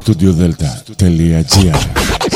studiodelta.gr 0.00 2.35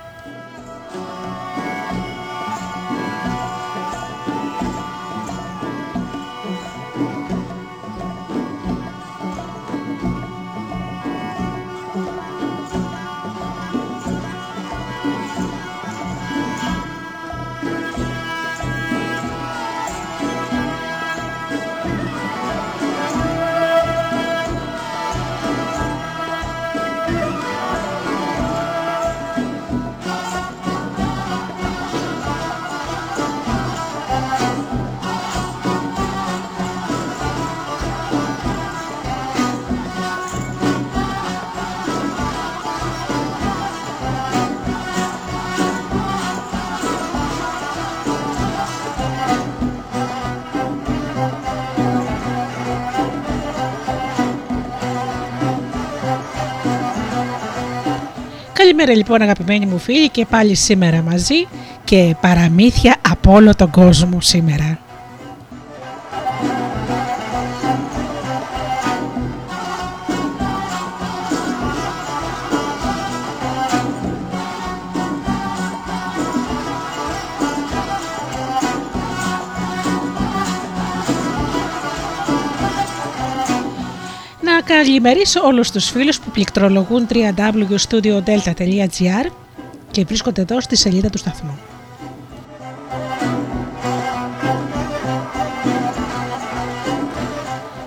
Καλημέρα 58.81 59.07
λοιπόν 59.07 59.21
αγαπημένοι 59.29 59.65
μου 59.65 59.77
φίλοι 59.77 60.09
και 60.09 60.25
πάλι 60.25 60.55
σήμερα 60.55 61.01
μαζί 61.01 61.47
και 61.83 62.15
παραμύθια 62.21 62.95
από 63.09 63.33
όλο 63.33 63.55
τον 63.55 63.69
κόσμο 63.71 64.21
σήμερα. 64.21 64.79
Καλημερίσω 84.91 85.41
όλους 85.43 85.71
τους 85.71 85.89
φίλους 85.89 86.19
που 86.19 86.31
πληκτρολογούν 86.31 87.07
www.studiodelta.gr 87.09 89.31
και 89.91 90.05
βρίσκονται 90.05 90.41
εδώ 90.41 90.61
στη 90.61 90.75
σελίδα 90.75 91.09
του 91.09 91.17
σταθμού. 91.17 91.59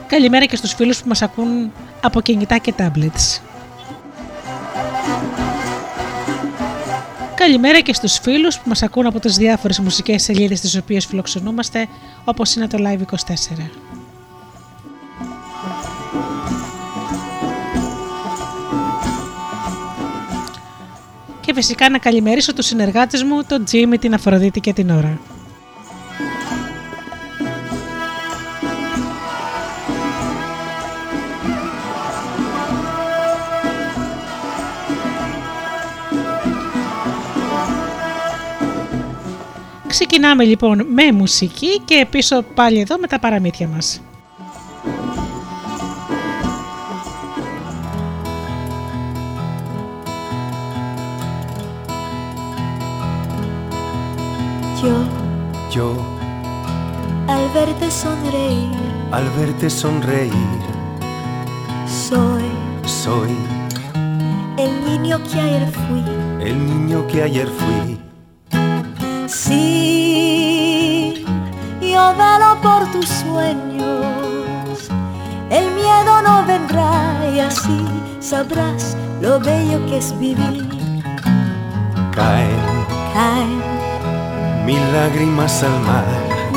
Καλημέρα 0.06 0.44
και 0.44 0.56
στους 0.56 0.72
φίλους 0.72 1.02
που 1.02 1.08
μας 1.08 1.22
ακούν 1.22 1.72
από 2.02 2.20
κινητά 2.20 2.58
και 2.58 2.74
tablets. 2.78 3.40
Καλημέρα 7.34 7.80
και 7.80 7.92
στους 7.92 8.18
φίλους 8.18 8.58
που 8.58 8.68
μας 8.68 8.82
ακούν 8.82 9.06
από 9.06 9.20
τις 9.20 9.36
διάφορες 9.36 9.78
μουσικές 9.78 10.22
σελίδες 10.22 10.60
τις 10.60 10.76
οποίες 10.76 11.06
φιλοξενούμαστε 11.06 11.88
όπως 12.24 12.54
είναι 12.54 12.66
το 12.66 12.78
Live24. 12.80 13.93
Και 21.54 21.60
φυσικά 21.60 21.88
να 21.88 21.98
καλημερίσω 21.98 22.54
τους 22.54 22.66
συνεργάτες 22.66 23.22
μου, 23.22 23.44
τον 23.44 23.64
Τζίμι, 23.64 23.98
την 23.98 24.14
Αφροδίτη 24.14 24.60
και 24.60 24.72
την 24.72 24.90
Ωρα. 24.90 25.20
Ξεκινάμε 39.86 40.44
λοιπόν 40.44 40.86
με 40.92 41.12
μουσική 41.12 41.80
και 41.84 42.06
πίσω 42.10 42.42
πάλι 42.54 42.80
εδώ 42.80 42.98
με 42.98 43.06
τα 43.06 43.18
παραμύθια 43.18 43.68
μας. 43.68 44.00
Yo, 55.70 55.96
al 57.28 57.48
verte 57.54 57.90
sonreír, 57.90 58.70
al 59.12 59.28
verte 59.30 59.70
sonreír, 59.70 60.60
soy, 61.86 62.44
soy. 62.84 63.36
El 64.56 64.84
niño 64.84 65.18
que 65.24 65.40
ayer 65.40 65.68
fui, 65.72 66.04
el 66.40 66.66
niño 66.66 67.06
que 67.06 67.22
ayer 67.22 67.48
fui. 67.48 67.98
Sí, 69.26 71.24
yo 71.80 72.14
velo 72.16 72.60
por 72.62 72.86
tus 72.92 73.08
sueños, 73.08 74.88
el 75.50 75.70
miedo 75.74 76.22
no 76.22 76.44
vendrá 76.46 77.30
y 77.34 77.40
así 77.40 77.84
sabrás 78.20 78.96
lo 79.20 79.40
bello 79.40 79.84
que 79.86 79.98
es 79.98 80.18
vivir. 80.18 80.68
Caen, 82.12 82.86
caen 83.12 83.73
mil 84.64 84.80
lágrimas 84.92 85.62
al 85.62 85.80
mar, 85.80 86.06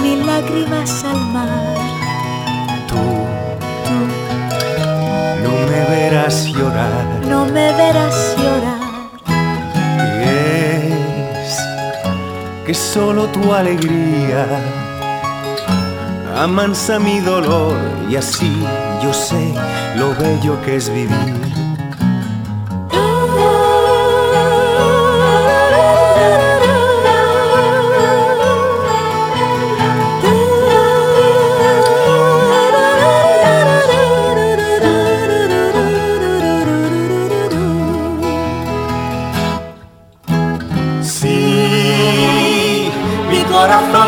mil 0.01 0.25
lágrimas 0.25 1.03
al 1.03 1.19
mar. 1.34 1.75
Tú, 2.88 2.95
tú, 3.88 4.00
no 5.43 5.52
me 5.70 5.96
verás 5.96 6.46
llorar, 6.46 7.05
no 7.28 7.46
me 7.46 7.73
verás 7.73 8.35
llorar. 8.37 8.87
Y 10.16 10.29
es 11.43 11.58
que 12.66 12.73
solo 12.73 13.26
tu 13.28 13.53
alegría 13.53 14.46
amansa 16.37 16.99
mi 16.99 17.20
dolor 17.20 17.76
y 18.09 18.16
así 18.16 18.64
yo 19.03 19.14
sé 19.14 19.53
lo 19.97 20.16
bello 20.16 20.61
que 20.64 20.76
es 20.78 20.90
vivir. 20.90 21.66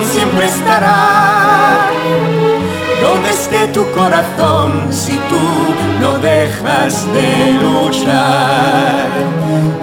siempre 0.06 0.46
estará. 0.46 1.90
Donde 3.02 3.30
esté 3.30 3.68
tu 3.68 3.90
corazón 3.92 4.88
si 4.92 5.14
tú 5.14 5.46
no 6.02 6.18
dejas 6.20 7.06
de 7.14 7.54
luchar? 7.54 9.08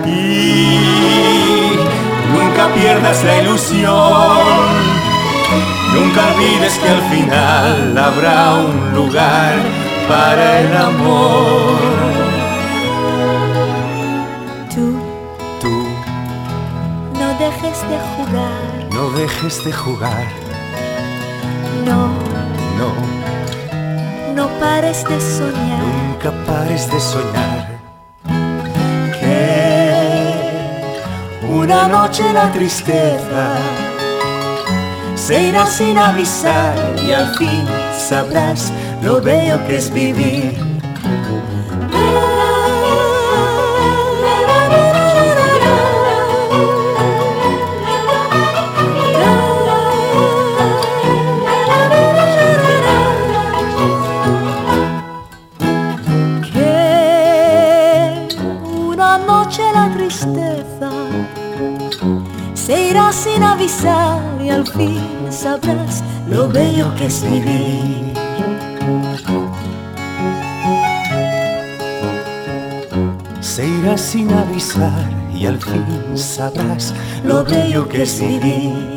Y 0.06 0.78
nunca 2.32 2.68
pierdas 2.74 3.24
la 3.24 3.42
ilusión. 3.42 4.96
Nunca 5.94 6.20
olvides 6.34 6.78
que 6.78 6.88
al 6.88 7.02
final 7.10 7.98
habrá 7.98 8.54
un 8.54 8.94
lugar 8.94 9.54
para 10.08 10.60
el 10.60 10.76
amor. 10.76 11.78
Tú, 14.74 14.98
tú, 15.60 15.86
no 17.18 17.28
dejes 17.38 17.80
de 17.88 17.98
jugar 18.14 18.65
no 18.96 19.10
dejes 19.10 19.62
de 19.62 19.72
jugar, 19.72 20.26
no, 21.84 22.08
no, 22.78 22.90
no 24.34 24.48
pares 24.58 25.04
de 25.04 25.20
soñar. 25.20 25.82
nunca 25.82 26.32
pares 26.46 26.90
de 26.90 26.98
soñar. 26.98 27.76
Que 29.20 29.36
una 31.46 31.88
noche 31.88 32.22
la 32.32 32.50
tristeza 32.52 33.58
se 35.14 35.42
irá 35.48 35.66
sin 35.66 35.98
avisar 35.98 36.74
y 37.06 37.12
al 37.12 37.36
fin 37.36 37.66
sabrás 38.08 38.72
lo 39.02 39.20
bello 39.20 39.58
que 39.66 39.76
es 39.76 39.92
vivir. 39.92 40.65
Es. 67.06 67.24
Se 73.40 73.66
irá 73.66 73.96
sin 73.96 74.30
avisar 74.32 75.10
y 75.34 75.46
al 75.46 75.58
fin 75.58 75.84
sabrás 76.14 76.92
lo 77.24 77.44
bello 77.44 77.88
que 77.88 78.02
es 78.02 78.20
vivir. 78.20 78.95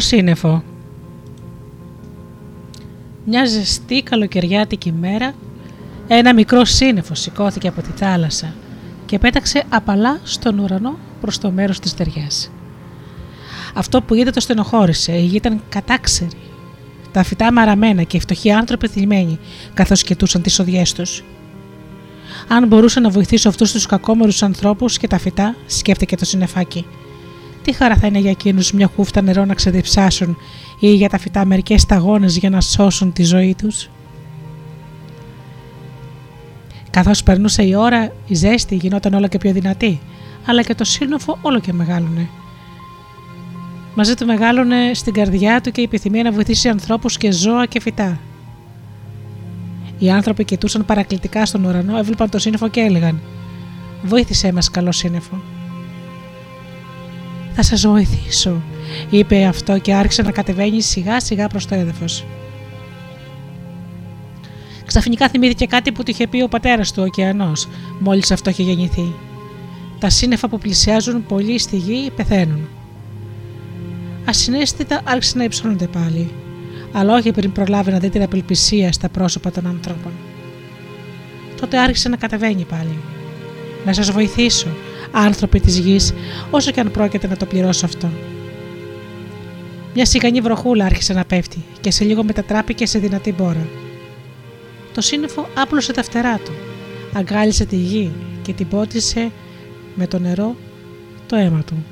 Το 0.00 0.06
σύννεφο. 0.06 0.62
Μια 3.24 3.44
ζεστή 3.44 4.02
καλοκαιριάτικη 4.02 4.92
μέρα, 4.92 5.34
ένα 6.08 6.34
μικρό 6.34 6.64
σύννεφο 6.64 7.14
σηκώθηκε 7.14 7.68
από 7.68 7.82
τη 7.82 7.90
θάλασσα 7.96 8.54
και 9.06 9.18
πέταξε 9.18 9.64
απαλά 9.68 10.20
στον 10.22 10.58
ουρανό 10.58 10.98
προς 11.20 11.38
το 11.38 11.50
μέρος 11.50 11.78
της 11.78 11.92
δεριάς. 11.92 12.50
Αυτό 13.74 14.02
που 14.02 14.14
είδε 14.14 14.30
το 14.30 14.40
στενοχώρησε, 14.40 15.12
η 15.12 15.24
γη 15.24 15.36
ήταν 15.36 15.62
κατάξερη. 15.68 16.38
Τα 17.12 17.22
φυτά 17.22 17.52
μαραμένα 17.52 18.02
και 18.02 18.16
οι 18.16 18.20
φτωχοί 18.20 18.50
άνθρωποι 18.52 18.88
θλιμμένοι, 18.88 19.38
καθώς 19.74 20.02
κοιτούσαν 20.02 20.42
τις 20.42 20.58
οδιές 20.58 20.92
τους. 20.92 21.24
Αν 22.48 22.66
μπορούσα 22.66 23.00
να 23.00 23.08
βοηθήσω 23.10 23.48
αυτούς 23.48 23.72
τους 23.72 23.86
κακόμερους 23.86 24.42
ανθρώπους 24.42 24.98
και 24.98 25.06
τα 25.06 25.18
φυτά, 25.18 25.54
σκέφτηκε 25.66 26.16
το 26.16 26.24
συννεφάκι. 26.24 26.86
Τι 27.62 27.72
χαρά 27.72 27.96
θα 27.96 28.06
είναι 28.06 28.18
για 28.18 28.30
εκείνους 28.30 28.72
μια 28.72 28.90
χούφτα 28.96 29.22
νερό 29.22 29.44
να 29.44 29.54
ξεδιψάσουν 29.54 30.36
ή 30.78 30.94
για 30.94 31.08
τα 31.08 31.18
φυτά 31.18 31.44
μερικές 31.44 31.80
σταγόνες 31.80 32.36
για 32.36 32.50
να 32.50 32.60
σώσουν 32.60 33.12
τη 33.12 33.22
ζωή 33.22 33.54
τους; 33.54 33.88
Καθώς 36.90 37.22
περνούσε 37.22 37.62
η 37.62 37.74
ώρα, 37.74 38.12
η 38.26 38.34
ζέστη 38.34 38.74
γινόταν 38.74 39.14
όλο 39.14 39.28
και 39.28 39.38
πιο 39.38 39.52
δυνατή, 39.52 40.00
αλλά 40.46 40.62
και 40.62 40.74
το 40.74 40.84
σύννεφο 40.84 41.38
όλο 41.42 41.60
και 41.60 41.72
μεγάλωνε. 41.72 42.28
Μαζί 43.94 44.14
του 44.14 44.26
μεγάλωνε 44.26 44.90
στην 44.94 45.12
καρδιά 45.12 45.60
του 45.60 45.70
και 45.70 45.80
η 45.80 45.84
επιθυμία 45.84 46.22
να 46.22 46.32
βοηθήσει 46.32 46.68
ανθρώπους 46.68 47.16
και 47.16 47.32
ζώα 47.32 47.66
και 47.66 47.80
φυτά. 47.80 48.18
Οι 49.98 50.10
άνθρωποι 50.10 50.44
κοιτούσαν 50.44 50.84
παρακλητικά 50.84 51.46
στον 51.46 51.64
ουρανό, 51.64 51.98
έβλεπαν 51.98 52.30
το 52.30 52.38
σύννεφο 52.38 52.68
και 52.68 52.80
έλεγαν: 52.80 53.20
Βοήθησέ 54.02 54.52
μας, 54.52 54.70
καλό 54.70 54.92
σύννεφο. 54.92 55.42
Θα 57.54 57.62
σας 57.62 57.86
βοηθήσω, 57.86 58.62
είπε 59.10 59.44
αυτό 59.44 59.78
και 59.78 59.94
άρχισε 59.94 60.22
να 60.22 60.30
κατεβαίνει 60.30 60.82
σιγά 60.82 61.20
σιγά 61.20 61.46
προς 61.46 61.66
το 61.66 61.74
έδαφος. 61.74 62.24
Ξαφνικά 64.86 65.28
θυμήθηκε 65.28 65.66
κάτι 65.66 65.92
που 65.92 66.02
του 66.02 66.10
είχε 66.10 66.26
πει 66.26 66.42
ο 66.42 66.48
πατέρας 66.48 66.92
του, 66.92 67.02
ο 67.02 67.06
ωκεανός, 67.06 67.68
μόλις 67.98 68.30
αυτό 68.30 68.50
είχε 68.50 68.62
γεννηθεί. 68.62 69.14
Τα 69.98 70.10
σύννεφα 70.10 70.48
που 70.48 70.58
πλησιάζουν 70.58 71.26
πολύ 71.26 71.58
στη 71.58 71.76
γη 71.76 72.10
πεθαίνουν. 72.16 72.68
Ασυναίσθητα 74.24 75.00
άρχισε 75.04 75.38
να 75.38 75.44
υψώνονται 75.44 75.86
πάλι, 75.86 76.30
αλλά 76.92 77.14
όχι 77.14 77.32
πριν 77.32 77.52
προλάβει 77.52 77.90
να 77.90 77.98
δει 77.98 78.08
την 78.08 78.22
απελπισία 78.22 78.92
στα 78.92 79.08
πρόσωπα 79.08 79.50
των 79.50 79.66
ανθρώπων. 79.66 80.12
Τότε 81.60 81.78
άρχισε 81.78 82.08
να 82.08 82.16
κατεβαίνει 82.16 82.64
πάλι. 82.64 82.98
Να 83.84 83.92
σας 83.92 84.10
βοηθήσω, 84.10 84.68
άνθρωποι 85.12 85.60
της 85.60 85.78
γης, 85.78 86.12
όσο 86.50 86.70
και 86.70 86.80
αν 86.80 86.90
πρόκειται 86.90 87.26
να 87.26 87.36
το 87.36 87.46
πληρώσω 87.46 87.86
αυτό. 87.86 88.10
Μια 89.94 90.04
σιγανή 90.04 90.40
βροχούλα 90.40 90.84
άρχισε 90.84 91.12
να 91.12 91.24
πέφτει 91.24 91.64
και 91.80 91.90
σε 91.90 92.04
λίγο 92.04 92.24
μετατράπηκε 92.24 92.86
σε 92.86 92.98
δυνατή 92.98 93.32
μπόρα. 93.32 93.68
Το 94.94 95.00
σύννεφο 95.00 95.48
άπλωσε 95.56 95.92
τα 95.92 96.02
φτερά 96.02 96.36
του, 96.36 96.52
αγκάλισε 97.12 97.64
τη 97.64 97.76
γη 97.76 98.10
και 98.42 98.52
την 98.52 98.68
πότισε 98.68 99.30
με 99.94 100.06
το 100.06 100.18
νερό 100.18 100.56
το 101.26 101.36
αίμα 101.36 101.62
του. 101.62 101.84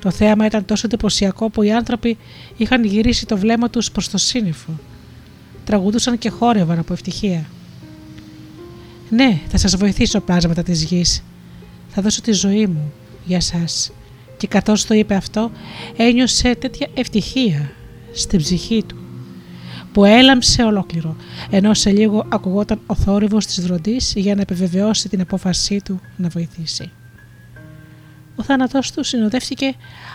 Το 0.00 0.10
θέαμα 0.10 0.46
ήταν 0.46 0.64
τόσο 0.64 0.82
εντυπωσιακό 0.86 1.50
που 1.50 1.62
οι 1.62 1.72
άνθρωποι 1.72 2.18
είχαν 2.56 2.84
γυρίσει 2.84 3.26
το 3.26 3.36
βλέμμα 3.36 3.70
τους 3.70 3.90
προς 3.90 4.08
το 4.08 4.18
σύννεφο. 4.18 4.78
Τραγουδούσαν 5.64 6.18
και 6.18 6.30
χόρευαν 6.30 6.78
από 6.78 6.92
ευτυχία. 6.92 7.44
«Ναι, 9.10 9.40
θα 9.48 9.58
σας 9.58 9.76
βοηθήσω 9.76 10.20
πλάσματα 10.20 10.62
της 10.62 10.82
γης. 10.82 11.22
Θα 11.88 12.02
δώσω 12.02 12.20
τη 12.20 12.32
ζωή 12.32 12.66
μου 12.66 12.92
για 13.24 13.40
σας». 13.40 13.92
Και 14.38 14.46
καθώς 14.46 14.84
το 14.84 14.94
είπε 14.94 15.14
αυτό, 15.14 15.50
ένιωσε 15.96 16.54
τέτοια 16.54 16.88
ευτυχία 16.94 17.70
στην 18.12 18.38
ψυχή 18.38 18.84
του 18.86 18.96
που 19.92 20.04
έλαμψε 20.04 20.62
ολόκληρο, 20.62 21.16
ενώ 21.50 21.74
σε 21.74 21.90
λίγο 21.90 22.26
ακουγόταν 22.28 22.80
ο 22.86 22.94
θόρυβος 22.94 23.46
της 23.46 23.60
βροντής 23.60 24.12
για 24.16 24.34
να 24.34 24.40
επιβεβαιώσει 24.40 25.08
την 25.08 25.20
απόφασή 25.20 25.80
του 25.84 26.00
να 26.16 26.28
βοηθήσει. 26.28 26.90
Ο 28.36 28.42
θάνατός 28.42 28.92
του 28.92 29.04
συνοδεύτηκε 29.04 29.74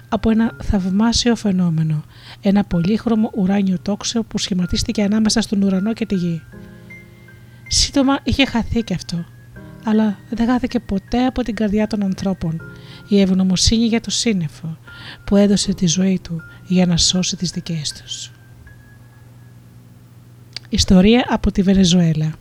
από 0.10 0.30
ένα 0.30 0.56
θαυμάσιο 0.64 1.36
φαινόμενο, 1.36 2.04
ένα 2.42 2.64
πολύχρωμο 2.64 3.32
ουράνιο 3.36 3.78
τόξο 3.82 4.24
που 4.24 4.38
σχηματίστηκε 4.38 5.04
ανάμεσα 5.04 5.42
στον 5.42 5.62
ουρανό 5.62 5.94
και 5.94 6.06
τη 6.06 6.16
γη. 6.16 6.42
Σύντομα 7.68 8.20
είχε 8.24 8.46
χαθεί 8.46 8.82
και 8.82 8.94
αυτό, 8.94 9.26
αλλά 9.84 10.20
δεν 10.30 10.48
χάθηκε 10.48 10.80
ποτέ 10.80 11.26
από 11.26 11.44
την 11.44 11.56
καρδιά 11.56 11.88
των 11.88 12.04
ανθρώπων 12.04 12.62
η 13.08 13.22
ευγνωμοσύνη 13.22 13.86
για 13.86 14.02
το 14.02 14.12
σύννεφο 14.12 14.78
που 15.26 15.36
έδωσε 15.36 15.74
τη 15.74 15.88
ζωή 15.88 16.20
του 16.24 16.42
για 16.68 16.86
να 16.86 16.98
σώσει 16.98 17.36
τις 17.36 17.52
δικές 17.52 17.92
τους. 17.92 18.32
Ιστορία 20.70 21.26
από 21.30 21.52
τη 21.52 21.62
Βενεζουέλα 21.62 22.34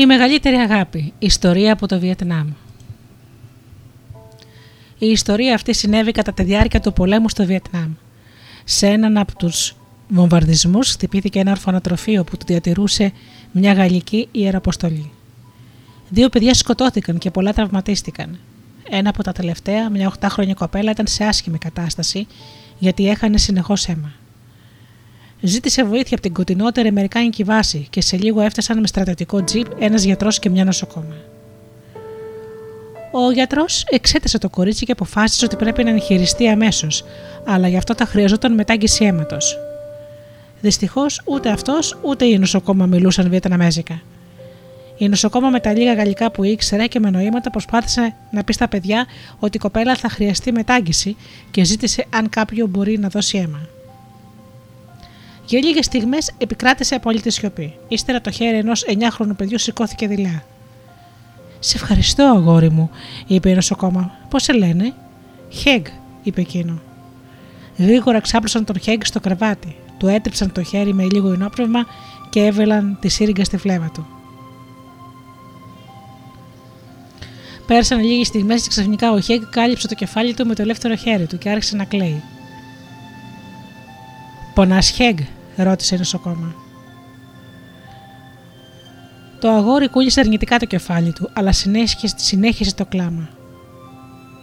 Η 0.00 0.06
μεγαλύτερη 0.06 0.56
αγάπη. 0.56 1.12
Ιστορία 1.18 1.72
από 1.72 1.86
το 1.86 1.98
Βιετνάμ. 1.98 2.48
Η 4.98 5.06
ιστορία 5.06 5.54
αυτή 5.54 5.74
συνέβη 5.74 6.12
κατά 6.12 6.32
τη 6.32 6.42
διάρκεια 6.42 6.80
του 6.80 6.92
πολέμου 6.92 7.28
στο 7.28 7.44
Βιετνάμ. 7.46 7.92
Σε 8.64 8.86
έναν 8.86 9.18
από 9.18 9.36
τους 9.36 9.76
βομβαρδισμούς 10.08 10.90
χτυπήθηκε 10.90 11.38
ένα 11.38 11.50
ορφανοτροφείο 11.50 12.24
που 12.24 12.36
του 12.36 12.44
διατηρούσε 12.46 13.12
μια 13.52 13.72
γαλλική 13.72 14.28
ιεραποστολή. 14.32 15.10
Δύο 16.08 16.28
παιδιά 16.28 16.54
σκοτώθηκαν 16.54 17.18
και 17.18 17.30
πολλά 17.30 17.52
τραυματίστηκαν. 17.52 18.38
Ένα 18.90 19.08
από 19.08 19.22
τα 19.22 19.32
τελευταία, 19.32 19.90
μια 19.90 20.12
8χρονη 20.20 20.52
κοπέλα, 20.54 20.90
ήταν 20.90 21.06
σε 21.06 21.24
άσχημη 21.24 21.58
κατάσταση 21.58 22.26
γιατί 22.78 23.08
έχανε 23.08 23.38
συνεχώς 23.38 23.86
αίμα. 23.88 24.12
Ζήτησε 25.42 25.84
βοήθεια 25.84 26.10
από 26.12 26.20
την 26.20 26.32
κοντινότερη 26.32 26.88
Αμερικάνικη 26.88 27.44
βάση 27.44 27.86
και 27.90 28.00
σε 28.00 28.16
λίγο 28.16 28.40
έφτασαν 28.40 28.80
με 28.80 28.86
στρατιωτικό 28.86 29.44
τζιπ 29.44 29.66
ένας 29.78 30.02
γιατρός 30.02 30.38
και 30.38 30.50
μια 30.50 30.64
νοσοκόμα. 30.64 31.14
Ο 33.12 33.30
γιατρός 33.30 33.84
εξέτασε 33.90 34.38
το 34.38 34.48
κορίτσι 34.48 34.84
και 34.84 34.92
αποφάσισε 34.92 35.44
ότι 35.44 35.56
πρέπει 35.56 35.84
να 35.84 35.90
εγχειριστεί 35.90 36.48
αμέσως, 36.48 37.04
αλλά 37.44 37.68
γι' 37.68 37.76
αυτό 37.76 37.94
θα 37.94 38.06
χρειαζόταν 38.06 38.54
μετάγγιση 38.54 39.04
αίματος. 39.04 39.58
Δυστυχώς 40.60 41.22
ούτε 41.24 41.50
αυτός 41.50 41.98
ούτε 42.02 42.24
η 42.24 42.38
νοσοκόμα 42.38 42.86
μιλούσαν 42.86 43.28
Βιετναμέζικα. 43.28 44.02
Η 44.96 45.08
νοσοκόμα 45.08 45.48
με 45.48 45.60
τα 45.60 45.72
λίγα 45.72 45.94
γαλλικά 45.94 46.30
που 46.30 46.44
ήξερε 46.44 46.86
και 46.86 47.00
με 47.00 47.10
νοήματα 47.10 47.50
προσπάθησε 47.50 48.14
να 48.30 48.44
πει 48.44 48.52
στα 48.52 48.68
παιδιά 48.68 49.06
ότι 49.38 49.56
η 49.56 49.60
κοπέλα 49.60 49.94
θα 49.94 50.08
χρειαστεί 50.08 50.52
μετάγγιση 50.52 51.16
και 51.50 51.64
ζήτησε 51.64 52.06
αν 52.10 52.28
κάποιο 52.28 52.66
μπορεί 52.66 52.98
να 52.98 53.08
δώσει 53.08 53.38
αίμα. 53.38 53.68
Για 55.50 55.60
λίγες 55.60 55.84
στιγμές 55.84 56.30
επικράτησε 56.38 56.94
απόλυτη 56.94 57.30
σιωπή. 57.30 57.74
Ύστερα 57.88 58.20
το 58.20 58.30
χέρι 58.30 58.56
ενός 58.56 58.84
9χρονου 58.86 59.36
παιδιού 59.36 59.58
σηκώθηκε 59.58 60.06
δειλά. 60.06 60.42
Σε 61.58 61.76
ευχαριστώ, 61.76 62.24
αγόρι 62.24 62.70
μου, 62.70 62.90
είπε 63.26 63.50
η 63.50 63.54
νοσοκόμα. 63.54 64.10
Πώς 64.28 64.42
σε 64.42 64.52
λένε, 64.52 64.94
Χέγ, 65.48 65.82
είπε 66.22 66.40
εκείνο. 66.40 66.80
Γρήγορα 67.76 68.20
ξάπλωσαν 68.20 68.64
τον 68.64 68.80
Χέγ 68.80 68.98
στο 69.04 69.20
κρεβάτι. 69.20 69.76
Του 69.98 70.06
έτριψαν 70.06 70.52
το 70.52 70.62
χέρι 70.62 70.94
με 70.94 71.04
λίγο 71.04 71.32
ενόπνευμα 71.32 71.86
και 72.30 72.44
έβελαν 72.44 72.98
τη 73.00 73.08
σύριγγα 73.08 73.44
στη 73.44 73.56
φλέβα 73.56 73.90
του. 73.94 74.06
Πέρασαν 77.66 78.00
λίγες 78.00 78.26
στιγμές 78.26 78.62
και 78.62 78.68
ξαφνικά 78.68 79.12
ο 79.12 79.20
Χέγ 79.20 79.40
κάλυψε 79.50 79.88
το 79.88 79.94
κεφάλι 79.94 80.34
του 80.34 80.46
με 80.46 80.54
το 80.54 80.62
ελεύθερο 80.62 80.94
χέρι 80.96 81.26
του 81.26 81.38
και 81.38 81.50
άρχισε 81.50 81.76
να 81.76 81.84
κλαίει. 81.84 82.22
Πονάς 84.54 84.90
Χέγ, 84.90 85.16
ρώτησε 85.62 85.94
η 85.94 85.98
νοσοκόμα. 85.98 86.54
Το 89.40 89.50
αγόρι 89.50 89.88
κούλησε 89.88 90.20
αρνητικά 90.20 90.58
το 90.58 90.64
κεφάλι 90.64 91.12
του, 91.12 91.30
αλλά 91.32 91.52
συνέχισε, 91.52 92.14
συνέχισε 92.16 92.74
το 92.74 92.84
κλάμα. 92.84 93.28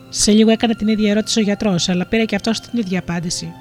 Σε 0.10 0.32
λίγο 0.32 0.52
έκανε 0.52 0.76
την 0.76 0.88
ίδια 0.88 1.12
ερώτηση 1.12 1.40
ο 1.40 1.42
γιατρός, 1.42 1.90
αλλά 1.90 2.06
πήρε 2.06 2.26
και 2.26 2.36
αυτός 2.36 2.60
την 2.60 2.80
ίδια 2.80 3.00
απάντηση. 3.00 3.54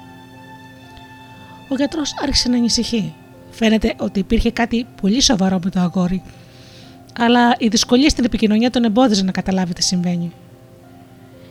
Ο 1.69 1.75
γιατρός 1.75 2.13
άρχισε 2.21 2.49
να 2.49 2.57
ανησυχεί. 2.57 3.13
Φαίνεται 3.49 3.93
ότι 3.97 4.19
υπήρχε 4.19 4.51
κάτι 4.51 4.85
πολύ 5.01 5.21
σοβαρό 5.21 5.59
με 5.63 5.69
το 5.69 5.79
αγόρι, 5.79 6.21
αλλά 7.19 7.55
η 7.57 7.67
δυσκολία 7.67 8.09
στην 8.09 8.25
επικοινωνία 8.25 8.69
τον 8.69 8.83
εμπόδιζε 8.83 9.23
να 9.23 9.31
καταλάβει 9.31 9.73
τι 9.73 9.83
συμβαίνει. 9.83 10.31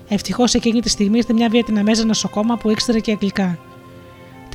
Ευτυχώς 0.09 0.55
εκείνη 0.55 0.81
τη 0.81 0.89
στιγμή 0.89 1.19
ήταν 1.19 1.37
μια 1.37 1.49
Βιετναμέζα 1.49 2.05
νοσοκόμα 2.05 2.57
που 2.57 2.71
ήξερε 2.71 3.01
και 3.01 3.11
αγγλικά. 3.11 3.59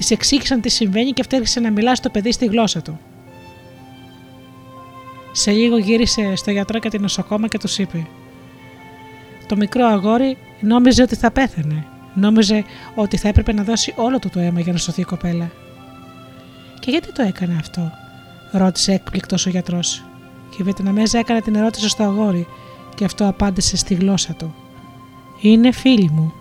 Της 0.02 0.12
εξήγησαν 0.12 0.62
τι 0.62 0.70
συμβαίνει 0.70 1.12
και 1.12 1.22
αυτή 1.22 1.36
άρχισε 1.36 1.60
να 1.60 1.72
μιλά 1.72 1.96
στο 1.96 2.10
παιδί 2.10 2.32
στη 2.32 2.46
γλώσσα 2.46 2.82
του. 2.82 3.00
Σε 5.32 5.52
λίγο 5.52 5.78
γύρισε 5.78 6.36
στο 6.36 6.52
γιατρό 6.52 6.80
και 6.80 6.90
την 6.90 7.02
νοσοκόμα 7.02 7.48
και 7.48 7.58
τους 7.58 7.78
είπε: 7.78 8.08
Το 9.48 9.56
μικρό 9.56 9.86
αγόρι 9.86 10.38
νόμιζε 10.62 11.02
ότι 11.02 11.16
θα 11.16 11.32
πέθανε. 11.32 11.86
Νόμιζε 12.14 12.64
ότι 12.96 13.18
θα 13.18 13.28
έπρεπε 13.28 13.54
να 13.54 13.64
δώσει 13.64 13.94
όλο 13.96 14.20
του 14.20 14.30
το 14.30 14.40
αίμα 14.40 14.60
για 14.60 14.72
να 14.72 14.78
σωθεί 14.78 15.02
η 15.02 15.04
κοπέλα. 15.04 15.52
Και 16.80 16.92
γιατί 16.92 17.12
το 17.12 17.22
έκανε 17.22 17.58
αυτό, 17.60 17.92
ρώτησε 18.52 18.94
έκπληκτος 18.94 19.46
ο 19.46 19.50
γιατρός. 19.50 20.04
Και 20.50 20.58
η 20.60 20.64
Βιετναμέζα 20.64 21.20
έκανε 21.20 21.42
την 21.42 21.56
ερώτηση 21.56 21.90
στο 21.90 22.04
αγόρι 22.04 22.48
και 22.96 23.06
αυτό 23.06 23.28
απάντησε 23.28 23.78
στη 23.78 23.94
γλώσσα 23.94 24.34
του. 24.34 24.56
Είναι 25.42 25.72
φίλη 25.72 26.10
μου. 26.10 26.34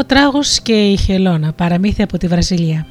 Ο 0.00 0.04
τράγος 0.04 0.60
και 0.60 0.90
η 0.90 0.96
χελώνα, 0.96 1.52
παραμύθια 1.52 2.04
από 2.04 2.18
τη 2.18 2.26
Βραζιλία. 2.26 2.86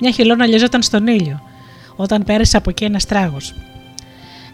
Μια 0.00 0.10
χελώνα 0.10 0.46
λιώζονταν 0.46 0.82
στον 0.82 1.06
ήλιο, 1.06 1.42
όταν 1.96 2.22
πέρασε 2.24 2.56
από 2.56 2.70
εκεί 2.70 2.84
ένας 2.84 3.04
τράγος. 3.04 3.54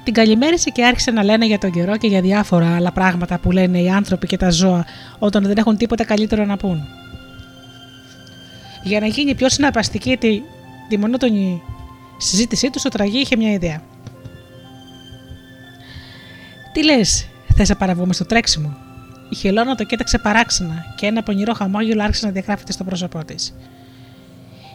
Την 0.04 0.14
καλημέρισε 0.14 0.70
και 0.70 0.84
άρχισε 0.84 1.11
να 1.11 1.22
λένε 1.22 1.46
για 1.46 1.58
τον 1.58 1.70
καιρό 1.70 1.96
και 1.96 2.06
για 2.06 2.20
διάφορα 2.20 2.74
άλλα 2.74 2.92
πράγματα 2.92 3.38
που 3.38 3.50
λένε 3.50 3.78
οι 3.80 3.90
άνθρωποι 3.90 4.26
και 4.26 4.37
τα 4.37 4.50
ζώα 4.50 4.84
όταν 5.18 5.42
δεν 5.42 5.56
έχουν 5.56 5.76
τίποτα 5.76 6.04
καλύτερο 6.04 6.44
να 6.44 6.56
πούν. 6.56 6.82
Για 8.82 9.00
να 9.00 9.06
γίνει 9.06 9.34
πιο 9.34 9.48
συναρπαστική 9.48 10.16
τη, 10.16 10.40
τη 10.88 10.98
μονότονη 10.98 11.62
συζήτησή 12.16 12.70
τους, 12.70 12.84
ο 12.84 12.88
τραγί 12.88 13.18
είχε 13.18 13.37
μια 13.37 13.52
ιδέα. 13.52 13.82
Τι 16.72 16.84
λες, 16.84 17.26
Θε 17.59 17.64
να 17.68 17.77
παραβούμε 17.77 18.12
στο 18.12 18.25
τρέξιμο. 18.25 18.77
Η 19.29 19.35
χελώνα 19.35 19.75
το 19.75 19.85
κοίταξε 19.85 20.18
παράξενα 20.18 20.94
και 20.97 21.07
ένα 21.07 21.23
πονηρό 21.23 21.55
χαμόγελο 21.55 22.03
άρχισε 22.03 22.27
να 22.27 22.33
διαγράφεται 22.33 22.73
στο 22.73 22.85
πρόσωπό 22.85 23.25
της. 23.25 23.55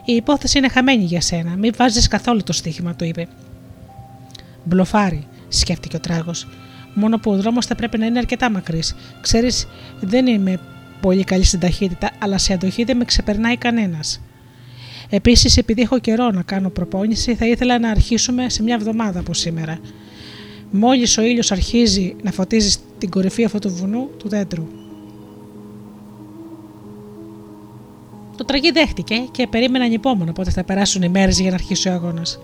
Η 0.05 0.13
υπόθεση 0.13 0.57
είναι 0.57 0.69
χαμένη 0.69 1.03
για 1.03 1.21
σένα. 1.21 1.55
Μην 1.55 1.73
βάζεις 1.77 2.07
καθόλου 2.07 2.43
το 2.43 2.53
στοίχημα, 2.53 2.95
του 2.95 3.03
είπε. 3.03 3.27
Μπλοφάρι, 4.63 5.27
σκέφτηκε 5.47 5.95
ο 5.95 5.99
τράγος. 5.99 6.47
Μόνο 6.93 7.17
που 7.17 7.31
ο 7.31 7.35
δρόμος 7.35 7.65
θα 7.65 7.75
πρέπει 7.75 7.97
να 7.97 8.05
είναι 8.05 8.19
αρκετά 8.19 8.51
μακρύς. 8.51 8.95
Ξέρεις, 9.21 9.67
δεν 9.99 10.27
είμαι 10.27 10.59
πολύ 11.01 11.23
καλή 11.23 11.43
στην 11.43 11.59
ταχύτητα, 11.59 12.11
αλλά 12.19 12.37
σε 12.37 12.53
αντοχή 12.53 12.83
δεν 12.83 12.97
με 12.97 13.05
ξεπερνάει 13.05 13.57
κανένας. 13.57 14.21
Επίσης, 15.09 15.57
επειδή 15.57 15.81
έχω 15.81 15.99
καιρό 15.99 16.31
να 16.31 16.41
κάνω 16.41 16.69
προπόνηση, 16.69 17.35
θα 17.35 17.45
ήθελα 17.47 17.79
να 17.79 17.89
αρχίσουμε 17.89 18.49
σε 18.49 18.63
μια 18.63 18.75
εβδομάδα 18.75 19.19
από 19.19 19.33
σήμερα. 19.33 19.79
Μόλις 20.75 21.17
ο 21.17 21.21
ήλιος 21.21 21.51
αρχίζει 21.51 22.15
να 22.23 22.31
φωτίζει 22.31 22.77
την 22.97 23.09
κορυφή 23.09 23.43
αυτού 23.43 23.59
του 23.59 23.69
βουνού 23.69 24.09
του 24.17 24.29
δέντρου. 24.29 24.67
Το 28.37 28.45
τραγί 28.45 28.71
δέχτηκε 28.71 29.15
και 29.31 29.47
περίμενε 29.47 29.83
ανυπόμονο 29.83 30.31
πότε 30.31 30.51
θα 30.51 30.63
περάσουν 30.63 31.01
οι 31.01 31.09
μέρες 31.09 31.39
για 31.39 31.49
να 31.49 31.55
αρχίσει 31.55 31.89
ο 31.89 31.91
αγώνας. 31.91 32.39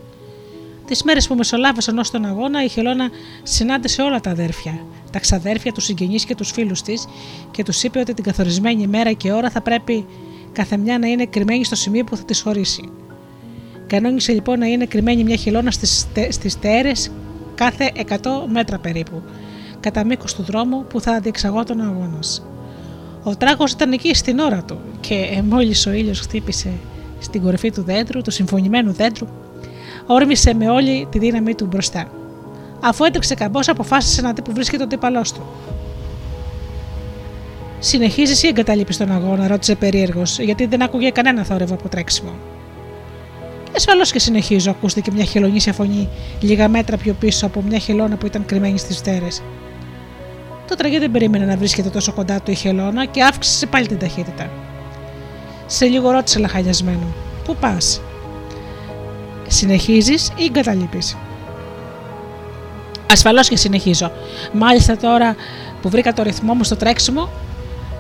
Τις 0.86 1.04
μέρες 1.04 1.28
που 1.28 1.36
μεσολάβησαν 1.36 1.98
ως 1.98 2.12
τον 2.12 2.26
αγώνα, 2.26 2.64
η 2.64 2.68
Χελώνα 2.68 3.10
συνάντησε 3.44 4.02
όλα 4.02 4.20
τα 4.20 4.30
αδέρφια, 4.30 4.86
τα 5.12 5.20
ξαδέρφια, 5.20 5.72
τους 5.72 5.84
συγγενείς 5.84 6.26
και 6.26 6.36
τους 6.36 6.52
φίλους 6.52 6.82
της 6.82 7.08
και 7.52 7.64
τους 7.64 7.84
είπε 7.84 8.00
ότι 8.00 8.14
την 8.14 8.24
καθορισμένη 8.24 8.88
μέρα 8.88 9.12
και 9.12 9.32
ώρα 9.32 9.50
θα 9.50 9.62
πρέπει 9.62 10.06
κάθε 10.52 10.78
μια 10.78 11.00
να 11.00 11.08
είναι 11.08 11.26
κρυμμένη 11.26 11.64
στο 11.64 11.76
σημείο 11.76 12.04
που 12.04 12.16
θα 12.16 12.24
τη 12.24 12.42
χωρίσει. 12.42 12.90
Κανόνισε 13.88 14.32
λοιπόν 14.32 14.60
να 14.60 14.66
είναι 14.66 14.86
κρυμμένη 14.86 15.24
μια 15.24 15.36
χελώνα 15.36 15.72
στις 16.30 16.60
τέρες 16.60 17.12
κάθε 17.60 17.92
100 17.96 18.16
μέτρα 18.48 18.78
περίπου, 18.78 19.22
κατά 19.80 20.06
μήκος 20.06 20.34
του 20.36 20.44
δρόμου 20.44 20.86
που 20.86 21.02
θα 21.02 21.20
διεξαγόταν 21.20 21.80
ο 21.80 21.84
αγώνας. 21.84 22.46
Ο 23.24 23.36
τράγος 23.36 23.72
ήταν 23.72 23.92
εκεί 23.92 24.14
στην 24.14 24.40
ώρα 24.40 24.64
του 24.64 24.80
και 25.00 25.42
μόλις 25.50 25.86
ο 25.86 25.92
ήλιος 25.92 26.20
χτύπησε 26.20 26.72
στην 27.20 27.42
κορυφή 27.42 27.72
του 27.72 27.84
δέντρου, 27.84 28.22
του 28.22 28.32
συμφωνημένου 28.32 28.92
δέντρου, 28.92 29.28
όρμησε 30.06 30.54
με 30.54 30.70
όλη 30.70 31.08
τη 31.12 31.20
δύναμή 31.20 31.56
του 31.56 31.66
μπροστά. 31.66 32.12
Αφού 32.80 33.04
έτρεξε 33.04 33.34
καμπός, 33.34 33.68
αποφάσισε 33.68 34.22
να 34.22 34.34
δει 34.34 34.42
που 34.42 34.54
βρίσκεται 34.54 34.82
ο 34.82 34.86
αντίπαλός 34.86 35.32
του. 35.32 35.42
Συνεχίζεις 37.80 38.44
ή 38.44 38.48
εγκαταλείπεις 38.48 38.98
τον 38.98 39.12
αγώνα, 39.12 39.48
ρώτησε 39.48 39.76
περίεργος, 39.76 40.40
γιατί 40.40 40.66
δεν 40.66 40.82
άκουγε 40.82 41.10
κανένα 41.10 41.44
θόρυβο 41.44 41.74
από 41.74 41.90
τρέξιμο. 41.90 42.32
Ασφαλώ 43.76 44.04
και 44.04 44.20
συνεχίζω, 44.20 44.72
ακούστηκε 44.72 45.12
μια 45.12 45.24
χελονίσια 45.24 45.74
φωνή 45.74 46.10
λίγα 46.40 46.68
μέτρα 46.68 46.98
πιο 46.98 47.14
πίσω 47.14 47.46
από 47.46 47.62
μια 47.62 47.78
χελώνα 47.78 48.16
που 48.16 48.26
ήταν 48.26 48.46
κρυμμένη 48.46 48.78
στις 48.78 48.98
στέρες. 48.98 49.42
Το 50.68 50.76
τραγί 50.76 51.00
δεν 51.00 51.12
περίμενε 51.12 51.46
να 51.46 51.58
βρίσκεται 51.58 51.90
τόσο 51.90 52.14
κοντά 52.14 52.42
του 52.42 52.52
η 52.52 52.56
χελώνα 52.56 53.06
και 53.06 53.24
αύξησε 53.24 53.66
πάλι 53.66 53.88
την 53.88 54.00
ταχύτητα. 54.00 54.50
Σε 55.66 55.86
λίγο 55.86 56.12
ρώτησε 56.12 56.40
λαχαλιασμένο: 56.40 57.14
Πού 57.46 57.56
πας, 57.56 58.02
Συνεχίζεις 59.48 60.32
ή 60.36 60.44
εγκαταλείπεις; 60.44 61.18
Ασφαλώς 63.12 63.48
και 63.50 63.58
συνεχίζω. 63.58 64.12
Μάλιστα 64.54 64.98
τώρα 64.98 65.36
που 65.82 65.90
βρήκα 65.90 66.14
το 66.14 66.24
ρυθμό 66.24 66.54
μου 66.54 66.64
στο 66.64 66.76
τρέξιμο, 66.76 67.30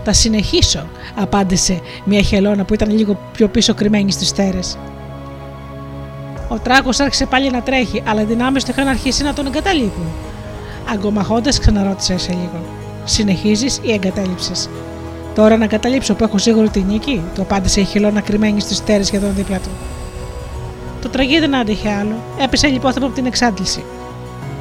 θα 0.03 0.13
συνεχίσω, 0.13 0.87
απάντησε 1.15 1.79
μια 2.05 2.21
χελώνα 2.21 2.63
που 2.63 2.73
ήταν 2.73 2.91
λίγο 2.91 3.19
πιο 3.31 3.47
πίσω 3.47 3.73
κρυμμένη 3.73 4.11
στις 4.11 4.27
στέρες. 4.27 4.77
Ο 6.51 6.59
τράγο 6.59 6.89
άρχισε 6.97 7.25
πάλι 7.25 7.51
να 7.51 7.61
τρέχει, 7.61 8.03
αλλά 8.05 8.21
οι 8.21 8.25
δυνάμεις 8.25 8.63
του 8.63 8.71
είχαν 8.71 8.87
αρχίσει 8.87 9.23
να 9.23 9.33
τον 9.33 9.45
εγκαταλείπουν. 9.45 10.05
Αγκομαχώντας, 10.93 11.59
ξαναρώτησε 11.59 12.17
σε 12.17 12.31
λίγο. 12.31 12.61
Συνεχίζεις 13.03 13.79
ή 13.81 13.91
εγκατέλειψες; 13.91 14.69
Τώρα 15.35 15.57
να 15.57 15.63
εγκαταλείψω 15.63 16.13
που 16.13 16.23
έχω 16.23 16.37
σίγουρη 16.37 16.69
την 16.69 16.85
νίκη, 16.87 17.21
του 17.35 17.41
απάντησε 17.41 17.81
η 17.81 17.83
χελώνα 17.83 18.21
κρυμμένη 18.21 18.59
στις 18.59 18.77
στέρε 18.77 19.03
τον 19.03 19.33
δίπλα 19.35 19.57
του. 19.57 19.69
Το 21.01 21.09
τραγίδι 21.09 21.39
δεν 21.39 21.55
άντυχε 21.55 21.89
άλλο. 21.89 22.15
Έπεσε 22.43 22.67
λοιπόν 22.67 22.93
από 22.95 23.09
την 23.09 23.25
εξάντληση. 23.25 23.83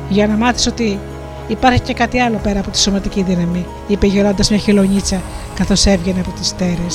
Για 0.09 0.27
να 0.27 0.35
μάθεις 0.35 0.66
ότι 0.66 0.98
υπάρχει 1.48 1.81
και 1.81 1.94
κάτι 1.94 2.20
άλλο 2.20 2.40
πέρα 2.42 2.61
από 2.61 2.70
τη 2.70 2.79
σωματική 2.79 3.22
δύναμη, 3.22 3.66
είπε 3.87 4.07
γελώντας 4.07 4.51
μια 4.51 4.59
χελονίτσα 4.59 5.20
καθώς 5.55 5.87
έβγαινε 5.87 6.20
από 6.20 6.31
τις 6.31 6.46
στέρε. 6.46 6.87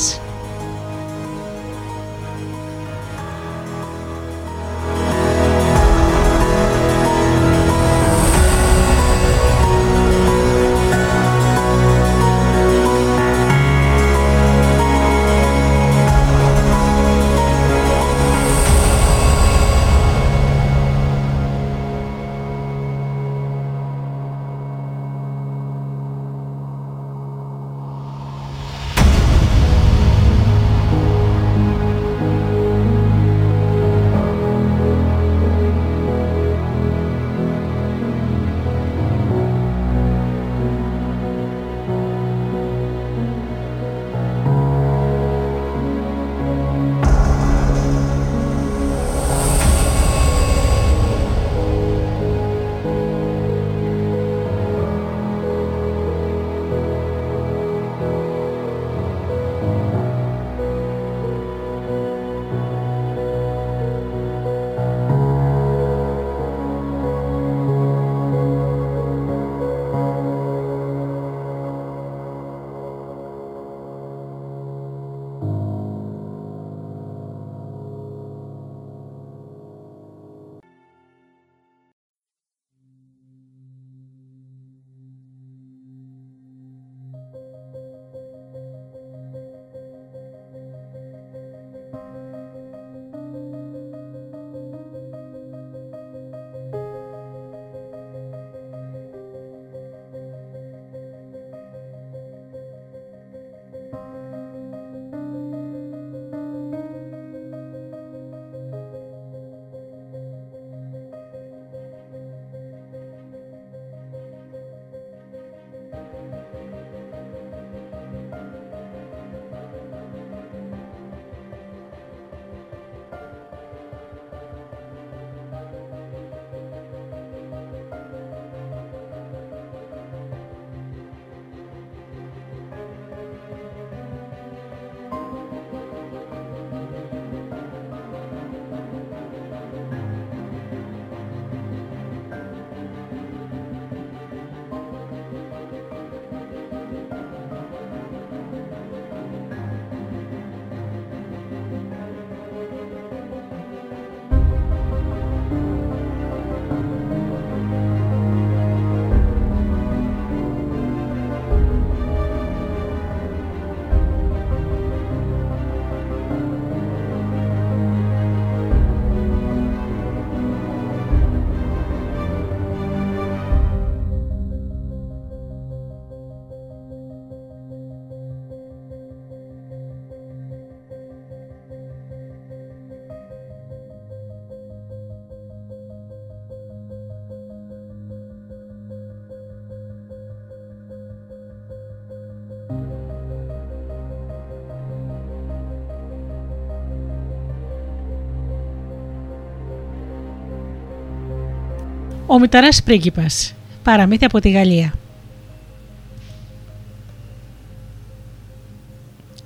Ο 202.34 202.40
μηταράς 202.40 202.84
πρίγκιπας. 202.84 203.54
Παραμύθι 203.84 204.26
από 204.26 204.40
τη 204.40 204.50
Γαλλία. 204.50 204.94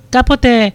Κάποτε 0.08 0.72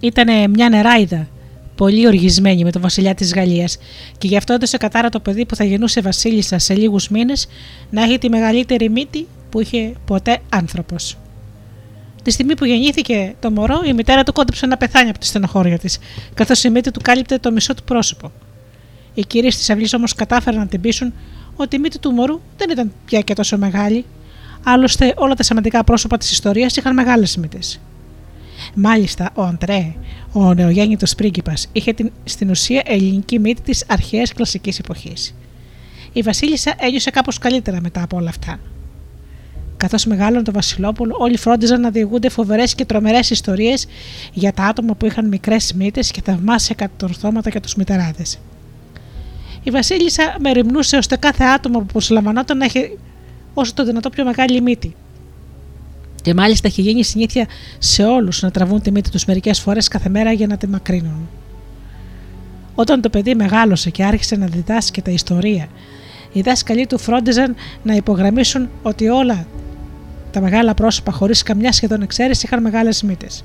ήταν 0.00 0.50
μια 0.50 0.68
νεράιδα, 0.68 1.28
πολύ 1.74 2.06
οργισμένη 2.06 2.64
με 2.64 2.70
τον 2.70 2.82
βασιλιά 2.82 3.14
της 3.14 3.34
Γαλλίας, 3.34 3.78
και 4.18 4.26
γι' 4.26 4.36
αυτό 4.36 4.52
έδωσε 4.52 4.76
κατάρα 4.76 5.08
το 5.08 5.20
παιδί 5.20 5.46
που 5.46 5.56
θα 5.56 5.64
γεννούσε 5.64 6.00
βασίλισσα 6.00 6.58
σε 6.58 6.74
λίγους 6.74 7.08
μήνες 7.08 7.48
να 7.90 8.02
έχει 8.02 8.18
τη 8.18 8.28
μεγαλύτερη 8.28 8.90
μύτη 8.90 9.26
που 9.50 9.60
είχε 9.60 9.92
ποτέ 10.04 10.38
άνθρωπος. 10.48 11.16
Τη 12.22 12.30
στιγμή 12.30 12.54
που 12.54 12.64
γεννήθηκε 12.64 13.34
το 13.40 13.50
μωρό, 13.50 13.82
η 13.86 13.92
μητέρα 13.92 14.22
του 14.22 14.32
κόντεψε 14.32 14.66
να 14.66 14.76
πεθάνει 14.76 15.10
από 15.10 15.18
τη 15.18 15.26
στενοχώρια 15.26 15.78
της, 15.78 15.98
καθώς 16.34 16.64
η 16.64 16.70
μύτη 16.70 16.90
του 16.90 17.00
κάλυπτε 17.02 17.38
το 17.38 17.52
μισό 17.52 17.74
του 17.74 17.82
πρόσωπο. 17.84 18.32
Οι 19.14 19.24
κυρίες 19.26 19.56
της 19.56 19.70
αυλής 19.70 19.94
όμως 19.94 20.14
κατάφεραν 20.14 20.58
να 20.58 20.66
την 20.66 20.80
πείσουν 20.80 21.12
ότι 21.62 21.76
η 21.76 21.78
μύτη 21.78 21.98
του 21.98 22.10
μωρού 22.10 22.40
δεν 22.56 22.70
ήταν 22.70 22.92
πια 23.04 23.20
και 23.20 23.34
τόσο 23.34 23.58
μεγάλη. 23.58 24.04
Άλλωστε, 24.64 25.14
όλα 25.16 25.34
τα 25.34 25.42
σημαντικά 25.42 25.84
πρόσωπα 25.84 26.18
της 26.18 26.30
ιστορίας 26.30 26.76
είχαν 26.76 26.94
μεγάλες 26.94 27.36
μύτες. 27.36 27.80
Μάλιστα, 28.74 29.30
ο 29.34 29.42
Αντρέ, 29.42 29.94
ο 30.32 30.54
νεογέννητος 30.54 31.14
πρίγκιπας, 31.14 31.68
είχε 31.72 31.92
την, 31.92 32.12
στην 32.24 32.50
ουσία 32.50 32.82
ελληνική 32.84 33.38
μύτη 33.38 33.62
της 33.62 33.84
αρχαίας 33.88 34.32
κλασικής 34.32 34.78
εποχής. 34.78 35.34
Η 36.12 36.22
Βασίλισσα 36.22 36.74
ένιωσε 36.78 37.10
κάπως 37.10 37.38
καλύτερα 37.38 37.80
μετά 37.80 38.02
από 38.02 38.16
όλα 38.16 38.28
αυτά. 38.28 38.58
Καθώς 39.76 40.04
μεγάλωνε 40.04 40.42
το 40.42 40.52
Βασιλόπουλο, 40.52 41.16
όλοι 41.18 41.36
φρόντιζαν 41.36 41.80
να 41.80 41.90
διηγούνται 41.90 42.28
φοβερές 42.28 42.74
και 42.74 42.84
τρομερές 42.84 43.30
ιστορίες 43.30 43.86
για 44.32 44.52
τα 44.52 44.62
άτομα 44.62 44.94
που 44.94 45.06
είχαν 45.06 45.28
μικρές 45.28 45.72
μύτες 45.72 46.10
και 46.10 46.20
θαυμάσια 46.24 46.74
κατορθώματα 46.74 47.50
για 47.50 47.60
τους 47.60 47.74
μητεράδες. 47.74 48.38
Η 49.62 49.70
Βασίλισσα 49.70 50.36
μεριμνούσε 50.40 50.96
ώστε 50.96 51.16
κάθε 51.16 51.44
άτομο 51.44 51.78
που 51.78 51.86
προσλαμβανόταν 51.86 52.56
να 52.56 52.64
έχει 52.64 52.98
όσο 53.54 53.74
το 53.74 53.84
δυνατό 53.84 54.10
πιο 54.10 54.24
μεγάλη 54.24 54.60
μύτη. 54.60 54.94
Και 56.22 56.34
μάλιστα 56.34 56.68
έχει 56.68 56.80
γίνει 56.80 57.04
συνήθεια 57.04 57.46
σε 57.78 58.04
όλους 58.04 58.42
να 58.42 58.50
τραβούν 58.50 58.82
τη 58.82 58.90
μύτη 58.90 59.10
τους 59.10 59.24
μερικές 59.24 59.60
φορές 59.60 59.88
κάθε 59.88 60.08
μέρα 60.08 60.32
για 60.32 60.46
να 60.46 60.56
τη 60.56 60.66
μακρύνουν. 60.66 61.28
Όταν 62.74 63.00
το 63.00 63.08
παιδί 63.10 63.34
μεγάλωσε 63.34 63.90
και 63.90 64.04
άρχισε 64.04 64.36
να 64.36 64.46
διδάσκει 64.46 65.02
τα 65.02 65.10
ιστορία, 65.10 65.68
οι 66.32 66.40
δάσκαλοι 66.40 66.86
του 66.86 66.98
φρόντιζαν 66.98 67.54
να 67.82 67.94
υπογραμμίσουν 67.94 68.68
ότι 68.82 69.08
όλα 69.08 69.46
τα 70.30 70.40
μεγάλα 70.40 70.74
πρόσωπα, 70.74 71.12
χωρίς 71.12 71.42
καμιά 71.42 71.72
σχεδόν 71.72 72.02
εξαίρεση, 72.02 72.46
είχαν 72.46 72.62
μεγάλες 72.62 73.02
μύτες. 73.02 73.44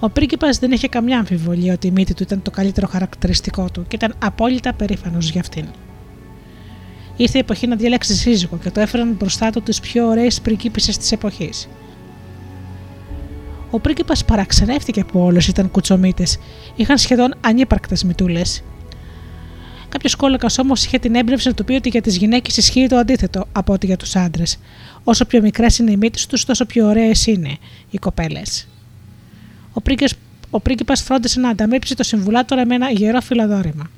Ο 0.00 0.10
πρίγκιπας 0.10 0.58
δεν 0.58 0.72
είχε 0.72 0.88
καμιά 0.88 1.18
αμφιβολία 1.18 1.72
ότι 1.72 1.86
η 1.86 1.90
μύτη 1.90 2.14
του 2.14 2.22
ήταν 2.22 2.42
το 2.42 2.50
καλύτερο 2.50 2.86
χαρακτηριστικό 2.86 3.70
του 3.72 3.84
και 3.88 3.96
ήταν 3.96 4.14
απόλυτα 4.18 4.72
περήφανος 4.72 5.30
για 5.30 5.40
αυτήν. 5.40 5.64
Ήρθε 7.16 7.38
η 7.38 7.40
εποχή 7.40 7.66
να 7.66 7.76
διαλέξει 7.76 8.14
σύζυγο 8.14 8.58
και 8.62 8.70
το 8.70 8.80
έφεραν 8.80 9.12
μπροστά 9.18 9.50
του 9.50 9.62
τις 9.62 9.80
πιο 9.80 10.06
ωραίες 10.08 10.40
πριγκίπισε 10.40 10.98
της 10.98 11.12
εποχής. 11.12 11.68
Ο 13.70 13.80
πρίγκιπας 13.80 14.24
παραξενεύτηκε 14.24 15.04
που 15.04 15.20
όλες 15.20 15.48
ήταν 15.48 15.70
κουτσομίτε, 15.70 16.24
είχαν 16.76 16.98
σχεδόν 16.98 17.34
ανύπαρκτες 17.40 18.04
μητούλες. 18.04 18.62
Κάποιος 19.88 20.14
κόλακας 20.14 20.58
όμως 20.58 20.84
είχε 20.84 20.98
την 20.98 21.14
έμπνευση 21.14 21.48
να 21.48 21.54
του 21.54 21.64
πει 21.64 21.72
ότι 21.72 21.88
για 21.88 22.02
τις 22.02 22.16
γυναίκες 22.16 22.56
ισχύει 22.56 22.86
το 22.86 22.96
αντίθετο 22.96 23.46
από 23.52 23.72
ότι 23.72 23.86
για 23.86 23.96
τους 23.96 24.16
άντρες. 24.16 24.58
Όσο 25.04 25.24
πιο 25.24 25.40
μικρές 25.40 25.78
είναι 25.78 25.90
οι 25.90 25.96
μύτες 25.96 26.26
τους, 26.26 26.44
τόσο 26.44 26.64
πιο 26.64 26.86
ωραίες 26.86 27.26
είναι 27.26 27.56
οι 27.90 27.98
κοπέλες. 27.98 28.66
Ο, 29.76 29.80
ο 30.50 30.60
πρίγκιπας 30.60 31.02
φρόντισε 31.02 31.40
να 31.40 31.48
ανταμείψει 31.48 31.94
το 31.94 32.02
συμβουλάτορα 32.02 32.66
με 32.66 32.74
ένα 32.74 32.90
γερό 32.90 33.20
φιλοδόρημα. 33.20 33.90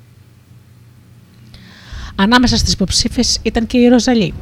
Ανάμεσα 2.15 2.57
στις 2.57 2.73
υποψήφιες 2.73 3.39
ήταν 3.43 3.67
και 3.67 3.77
η 3.77 3.87
Ροζαλή. 3.87 4.33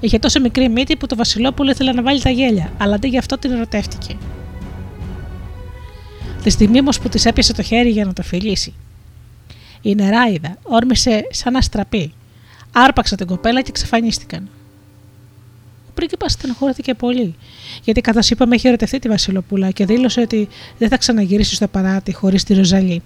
Είχε 0.00 0.18
τόσο 0.18 0.40
μικρή 0.40 0.68
μύτη 0.68 0.96
που 0.96 1.06
το 1.06 1.16
Βασιλόπουλο 1.16 1.70
ήθελε 1.70 1.92
να 1.92 2.02
βάλει 2.02 2.20
τα 2.20 2.30
γέλια, 2.30 2.72
αλλά 2.78 2.94
αντί 2.94 3.08
γι' 3.08 3.18
αυτό 3.18 3.38
την 3.38 3.50
ερωτεύτηκε. 3.50 4.16
Τη 6.42 6.50
στιγμή 6.50 6.80
όμως 6.80 7.00
που 7.00 7.08
της 7.08 7.24
έπιασε 7.24 7.52
το 7.52 7.62
χέρι 7.62 7.90
για 7.90 8.04
να 8.04 8.12
το 8.12 8.22
φιλήσει. 8.22 8.74
Η 9.82 9.94
νεράιδα 9.94 10.56
όρμησε 10.62 11.26
σαν 11.30 11.56
αστραπή. 11.56 12.12
Άρπαξε 12.72 13.16
την 13.16 13.26
κοπέλα 13.26 13.60
και 13.60 13.68
εξαφανίστηκαν. 13.68 14.48
Ο 15.90 15.92
πρίγκιπα 15.94 16.28
στενοχωρήθηκε 16.28 16.94
πολύ, 16.94 17.34
γιατί 17.84 18.00
καθώς 18.00 18.30
είπαμε 18.30 18.54
είχε 18.54 18.68
ερωτευτεί 18.68 18.98
τη 18.98 19.08
Βασιλοπούλα 19.08 19.70
και 19.70 19.86
δήλωσε 19.86 20.20
ότι 20.20 20.48
δεν 20.78 20.88
θα 20.88 20.96
ξαναγυρίσει 20.96 21.54
στο 21.54 21.68
παράτι 21.68 22.12
χωρίς 22.12 22.44
τη 22.44 22.54
Ροζαλή 22.54 23.02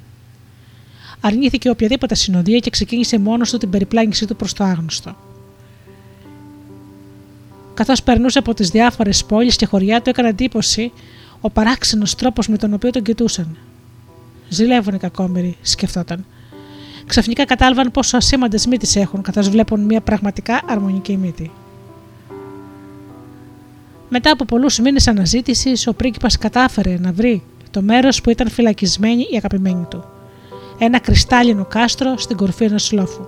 αρνήθηκε 1.25 1.70
οποιαδήποτε 1.70 2.14
συνοδεία 2.14 2.59
και 2.59 2.70
ξεκίνησε 2.70 3.18
μόνος 3.18 3.51
του 3.51 3.59
την 3.59 3.70
περιπλάνησή 3.70 4.27
του 4.27 4.37
προς 4.37 4.53
το 4.53 4.64
άγνωστο. 4.64 5.16
Καθώς 7.75 8.03
περνούσε 8.03 8.38
από 8.38 8.55
τις 8.55 8.68
διάφορες 8.70 9.25
πόλεις 9.25 9.57
και 9.57 9.66
χωριά 9.66 10.03
του, 10.03 10.11
έκανε 10.11 10.29
εντύπωση 10.29 10.92
ο 11.40 11.51
παράξενος 11.51 12.14
τρόπος 12.14 12.49
με 12.49 12.57
τον 12.57 12.75
οποίο 12.75 12.90
τον 12.90 13.03
κοιτούσαν. 13.03 13.57
Ζηλεύουν 14.49 14.94
οι 14.94 14.99
κακόμοιροι, 14.99 15.57
σκεφτόταν. 15.62 16.25
Ξαφνικά 17.07 17.44
κατάλαβαν 17.44 17.90
πόσο 17.90 18.16
ασήμαντες 18.16 18.66
μύτες 18.66 18.97
έχουν, 18.97 19.23
καθώς 19.23 19.49
βλέπουν 19.49 19.81
μια 19.81 20.01
πραγματικά 20.01 20.62
αρμονική 20.66 21.16
μύτη. 21.16 21.51
Μετά 24.08 24.30
από 24.30 24.44
πολλούς 24.44 24.78
μήνες 24.78 25.08
αναζήτησης, 25.08 25.86
ο 25.86 25.94
πρίγκιπας 25.94 26.38
κατάφερε 26.38 26.98
να 27.00 27.12
βρει 27.12 27.42
το 27.70 27.82
μέρος 27.82 28.20
που 28.20 28.30
ήταν 28.30 28.48
φυλακισμένη 28.50 29.22
η 29.30 29.36
αγαπημένη 29.36 29.86
του 29.90 30.04
ένα 30.78 30.98
κρυστάλλινο 30.98 31.64
κάστρο 31.64 32.16
στην 32.16 32.36
κορφή 32.36 32.64
ενός 32.64 32.92
λόφου. 32.92 33.24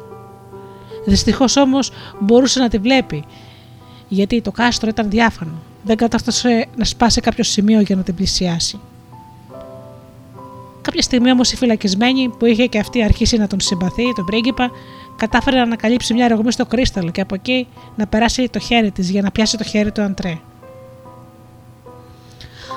Δυστυχώς 1.06 1.56
όμως 1.56 1.92
μπορούσε 2.20 2.60
να 2.60 2.68
τη 2.68 2.78
βλέπει, 2.78 3.24
γιατί 4.08 4.40
το 4.40 4.50
κάστρο 4.50 4.88
ήταν 4.88 5.10
διάφανο. 5.10 5.62
Δεν 5.82 5.96
κατάφτασε 5.96 6.66
να 6.76 6.84
σπάσει 6.84 7.20
κάποιο 7.20 7.44
σημείο 7.44 7.80
για 7.80 7.96
να 7.96 8.02
την 8.02 8.14
πλησιάσει. 8.14 8.80
Κάποια 10.82 11.02
στιγμή 11.02 11.30
όμως 11.30 11.52
η 11.52 11.56
φυλακισμένη, 11.56 12.28
που 12.38 12.44
είχε 12.46 12.66
και 12.66 12.78
αυτή 12.78 13.02
αρχίσει 13.02 13.36
να 13.36 13.46
τον 13.46 13.60
συμπαθεί, 13.60 14.12
τον 14.14 14.24
πρίγκιπα, 14.24 14.70
κατάφερε 15.16 15.56
να 15.56 15.62
ανακαλύψει 15.62 16.14
μια 16.14 16.28
ρογμή 16.28 16.52
στο 16.52 16.66
κρίσταλο 16.66 17.10
και 17.10 17.20
από 17.20 17.34
εκεί 17.34 17.66
να 17.96 18.06
περάσει 18.06 18.48
το 18.48 18.58
χέρι 18.58 18.90
της 18.90 19.10
για 19.10 19.22
να 19.22 19.30
πιάσει 19.30 19.56
το 19.56 19.64
χέρι 19.64 19.92
του 19.92 20.02
Αντρέ. 20.02 20.38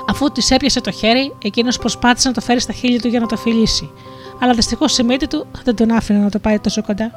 Αφού 0.08 0.32
της 0.32 0.50
έπιασε 0.50 0.80
το 0.80 0.90
χέρι, 0.90 1.34
εκείνος 1.42 1.78
προσπάθησε 1.78 2.28
να 2.28 2.34
το 2.34 2.40
φέρει 2.40 2.60
στα 2.60 2.72
χείλη 2.72 3.00
του 3.00 3.08
για 3.08 3.20
να 3.20 3.26
το 3.26 3.36
φιλήσει, 3.36 3.90
αλλά 4.40 4.52
δυστυχώς 4.52 4.98
η 4.98 5.02
μύτη 5.02 5.26
του 5.26 5.46
δεν 5.64 5.76
τον 5.76 5.90
άφηνε 5.90 6.18
να 6.18 6.30
το 6.30 6.38
πάει 6.38 6.58
τόσο 6.58 6.82
κοντά. 6.82 7.10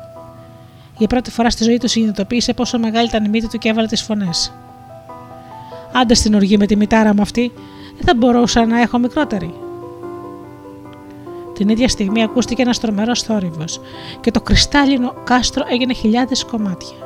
Για 0.97 1.07
πρώτη 1.07 1.31
φορά 1.31 1.49
στη 1.49 1.63
ζωή 1.63 1.77
του 1.77 1.87
συνειδητοποίησε 1.87 2.53
πόσο 2.53 2.79
μεγάλη 2.79 3.07
ήταν 3.07 3.25
η 3.25 3.29
μύτη 3.29 3.47
του 3.47 3.57
και 3.57 3.69
έβαλε 3.69 3.87
τις 3.87 4.01
φωνές. 4.01 4.53
Άντε 5.93 6.13
στην 6.13 6.33
οργή 6.33 6.57
με 6.57 6.65
τη 6.65 6.75
μητάρα 6.75 7.13
μου 7.13 7.21
αυτή, 7.21 7.51
δεν 7.95 8.05
θα 8.05 8.13
μπορούσα 8.15 8.65
να 8.65 8.81
έχω 8.81 8.97
μικρότερη. 8.97 9.53
Την 11.53 11.69
ίδια 11.69 11.87
στιγμή 11.87 12.23
ακούστηκε 12.23 12.61
ένας 12.61 12.79
τρομερός 12.79 13.21
θόρυβος 13.21 13.81
και 14.21 14.31
το 14.31 14.41
κρυστάλλινο 14.41 15.13
κάστρο 15.23 15.65
έγινε 15.69 15.93
χιλιάδες 15.93 16.45
κομμάτια. 16.45 16.97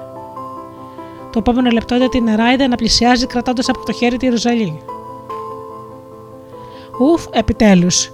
Το 1.32 1.40
επόμενο 1.40 1.70
λεπτό 1.70 1.96
είδε 1.96 2.08
την 2.08 2.36
Ράιδα 2.36 2.68
να 2.68 2.76
πλησιάζει 2.76 3.26
κρατώντας 3.26 3.70
από 3.70 3.86
το 3.86 3.92
χέρι 3.92 4.18
τη 4.18 4.28
Ροζαλή. 4.28 4.82
Ουφ, 7.00 7.26
επιτέλους, 7.32 8.12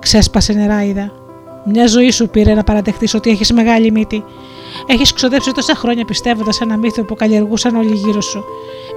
ξέσπασε 0.00 0.52
η 0.52 0.66
Ράιδα. 0.66 1.12
Μια 1.64 1.86
ζωή 1.86 2.10
σου 2.10 2.28
πήρε 2.28 2.54
να 2.54 2.64
παραδεχτεί 2.64 3.08
ότι 3.16 3.30
έχεις 3.30 3.52
μεγάλη 3.52 3.90
μύτη. 3.90 4.24
Έχεις 4.86 5.12
ξοδέψει 5.12 5.52
τόσα 5.52 5.74
χρόνια 5.74 6.04
πιστεύοντας 6.04 6.60
ένα 6.60 6.76
μύθο 6.76 7.04
που 7.04 7.14
καλλιεργούσαν 7.14 7.76
όλοι 7.76 7.94
γύρω 7.94 8.20
σου. 8.20 8.44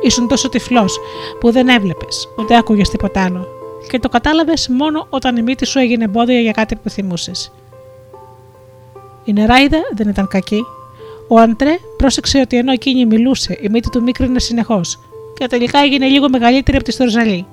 Ήσουν 0.02 0.28
τόσο 0.28 0.50
τυφλός 0.50 1.00
που 1.40 1.52
δεν 1.52 1.68
έβλεπες, 1.68 2.30
ούτε 2.40 2.58
άκουγες 2.58 2.90
τίποτα 2.90 3.24
άλλο. 3.24 3.48
Και 3.90 4.00
το 4.00 4.10
κατάλαβες 4.10 4.68
μόνο 4.68 5.08
όταν 5.10 5.38
η 5.38 5.42
μύτη 5.42 5.66
σου 5.66 5.80
έγινε 5.80 6.04
εμπόδιο 6.04 6.40
για 6.40 6.52
κάτι 6.52 6.76
που 6.76 6.90
θυμούσες. 6.90 7.52
Η 9.26 9.34
νεράιδα 9.34 9.78
δεν 9.96 10.10
ήταν 10.10 10.28
κακή. 10.28 10.66
Ο 11.28 11.40
Αντρέ 11.40 11.78
πρόσεξε 11.98 12.40
ότι 12.40 12.58
ενώ 12.58 12.72
εκείνη 12.72 13.06
μιλούσε, 13.06 13.58
η 13.62 13.70
μύτη 13.70 13.90
του 13.90 14.02
μίκρινε 14.02 14.40
συνεχώς 14.40 15.00
και 15.38 15.48
τελικά 15.48 15.80
έγινε 15.80 16.08
λίγο 16.08 16.30
μεγαλύτερη 16.30 16.78
από 16.78 16.86
τη 16.86 16.92
Στορζαλή. 16.92 17.46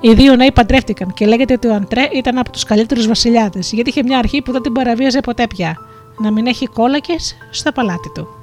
Οι 0.00 0.14
δύο 0.14 0.36
νέοι 0.36 0.52
παντρεύτηκαν 0.52 1.12
και 1.14 1.26
λέγεται 1.26 1.52
ότι 1.52 1.66
ο 1.66 1.74
Αντρέ 1.74 2.08
ήταν 2.12 2.38
από 2.38 2.50
τους 2.50 2.64
καλύτερους 2.64 3.06
βασιλιάδες, 3.06 3.72
γιατί 3.72 3.90
είχε 3.90 4.02
μια 4.02 4.18
αρχή 4.18 4.42
που 4.42 4.52
δεν 4.52 4.62
την 4.62 4.72
παραβίαζε 4.72 5.20
ποτέ 5.20 5.46
πια. 5.46 5.76
Να 6.18 6.30
μην 6.30 6.46
έχει 6.46 6.66
κόλακες 6.66 7.36
στο 7.50 7.72
παλάτι 7.72 8.10
του. 8.14 8.35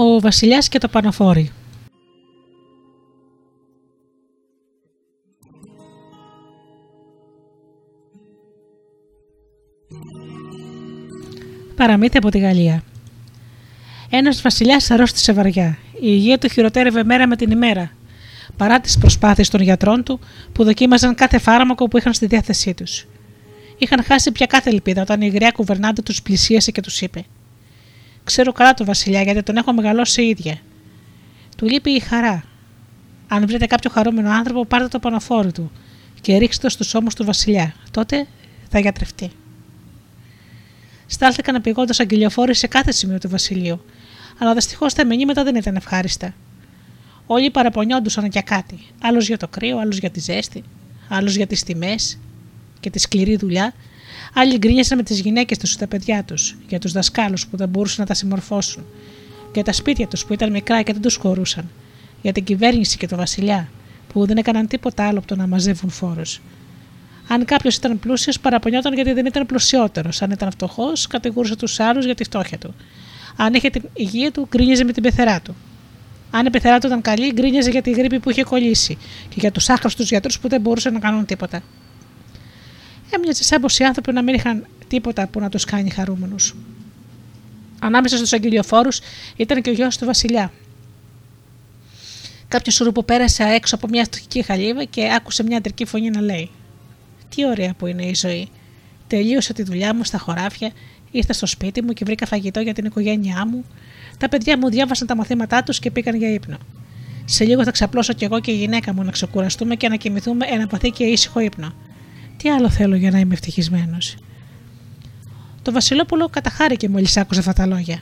Ο 0.00 0.20
βασιλιάς 0.20 0.68
και 0.68 0.78
το 0.78 0.88
πανοφόρι 0.88 1.50
Παραμύθι 11.76 12.16
από 12.16 12.30
τη 12.30 12.38
Γαλλία 12.38 12.82
Ένας 14.10 14.42
βασιλιάς 14.42 14.90
αρρώστησε 14.90 15.32
βαριά. 15.32 15.78
Η 15.94 15.98
υγεία 16.00 16.38
του 16.38 16.48
χειροτέρευε 16.48 17.04
μέρα 17.04 17.26
με 17.26 17.36
την 17.36 17.50
ημέρα, 17.50 17.92
παρά 18.56 18.80
τις 18.80 18.98
προσπάθειες 18.98 19.48
των 19.48 19.60
γιατρών 19.60 20.02
του 20.02 20.20
που 20.52 20.64
δοκίμαζαν 20.64 21.14
κάθε 21.14 21.38
φάρμακο 21.38 21.88
που 21.88 21.98
είχαν 21.98 22.12
στη 22.12 22.26
διάθεσή 22.26 22.74
τους. 22.74 23.06
Είχαν 23.78 24.04
χάσει 24.04 24.32
πια 24.32 24.46
κάθε 24.46 24.70
ελπίδα 24.70 25.02
όταν 25.02 25.20
η 25.20 25.28
γριά 25.28 25.50
κουβερνάντα 25.50 26.02
τους 26.02 26.22
πλησίασε 26.22 26.70
και 26.70 26.80
τους 26.80 27.00
είπε: 27.00 27.24
Ξέρω 28.28 28.52
καλά 28.52 28.74
τον 28.74 28.86
Βασιλιά 28.86 29.22
γιατί 29.22 29.42
τον 29.42 29.56
έχω 29.56 29.72
μεγαλώσει 29.72 30.22
ίδια. 30.22 30.58
Του 31.56 31.66
λείπει 31.66 31.90
η 31.90 32.00
χαρά. 32.00 32.44
Αν 33.28 33.46
βρείτε 33.46 33.66
κάποιο 33.66 33.90
χαρούμενο 33.90 34.30
άνθρωπο, 34.30 34.64
πάρτε 34.64 34.88
το 34.88 34.98
πανοφόρι 34.98 35.52
του 35.52 35.70
και 36.20 36.36
ρίξτε 36.36 36.62
το 36.62 36.68
στους 36.68 36.94
ώμους 36.94 37.14
του 37.14 37.24
Βασιλιά. 37.24 37.74
Τότε 37.90 38.26
θα 38.68 38.78
γιατρευτεί. 38.78 39.30
Στάλθηκαν 41.06 41.54
επιγόντω 41.54 41.92
αγγελιοφόροι 41.98 42.54
σε 42.54 42.66
κάθε 42.66 42.92
σημείο 42.92 43.18
του 43.18 43.28
Βασιλείου, 43.28 43.84
αλλά 44.38 44.54
δυστυχώς 44.54 44.94
τα 44.94 45.06
μηνύματα 45.06 45.44
δεν 45.44 45.54
ήταν 45.54 45.76
ευχάριστα. 45.76 46.34
Όλοι 47.26 47.50
παραπονιόντουσαν 47.50 48.26
για 48.26 48.42
κάτι. 48.42 48.78
Άλλος 49.00 49.26
για 49.26 49.36
το 49.36 49.48
κρύο, 49.48 49.78
άλλος 49.78 49.98
για 49.98 50.10
τη 50.10 50.20
ζέστη, 50.20 50.62
άλλος 51.08 51.36
για 51.36 51.46
τις 51.46 51.62
τιμές 51.62 52.18
και 52.80 52.90
τη 52.90 52.98
σκληρή 52.98 53.36
δουλειά. 53.36 53.74
Άλλοι 54.40 54.58
γκρίνιασαν 54.58 54.96
με 54.96 55.02
τις 55.02 55.20
γυναίκες 55.20 55.58
τους 55.58 55.72
και 55.72 55.78
τα 55.78 55.86
παιδιά 55.86 56.24
τους, 56.24 56.56
για 56.68 56.78
τους 56.78 56.92
δασκάλους 56.92 57.46
που 57.46 57.56
δεν 57.56 57.68
μπορούσαν 57.68 57.96
να 57.98 58.06
τα 58.06 58.14
συμμορφώσουν, 58.14 58.84
για 59.54 59.64
τα 59.64 59.72
σπίτια 59.72 60.06
τους 60.06 60.24
που 60.24 60.32
ήταν 60.32 60.50
μικρά 60.50 60.82
και 60.82 60.92
δεν 60.92 61.02
τους 61.02 61.16
χωρούσαν, 61.16 61.70
για 62.22 62.32
την 62.32 62.44
κυβέρνηση 62.44 62.96
και 62.96 63.06
τον 63.06 63.18
Βασιλιά 63.18 63.68
που 64.12 64.26
δεν 64.26 64.36
έκαναν 64.36 64.66
τίποτα 64.66 65.06
άλλο 65.06 65.18
από 65.18 65.26
το 65.26 65.36
να 65.36 65.46
μαζεύουν 65.46 65.90
φόρους. 65.90 66.40
Αν 67.28 67.44
κάποιος 67.44 67.76
ήταν 67.76 67.98
πλούσιος, 67.98 68.40
παραπονιόταν 68.40 68.94
γιατί 68.94 69.12
δεν 69.12 69.26
ήταν 69.26 69.46
πλουσιότερος. 69.46 70.22
Αν 70.22 70.30
ήταν 70.30 70.50
φτωχός, 70.50 71.06
κατηγορούσε 71.06 71.56
τους 71.56 71.80
άλλους 71.80 72.04
για 72.04 72.14
τη 72.14 72.24
φτώχεια 72.24 72.58
του. 72.58 72.74
Αν 73.36 73.54
είχε 73.54 73.70
την 73.70 73.82
υγεία 73.94 74.32
του, 74.32 74.48
γκρίνιαζε 74.50 74.84
με 74.84 74.92
την 74.92 75.02
πεθερά 75.02 75.40
του. 75.40 75.56
Αν 76.30 76.46
η 76.46 76.50
πεθερά 76.50 76.78
του 76.78 76.86
ήταν 76.86 77.00
καλή, 77.00 77.32
γκρίνιαζε 77.32 77.70
για 77.70 77.82
τη 77.82 77.90
γρήπη 77.90 78.18
που 78.20 78.30
είχε 78.30 78.42
κολλήσει 78.42 78.98
και 79.28 79.36
για 79.38 79.52
τους 79.52 79.68
άχρηστους 79.68 80.08
γιατρούς 80.08 80.38
που 80.38 80.48
δεν 80.48 80.60
μπορούσαν 80.60 80.92
να 80.92 80.98
κάνουν 80.98 81.24
τίποτα. 81.24 81.62
Έμοιαζε 83.10 83.42
σαν 83.44 83.60
πως 83.60 83.78
οι 83.78 83.84
άνθρωποι 83.84 84.12
να 84.12 84.22
μην 84.22 84.34
είχαν 84.34 84.66
τίποτα 84.88 85.26
που 85.26 85.40
να 85.40 85.48
τους 85.48 85.64
κάνει 85.64 85.90
χαρούμενους. 85.90 86.54
Ανάμεσα 87.78 88.16
στους 88.16 88.32
αγγελιοφόρους 88.32 89.00
ήταν 89.36 89.62
και 89.62 89.70
ο 89.70 89.72
γιος 89.72 89.96
του 89.96 90.04
Βασιλιά. 90.04 90.52
Κάποιος 92.48 92.74
σουρούπο 92.74 93.02
πέρασε 93.02 93.42
έξω 93.42 93.74
από 93.74 93.88
μια 93.88 94.04
φτωχική 94.04 94.42
χαλίβα 94.42 94.84
και 94.84 95.12
άκουσε 95.16 95.42
μια 95.42 95.56
αντρική 95.56 95.84
φωνή 95.84 96.10
να 96.10 96.20
λέει: 96.20 96.50
Τι 97.34 97.46
ωραία 97.46 97.74
που 97.74 97.86
είναι 97.86 98.04
η 98.04 98.14
ζωή. 98.14 98.48
Τελείωσα 99.06 99.52
τη 99.52 99.62
δουλειά 99.62 99.94
μου 99.94 100.04
στα 100.04 100.18
χωράφια, 100.18 100.70
ήρθα 101.10 101.32
στο 101.32 101.46
σπίτι 101.46 101.82
μου 101.82 101.92
και 101.92 102.04
βρήκα 102.04 102.26
φαγητό 102.26 102.60
για 102.60 102.74
την 102.74 102.84
οικογένειά 102.84 103.46
μου. 103.46 103.64
Τα 104.18 104.28
παιδιά 104.28 104.58
μου 104.58 104.68
διάβασαν 104.68 105.06
τα 105.06 105.16
μαθήματά 105.16 105.62
τους 105.62 105.78
και 105.78 105.90
πήγαν 105.90 106.16
για 106.16 106.32
ύπνο. 106.32 106.56
Σε 107.24 107.44
λίγο 107.44 107.64
θα 107.64 107.70
ξαπλώσω 107.70 108.12
κι 108.12 108.24
εγώ 108.24 108.40
και 108.40 108.50
η 108.50 108.56
γυναίκα 108.56 108.94
μου 108.94 109.04
να 109.04 109.10
ξεκουραστούμε 109.10 109.74
και 109.74 109.88
να 109.88 109.96
κοιμηθούμε 109.96 110.46
ένα 110.50 110.66
παθή 110.66 110.90
και 110.90 111.04
ήσυχο 111.04 111.40
ύπνο. 111.40 111.72
Τι 112.42 112.50
άλλο 112.50 112.70
θέλω 112.70 112.96
για 112.96 113.10
να 113.10 113.18
είμαι 113.18 113.34
ευτυχισμένος; 113.34 114.16
Το 115.62 115.72
Βασιλόπουλο 115.72 116.28
καταχάρηκε 116.28 116.88
μόλις 116.88 117.16
άκουσε 117.16 117.40
αυτά 117.40 117.52
τα 117.52 117.66
λόγια. 117.66 118.00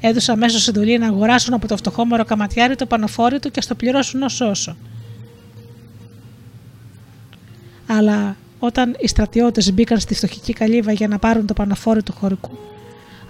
Έδωσε 0.00 0.32
αμέσως 0.32 0.68
εντολή 0.68 0.98
να 0.98 1.06
αγοράσουν 1.06 1.54
από 1.54 1.68
το 1.68 1.76
φτωχόμερο 1.76 2.24
καματιάρι 2.24 2.76
το 2.76 2.86
πανοφόρι 2.86 3.38
του 3.38 3.50
και 3.50 3.60
στο 3.60 3.74
πληρώσουν 3.74 4.22
ω 4.22 4.26
όσο. 4.40 4.76
Αλλά 7.86 8.36
όταν 8.58 8.96
οι 8.98 9.08
στρατιώτες 9.08 9.72
μπήκαν 9.72 9.98
στη 9.98 10.14
φτωχική 10.14 10.52
καλύβα 10.52 10.92
για 10.92 11.08
να 11.08 11.18
πάρουν 11.18 11.46
το 11.46 11.54
πανοφόρι 11.54 12.02
του 12.02 12.12
χωρικού, 12.12 12.58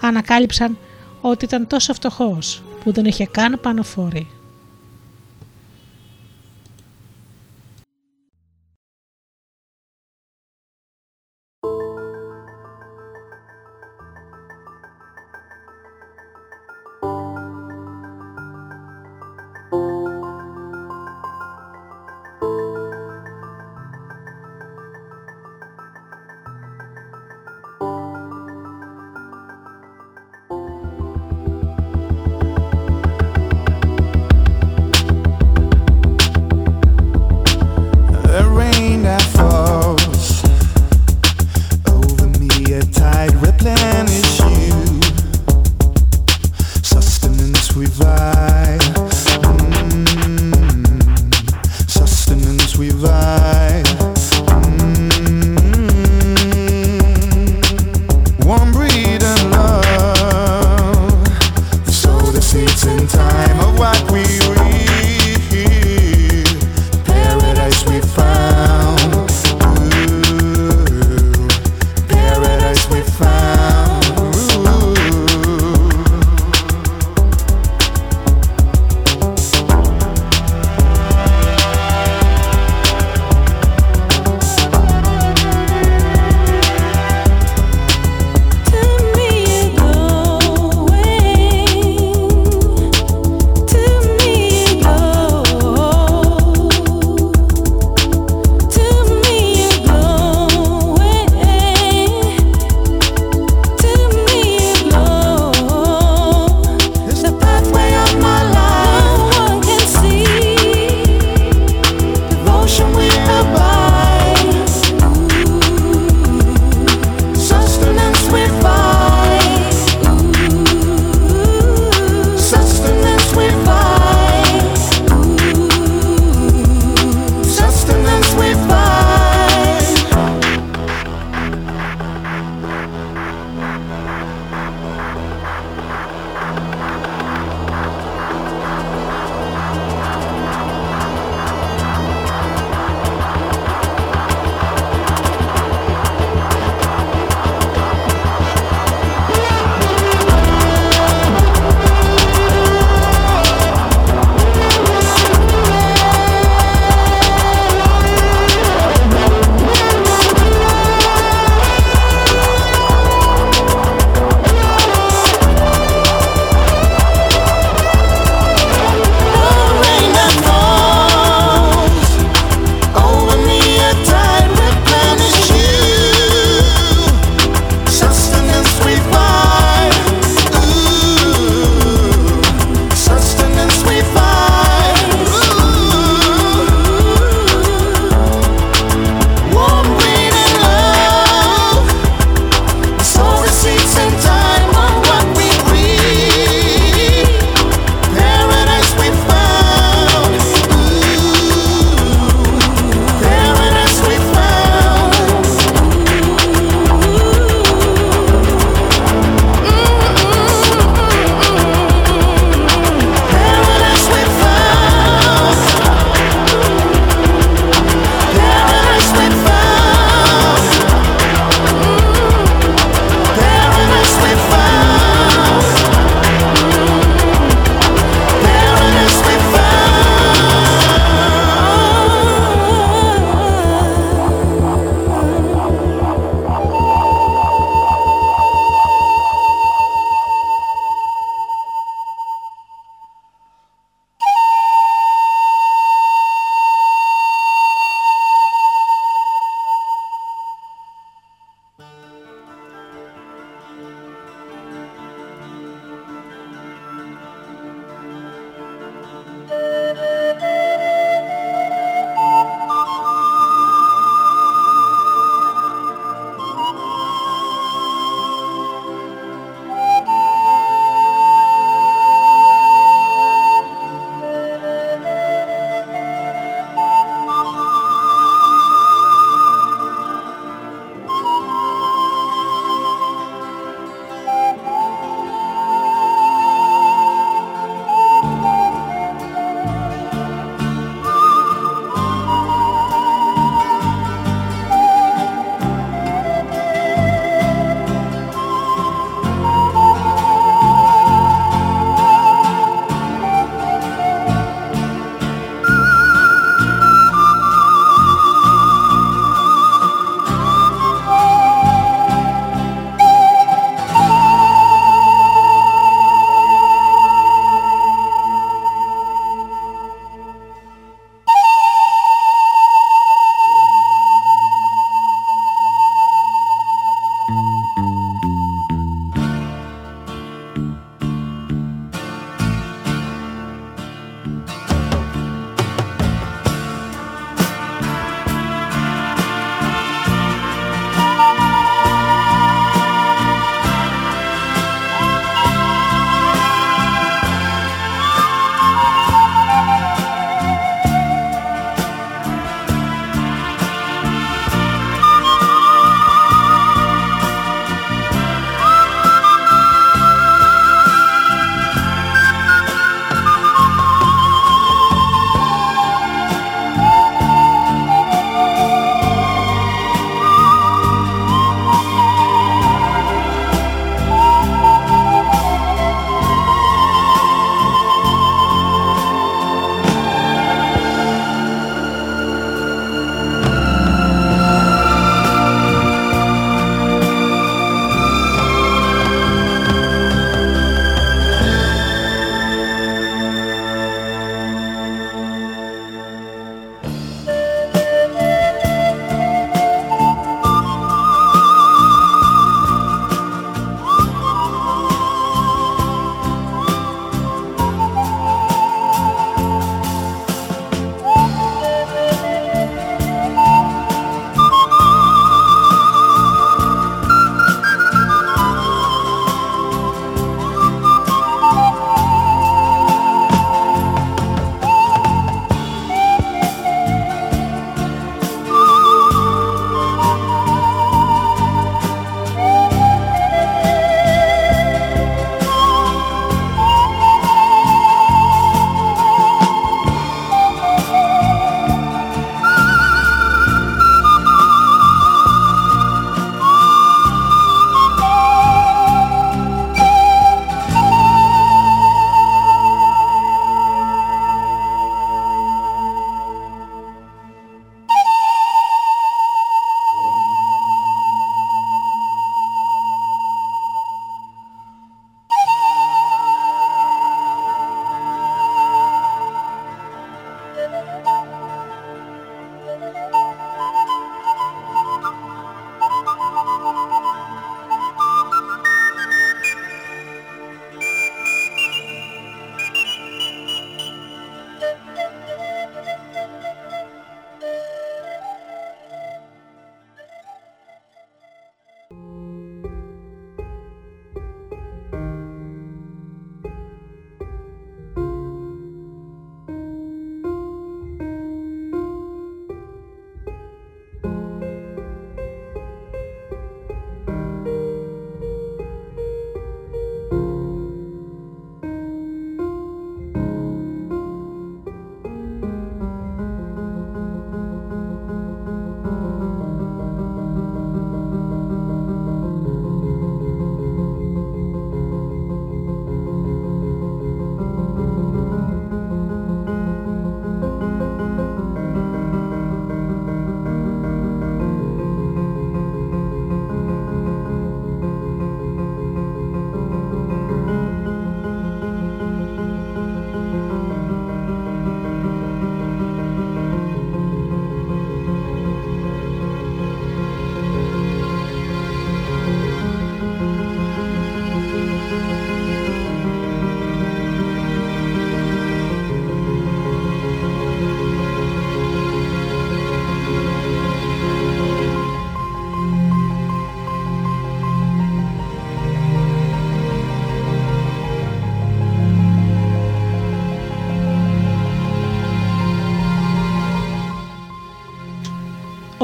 ανακάλυψαν 0.01 0.79
ότι 1.21 1.45
ήταν 1.45 1.67
τόσο 1.67 1.95
φτωχός 1.95 2.63
που 2.85 2.93
δεν 2.93 3.05
είχε 3.05 3.27
καν 3.27 3.59
πανοφόρι. 3.63 4.27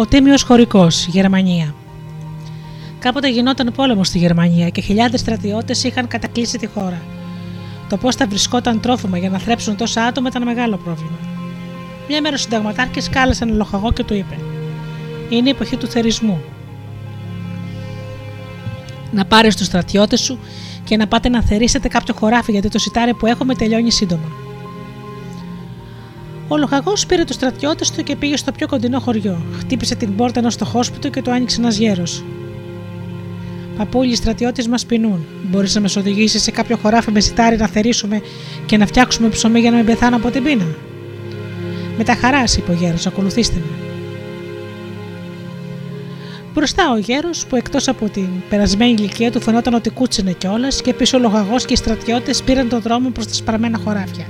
Ο 0.04 0.06
Τίμιος 0.06 0.42
Χωρικός, 0.42 1.06
Γερμανία. 1.06 1.74
Κάποτε 2.98 3.30
γινόταν 3.30 3.72
πόλεμο 3.76 4.04
στη 4.04 4.18
Γερμανία 4.18 4.68
και 4.68 4.80
χιλιάδες 4.80 5.20
στρατιώτες 5.20 5.84
είχαν 5.84 6.08
κατακλείσει 6.08 6.58
τη 6.58 6.66
χώρα. 6.66 7.02
Το 7.88 7.96
πώς 7.96 8.14
θα 8.14 8.26
βρισκόταν 8.26 8.80
τρόφιμα 8.80 9.18
για 9.18 9.30
να 9.30 9.38
θρέψουν 9.38 9.76
τόσα 9.76 10.04
άτομα 10.04 10.28
ήταν 10.28 10.42
μεγάλο 10.42 10.76
πρόβλημα. 10.76 11.18
Μια 12.08 12.20
μέρα 12.20 12.34
ο 12.34 12.38
συνταγματάρχης 12.38 13.08
κάλεσε 13.08 13.44
ένα 13.44 13.54
λοχαγό 13.54 13.92
και 13.92 14.04
του 14.04 14.14
είπε: 14.14 14.38
Είναι 15.28 15.48
η 15.48 15.50
εποχή 15.50 15.76
του 15.76 15.86
θερισμού. 15.86 16.40
Να 19.10 19.24
πάρεις 19.24 19.56
τους 19.56 19.66
στρατιώτες 19.66 20.20
σου 20.20 20.38
και 20.84 20.96
να 20.96 21.06
πάτε 21.06 21.28
να 21.28 21.42
θερήσετε 21.42 21.88
κάποιο 21.88 22.14
χωράφι 22.14 22.52
γιατί 22.52 22.68
το 22.68 22.78
σιτάρι 22.78 23.14
που 23.14 23.26
έχουμε 23.26 23.54
τελειώνει 23.54 23.90
σύντομα. 23.90 24.43
Ο 26.48 26.56
λοχαγός 26.56 27.06
πήρε 27.06 27.24
τους 27.24 27.34
στρατιώτες 27.34 27.90
του 27.90 28.02
και 28.02 28.16
πήγε 28.16 28.36
στο 28.36 28.52
πιο 28.52 28.66
κοντινό 28.66 29.00
χωριό. 29.00 29.42
Χτύπησε 29.58 29.94
την 29.94 30.16
πόρτα 30.16 30.38
ενός 30.40 30.52
στοχόσπιτου 30.52 31.10
και 31.10 31.22
το 31.22 31.30
άνοιξε 31.30 31.60
ένας 31.60 31.76
γέρος. 31.76 32.24
Παππούλοι, 33.76 34.10
οι 34.10 34.14
στρατιώτες 34.14 34.68
μας 34.68 34.86
πεινούν. 34.86 35.26
Μπορείς 35.50 35.74
να 35.74 35.80
μας 35.80 35.96
οδηγήσεις 35.96 36.42
σε 36.42 36.50
κάποιο 36.50 36.76
χωράφι 36.76 37.10
με 37.10 37.20
σιτάρι 37.20 37.56
να 37.56 37.66
θερήσουμε 37.66 38.22
και 38.66 38.76
να 38.76 38.86
φτιάξουμε 38.86 39.28
ψωμί 39.28 39.60
για 39.60 39.70
να 39.70 39.76
μην 39.76 39.86
πεθάνω 39.86 40.16
από 40.16 40.30
την 40.30 40.42
πείνα. 40.42 40.66
Με 41.98 42.04
τα 42.04 42.14
χαράς, 42.14 42.56
είπε 42.56 42.70
ο 42.70 42.74
γέρος, 42.74 43.06
ακολουθήστε 43.06 43.56
με. 43.56 43.84
Μπροστά 46.54 46.92
ο 46.92 46.96
γέρος, 46.96 47.46
που 47.46 47.56
εκτός 47.56 47.88
από 47.88 48.08
την 48.08 48.28
περασμένη 48.48 48.92
ηλικία 48.92 49.30
του 49.30 49.40
φαινόταν 49.40 49.74
ότι 49.74 49.90
κούτσινε 49.90 50.32
κιόλας, 50.32 50.82
και 50.82 50.94
πίσω 50.94 51.16
ο 51.16 51.20
λογαγό 51.20 51.56
και 51.56 51.72
οι 51.72 51.76
στρατιώτες 51.76 52.42
πήραν 52.42 52.68
τον 52.68 52.80
δρόμο 52.80 53.10
προς 53.10 53.26
τα 53.26 53.34
σπαρμένα 53.34 53.78
χωράφια. 53.84 54.26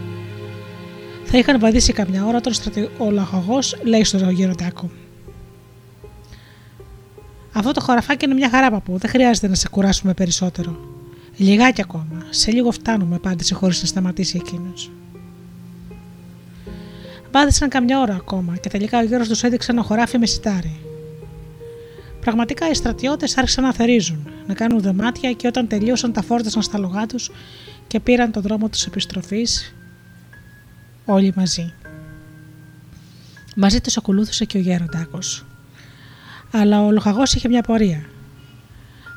Θα 1.36 1.40
είχαν 1.40 1.60
βαδίσει 1.60 1.92
καμιά 1.92 2.26
ώρα, 2.26 2.36
όταν 2.36 2.52
στρατι... 2.52 2.90
ο 2.98 3.10
λογαγό 3.10 3.58
λέει 3.84 4.04
στον 4.04 4.30
γεροντάκο. 4.30 4.90
Αυτό 7.52 7.72
το 7.72 7.80
χωραφάκι 7.80 8.24
είναι 8.24 8.34
μια 8.34 8.50
χαρά, 8.50 8.70
παππού. 8.70 8.98
Δεν 8.98 9.10
χρειάζεται 9.10 9.48
να 9.48 9.54
σε 9.54 9.68
κουράσουμε 9.68 10.14
περισσότερο. 10.14 10.76
Λιγάκι 11.36 11.80
ακόμα. 11.80 12.26
Σε 12.30 12.50
λίγο 12.50 12.70
φτάνουμε, 12.70 13.14
απάντησε 13.14 13.54
χωρίς 13.54 13.80
να 13.80 13.86
σταματήσει 13.86 14.40
εκείνος. 14.44 14.90
Βάδισαν 17.32 17.68
καμιά 17.68 18.00
ώρα 18.00 18.14
ακόμα 18.14 18.56
και 18.56 18.68
τελικά 18.68 18.98
ο 18.98 19.04
γέρος 19.04 19.28
τους 19.28 19.42
έδειξε 19.42 19.72
ένα 19.72 19.82
χωράφι 19.82 20.18
με 20.18 20.26
σιτάρι. 20.26 20.80
Πραγματικά 22.20 22.70
οι 22.70 22.74
στρατιώτες 22.74 23.36
άρχισαν 23.36 23.64
να 23.64 23.72
θερίζουν, 23.72 24.28
να 24.46 24.54
κάνουν 24.54 24.80
δεμάτια 24.80 25.32
και 25.32 25.46
όταν 25.46 25.68
τελείωσαν 25.68 26.12
τα 26.12 26.22
φόρτασαν 26.22 26.62
στα 26.62 26.78
λογά 26.78 27.06
τους 27.06 27.30
και 27.86 28.00
πήραν 28.00 28.32
τον 28.32 28.42
δρόμο 28.42 28.68
της 28.68 28.86
επιστροφής 28.86 29.74
όλοι 31.04 31.32
μαζί. 31.36 31.72
Μαζί 33.56 33.80
τους 33.80 33.96
ακολούθησε 33.96 34.44
και 34.44 34.58
ο 34.58 34.60
γέροντάκος. 34.60 35.44
Αλλά 36.50 36.82
ο 36.82 36.90
λοχαγός 36.90 37.34
είχε 37.34 37.48
μια 37.48 37.62
πορεία. 37.62 38.04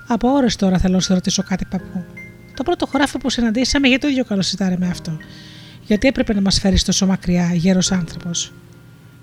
Από 0.07 0.29
ώρες 0.29 0.55
τώρα 0.55 0.77
θέλω 0.77 0.93
να 0.93 0.99
σε 0.99 1.13
ρωτήσω 1.13 1.43
κάτι, 1.43 1.65
παππού. 1.65 2.03
Το 2.55 2.63
πρώτο 2.63 2.85
χωράφι 2.85 3.17
που 3.17 3.29
συναντήσαμε, 3.29 3.87
γιατί 3.87 4.01
το 4.01 4.09
ίδιο 4.09 4.25
καλό 4.25 4.43
με 4.79 4.87
αυτό. 4.87 5.17
Γιατί 5.85 6.07
έπρεπε 6.07 6.33
να 6.33 6.41
μας 6.41 6.59
φέρεις 6.59 6.83
τόσο 6.83 7.05
μακριά, 7.05 7.53
γέρος 7.53 7.91
άνθρωπος. 7.91 8.53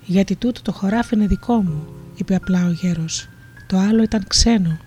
Γιατί 0.05 0.37
τούτο 0.37 0.63
το 0.63 0.73
χωράφι 0.73 1.15
είναι 1.15 1.27
δικό 1.27 1.55
μου, 1.55 1.87
είπε 2.17 2.35
απλά 2.35 2.67
ο 2.67 2.71
γέρος. 2.71 3.29
Το 3.67 3.79
άλλο 3.79 4.03
ήταν 4.03 4.25
ξένο. 4.29 4.79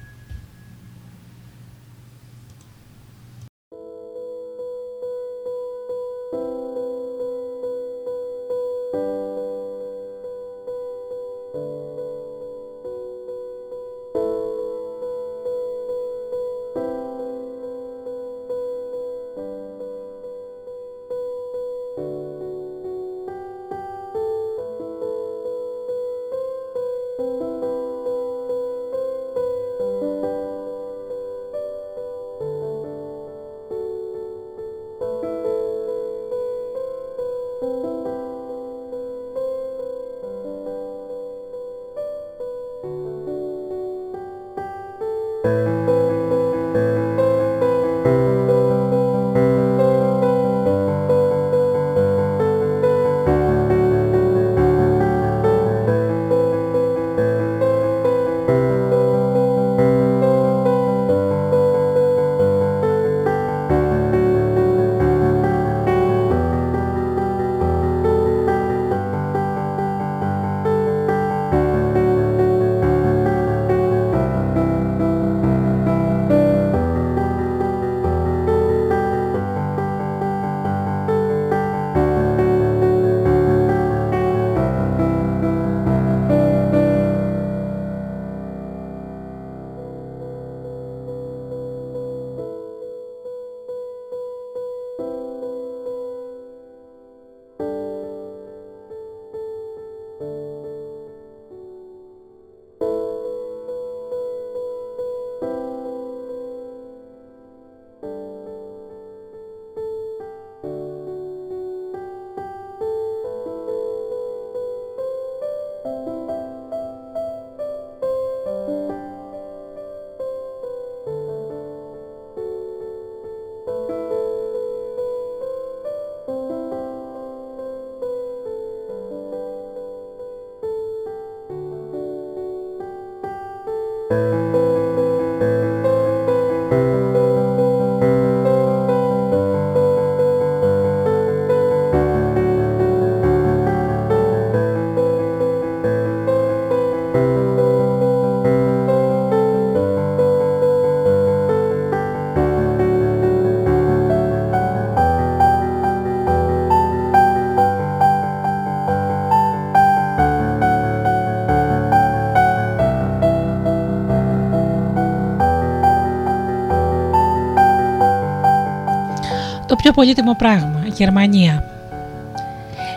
Πολύτιμο 169.98 170.36
πράγμα, 170.36 170.88
Γερμανία. 170.98 171.64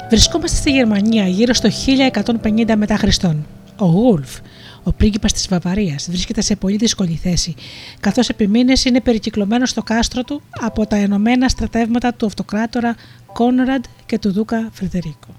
Βρισκόμαστε 0.09 0.57
στη 0.57 0.71
Γερμανία 0.71 1.27
γύρω 1.27 1.55
στο 1.55 1.69
1150 1.87 2.77
μετά 2.77 2.97
Χριστόν. 2.97 3.47
Ο 3.77 3.85
Γούλφ, 3.85 4.39
ο 4.83 4.93
πρίγκιπας 4.93 5.33
της 5.33 5.49
Βαβαρίας, 5.49 6.07
βρίσκεται 6.11 6.41
σε 6.41 6.57
πολύ 6.57 6.77
δύσκολη 6.77 7.21
θέση, 7.23 7.55
καθώς 8.01 8.29
επί 8.29 8.47
μήνες 8.47 8.85
είναι 8.85 9.01
περικυκλωμένο 9.01 9.67
στο 9.67 9.83
κάστρο 9.83 10.25
του 10.25 10.43
από 10.61 10.87
τα 10.87 10.97
ενωμένα 10.97 11.49
στρατεύματα 11.49 12.15
του 12.15 12.27
αυτοκράτορα 12.27 12.95
Κόνραντ 13.33 13.85
και 14.07 14.19
του 14.19 14.33
Δούκα 14.33 14.69
Φρυδερίκο. 14.73 15.35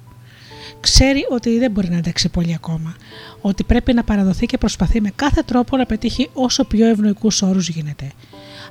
ξέρει 0.80 1.26
ότι 1.30 1.60
δεν 1.60 1.72
μπορεί 1.72 1.90
να 1.90 1.98
αντέξει 1.98 2.30
πολύ 2.30 2.54
ακόμα. 2.54 2.96
Ότι 3.42 3.64
πρέπει 3.64 3.94
να 3.94 4.04
παραδοθεί 4.04 4.46
και 4.46 4.58
προσπαθεί 4.58 5.02
με 5.02 5.12
κάθε 5.16 5.42
τρόπο 5.42 5.78
να 5.78 5.86
πετύχει 5.86 6.30
όσο 6.34 6.64
πιο 6.64 6.88
ευνοϊκούς 6.88 7.42
όρους 7.42 7.70
γίνεται. 7.70 8.12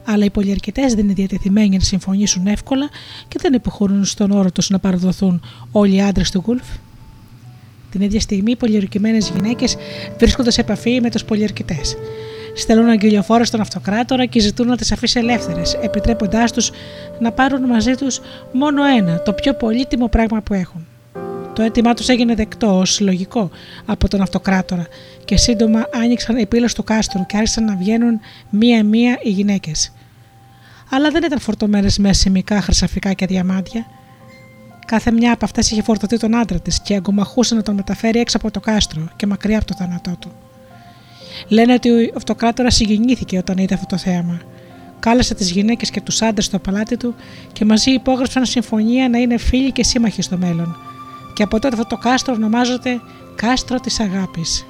Αλλά 0.04 0.24
οι 0.24 0.30
πολιαρκητέ 0.30 0.86
δεν 0.86 0.98
είναι 0.98 1.12
διατεθειμένοι 1.12 1.76
να 1.76 1.82
συμφωνήσουν 1.82 2.46
εύκολα 2.46 2.88
και 3.28 3.38
δεν 3.40 3.52
υποχωρούν 3.52 4.04
στον 4.04 4.30
όρο 4.30 4.50
τους 4.52 4.70
να 4.70 4.78
παραδοθούν 4.78 5.42
όλοι 5.72 5.94
οι 5.94 6.02
άντρες 6.02 6.30
του 6.30 6.40
Γκουλφ. 6.40 6.66
Την 7.90 8.00
ίδια 8.00 8.20
στιγμή, 8.20 8.50
οι 8.50 8.56
πολιορκημένε 8.56 9.18
γυναίκες 9.18 9.76
βρίσκονται 10.18 10.50
σε 10.50 10.60
επαφή 10.60 11.00
με 11.00 11.10
τους 11.10 11.24
πολιορκητέ. 11.24 11.80
Στέλνουν 12.54 12.88
αγγελιοφόρε 12.88 13.44
στον 13.44 13.60
αυτοκράτορα 13.60 14.26
και 14.26 14.40
ζητούν 14.40 14.66
να 14.66 14.76
τις 14.76 14.92
αφήσει 14.92 15.18
ελεύθερες, 15.18 15.74
επιτρέποντάς 15.74 16.52
τους 16.52 16.70
να 17.20 17.32
πάρουν 17.32 17.64
μαζί 17.64 17.94
τους 17.94 18.20
μόνο 18.52 18.84
ένα, 18.84 19.22
το 19.22 19.32
πιο 19.32 19.54
πολύτιμο 19.54 20.08
πράγμα 20.08 20.40
που 20.40 20.54
έχουν. 20.54 20.86
Το 21.52 21.62
αίτημά 21.62 21.94
τους 21.94 22.08
έγινε 22.08 22.34
δεκτό 22.34 22.78
ως 22.78 23.00
λογικό 23.00 23.50
από 23.86 24.08
τον 24.08 24.20
αυτοκράτορα 24.20 24.86
και 25.24 25.36
σύντομα 25.36 25.88
άνοιξαν 26.02 26.36
οι 26.36 26.46
πύλε 26.46 26.66
του 26.66 26.84
κάστρου 26.84 27.26
και 27.26 27.36
άρχισαν 27.36 27.64
να 27.64 27.76
βγαίνουν 27.76 28.20
μία-μία 28.50 29.18
οι 29.22 29.30
γυναίκες. 29.30 29.92
Αλλά 30.90 31.10
δεν 31.10 31.22
ήταν 31.24 31.38
φορτωμένες 31.38 31.98
με 31.98 32.12
σημικά, 32.12 32.60
χρυσαφικά 32.60 33.12
και 33.12 33.26
διαμάντια. 33.26 33.86
Κάθε 34.86 35.10
μια 35.10 35.32
από 35.32 35.44
αυτές 35.44 35.70
είχε 35.70 35.82
φορτωθεί 35.82 36.18
τον 36.18 36.34
άντρα 36.36 36.60
της 36.60 36.80
και 36.80 36.94
αγκομαχούσε 36.94 37.54
να 37.54 37.62
τον 37.62 37.74
μεταφέρει 37.74 38.18
έξω 38.18 38.36
από 38.36 38.50
το 38.50 38.60
κάστρο 38.60 39.08
και 39.16 39.26
μακριά 39.26 39.56
από 39.56 39.66
το 39.66 39.74
θάνατό 39.78 40.16
του. 40.18 40.32
Λένε 41.48 41.72
ότι 41.72 41.90
ο 41.90 42.12
αυτοκράτορας 42.16 42.74
συγκινήθηκε 42.74 43.38
όταν 43.38 43.58
είδε 43.58 43.74
αυτό 43.74 43.86
το 43.86 43.96
θέαμα. 43.96 44.40
Κάλεσε 44.98 45.34
τις 45.34 45.50
γυναίκες 45.50 45.90
και 45.90 46.00
τους 46.00 46.22
άντρες 46.22 46.44
στο 46.44 46.58
παλάτι 46.58 46.96
του 46.96 47.14
και 47.52 47.64
μαζί 47.64 47.90
υπόγραψαν 47.90 48.46
συμφωνία 48.46 49.08
να 49.08 49.18
είναι 49.18 49.38
φίλοι 49.38 49.72
και 49.72 49.84
σύμμαχοι 49.84 50.22
στο 50.22 50.36
μέλλον. 50.36 50.76
Και 51.40 51.46
από 51.46 51.58
τότε 51.58 51.76
αυτό 51.76 51.96
το 51.96 51.96
κάστρο 51.96 52.34
ονομάζεται 52.34 53.00
Κάστρο 53.34 53.80
της 53.80 54.00
Αγάπης. 54.00 54.66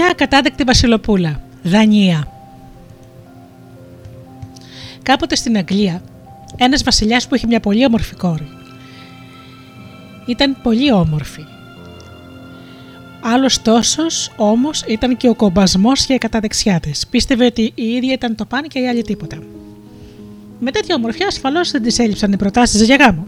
Μια 0.00 0.12
κατάδεκτη 0.16 0.64
βασιλοπούλα. 0.64 1.40
Δανία. 1.62 2.32
Κάποτε 5.02 5.36
στην 5.36 5.56
Αγγλία, 5.56 6.02
ένας 6.56 6.82
βασιλιάς 6.82 7.28
που 7.28 7.34
είχε 7.34 7.46
μια 7.46 7.60
πολύ 7.60 7.84
όμορφη 7.84 8.14
κόρη. 8.14 8.48
Ήταν 10.26 10.56
πολύ 10.62 10.92
όμορφη. 10.92 11.44
Άλλος 13.20 13.62
τόσος 13.62 14.32
όμως 14.36 14.82
ήταν 14.86 15.16
και 15.16 15.28
ο 15.28 15.34
κομπασμός 15.34 16.06
και 16.06 16.12
η 16.12 16.18
καταδεξιά 16.18 16.80
της. 16.80 17.06
Πίστευε 17.06 17.44
ότι 17.44 17.72
η 17.74 17.84
ίδια 17.84 18.12
ήταν 18.12 18.34
το 18.34 18.44
πάνι 18.44 18.68
και 18.68 18.78
η 18.78 18.88
άλλη 18.88 19.02
τίποτα. 19.02 19.38
Με 20.58 20.70
τέτοια 20.70 20.94
ομορφιά 20.94 21.26
ασφαλώς 21.26 21.70
δεν 21.70 21.82
της 21.82 21.98
έλειψαν 21.98 22.32
οι 22.32 22.36
προτάσεις 22.36 22.82
για 22.82 22.96
γάμο. 22.96 23.26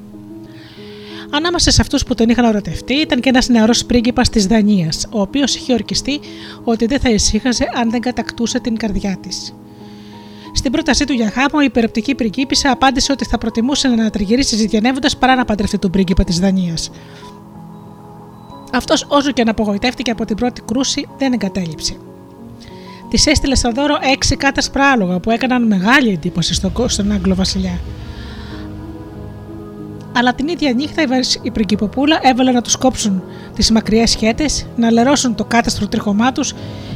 Ανάμεσα 1.31 1.71
σε 1.71 1.81
αυτούς 1.81 2.05
που 2.05 2.15
τον 2.15 2.29
είχαν 2.29 2.45
ορατευτεί 2.45 2.95
ήταν 2.95 3.21
και 3.21 3.29
ένας 3.29 3.49
νεαρός 3.49 3.85
πρίγκιπας 3.85 4.29
της 4.29 4.47
Δανίας, 4.47 5.07
ο 5.11 5.21
οποίος 5.21 5.57
είχε 5.57 5.73
ορκιστεί 5.73 6.21
ότι 6.65 6.87
δεν 6.87 7.01
θα 7.01 7.11
ησύχαζε 7.11 7.69
αν 7.75 7.91
δεν 7.91 8.01
κατακτούσε 8.01 8.61
την 8.61 8.77
καρδιά 8.77 9.19
της. 9.21 9.55
Στην 10.55 10.73
πρότασή 10.73 11.05
του 11.05 11.13
για 11.13 11.33
γάμο, 11.37 11.59
η 11.61 11.65
υπεροπτική 11.65 12.15
πριγκίπισσα 12.15 12.71
απάντησε 12.71 13.13
ότι 13.13 13.25
θα 13.25 13.39
προτιμούσε 13.39 13.89
να 13.89 14.11
τριγυρίσει 14.11 14.57
ζητιανεύοντας 14.57 15.17
παρά 15.17 15.35
να 15.35 15.45
παντρευτεί 15.45 15.79
τον 15.79 15.91
πρίγκιπα 15.91 16.25
της 16.25 16.39
Δανίας. 16.39 16.91
Αυτός, 18.73 19.07
όσο 19.09 19.31
και 19.31 19.45
να 19.45 19.51
απογοητεύτηκε 19.51 20.11
από 20.11 20.25
την 20.25 20.37
πρώτη 20.37 20.61
κρούση, 20.61 21.09
δεν 21.19 21.33
εγκατέλειψε. 21.33 21.97
Της 23.11 23.27
έστειλε 23.27 23.55
στο 23.55 23.73
δώρο 23.73 23.99
έξι 24.13 24.37
κάτασπρα 24.37 24.91
άλογα 24.91 25.21
που 25.21 25.31
έκαναν 25.31 25.67
μεγάλη 25.67 26.09
εντύπωση 26.09 26.55
στον 26.55 27.13
Άγγλο 27.13 27.35
Βασιλιά. 27.35 27.81
Αλλά 30.13 30.35
την 30.35 30.49
ίδια 30.49 30.73
νύχτα 30.73 31.03
η 31.43 31.51
πριγκυποπούλα 31.51 32.19
έβαλε 32.23 32.53
να 32.53 32.63
τους 32.63 32.77
κόψουν 32.77 33.23
τις 33.55 33.71
μακριές 33.71 34.11
σχέτες, 34.11 34.67
να 34.77 34.91
λερώσουν 34.91 35.35
το 35.35 35.45
κάταστρο 35.45 35.87
τρίχωμά 35.87 36.33
τους 36.33 36.55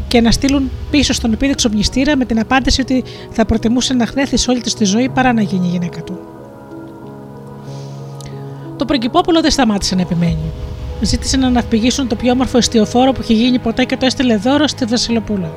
και 0.09 0.21
να 0.21 0.31
στείλουν 0.31 0.71
πίσω 0.91 1.13
στον 1.13 1.33
επίδειξο 1.33 1.69
μνηστήρα 1.73 2.17
με 2.17 2.25
την 2.25 2.39
απάντηση 2.39 2.81
ότι 2.81 3.05
θα 3.31 3.45
προτιμούσε 3.45 3.95
να 3.95 4.07
χνέθει 4.07 4.37
σε 4.37 4.51
όλη 4.51 4.61
της 4.61 4.75
τη 4.75 4.85
ζωή 4.85 5.09
παρά 5.09 5.33
να 5.33 5.43
γίνει 5.43 5.67
η 5.67 5.71
γυναίκα 5.71 6.03
του. 6.03 6.19
Το 8.77 8.85
πριγκυπόπουλο 8.85 9.41
δεν 9.41 9.51
σταμάτησε 9.51 9.95
να 9.95 10.01
επιμένει. 10.01 10.53
Ζήτησε 11.01 11.37
να 11.37 11.47
αναπηγήσουν 11.47 12.09
το 12.09 12.15
πιο 12.15 12.33
όμορφο 12.33 12.59
εστιοφόρο 12.59 13.13
που 13.13 13.21
είχε 13.23 13.33
γίνει 13.33 13.59
ποτέ 13.59 13.85
και 13.85 13.97
το 13.97 14.07
έστειλε 14.07 14.37
δώρο 14.37 14.67
στη 14.67 14.85
Βασιλοπούλα. 14.85 15.53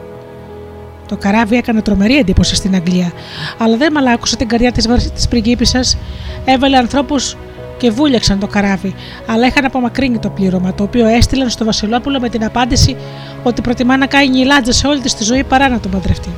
Το 1.08 1.18
καράβι 1.18 1.56
έκανε 1.56 1.82
τρομερή 1.82 2.18
εντύπωση 2.18 2.56
στην 2.56 2.76
Αγγλία, 2.76 3.12
αλλά 3.58 3.78
δεν 3.78 3.92
μαλάκωσε 3.92 4.36
την 4.36 4.48
καρδιά 4.48 4.72
της 5.14 5.28
πριγκίπισσας, 5.30 5.98
έβαλε 6.46 6.78
ανθρώπους 6.78 7.38
και 7.78 7.92
βούλιαξαν 7.92 8.40
το 8.40 8.48
καράβι, 8.48 8.96
αλλά 9.28 9.48
είχαν 9.48 9.66
απομακρύνει 9.66 10.20
το 10.20 10.30
πλήρωμα, 10.30 10.74
το 10.74 10.84
οποίο 10.84 11.06
έστειλαν 11.06 11.50
στο 11.50 11.66
Βασιλόπουλο 11.66 12.20
με 12.20 12.30
την 12.30 12.44
απάντηση 12.44 12.96
ότι 13.44 13.62
προτιμά 13.62 13.98
να 13.98 14.06
κάνει 14.06 14.46
λάτζα 14.46 14.72
σε 14.72 14.88
όλη 14.88 15.00
της 15.00 15.16
τη 15.16 15.24
ζωή 15.24 15.44
παρά 15.44 15.70
να 15.70 15.80
τον 15.80 15.92
παντρευτεί. 15.92 16.30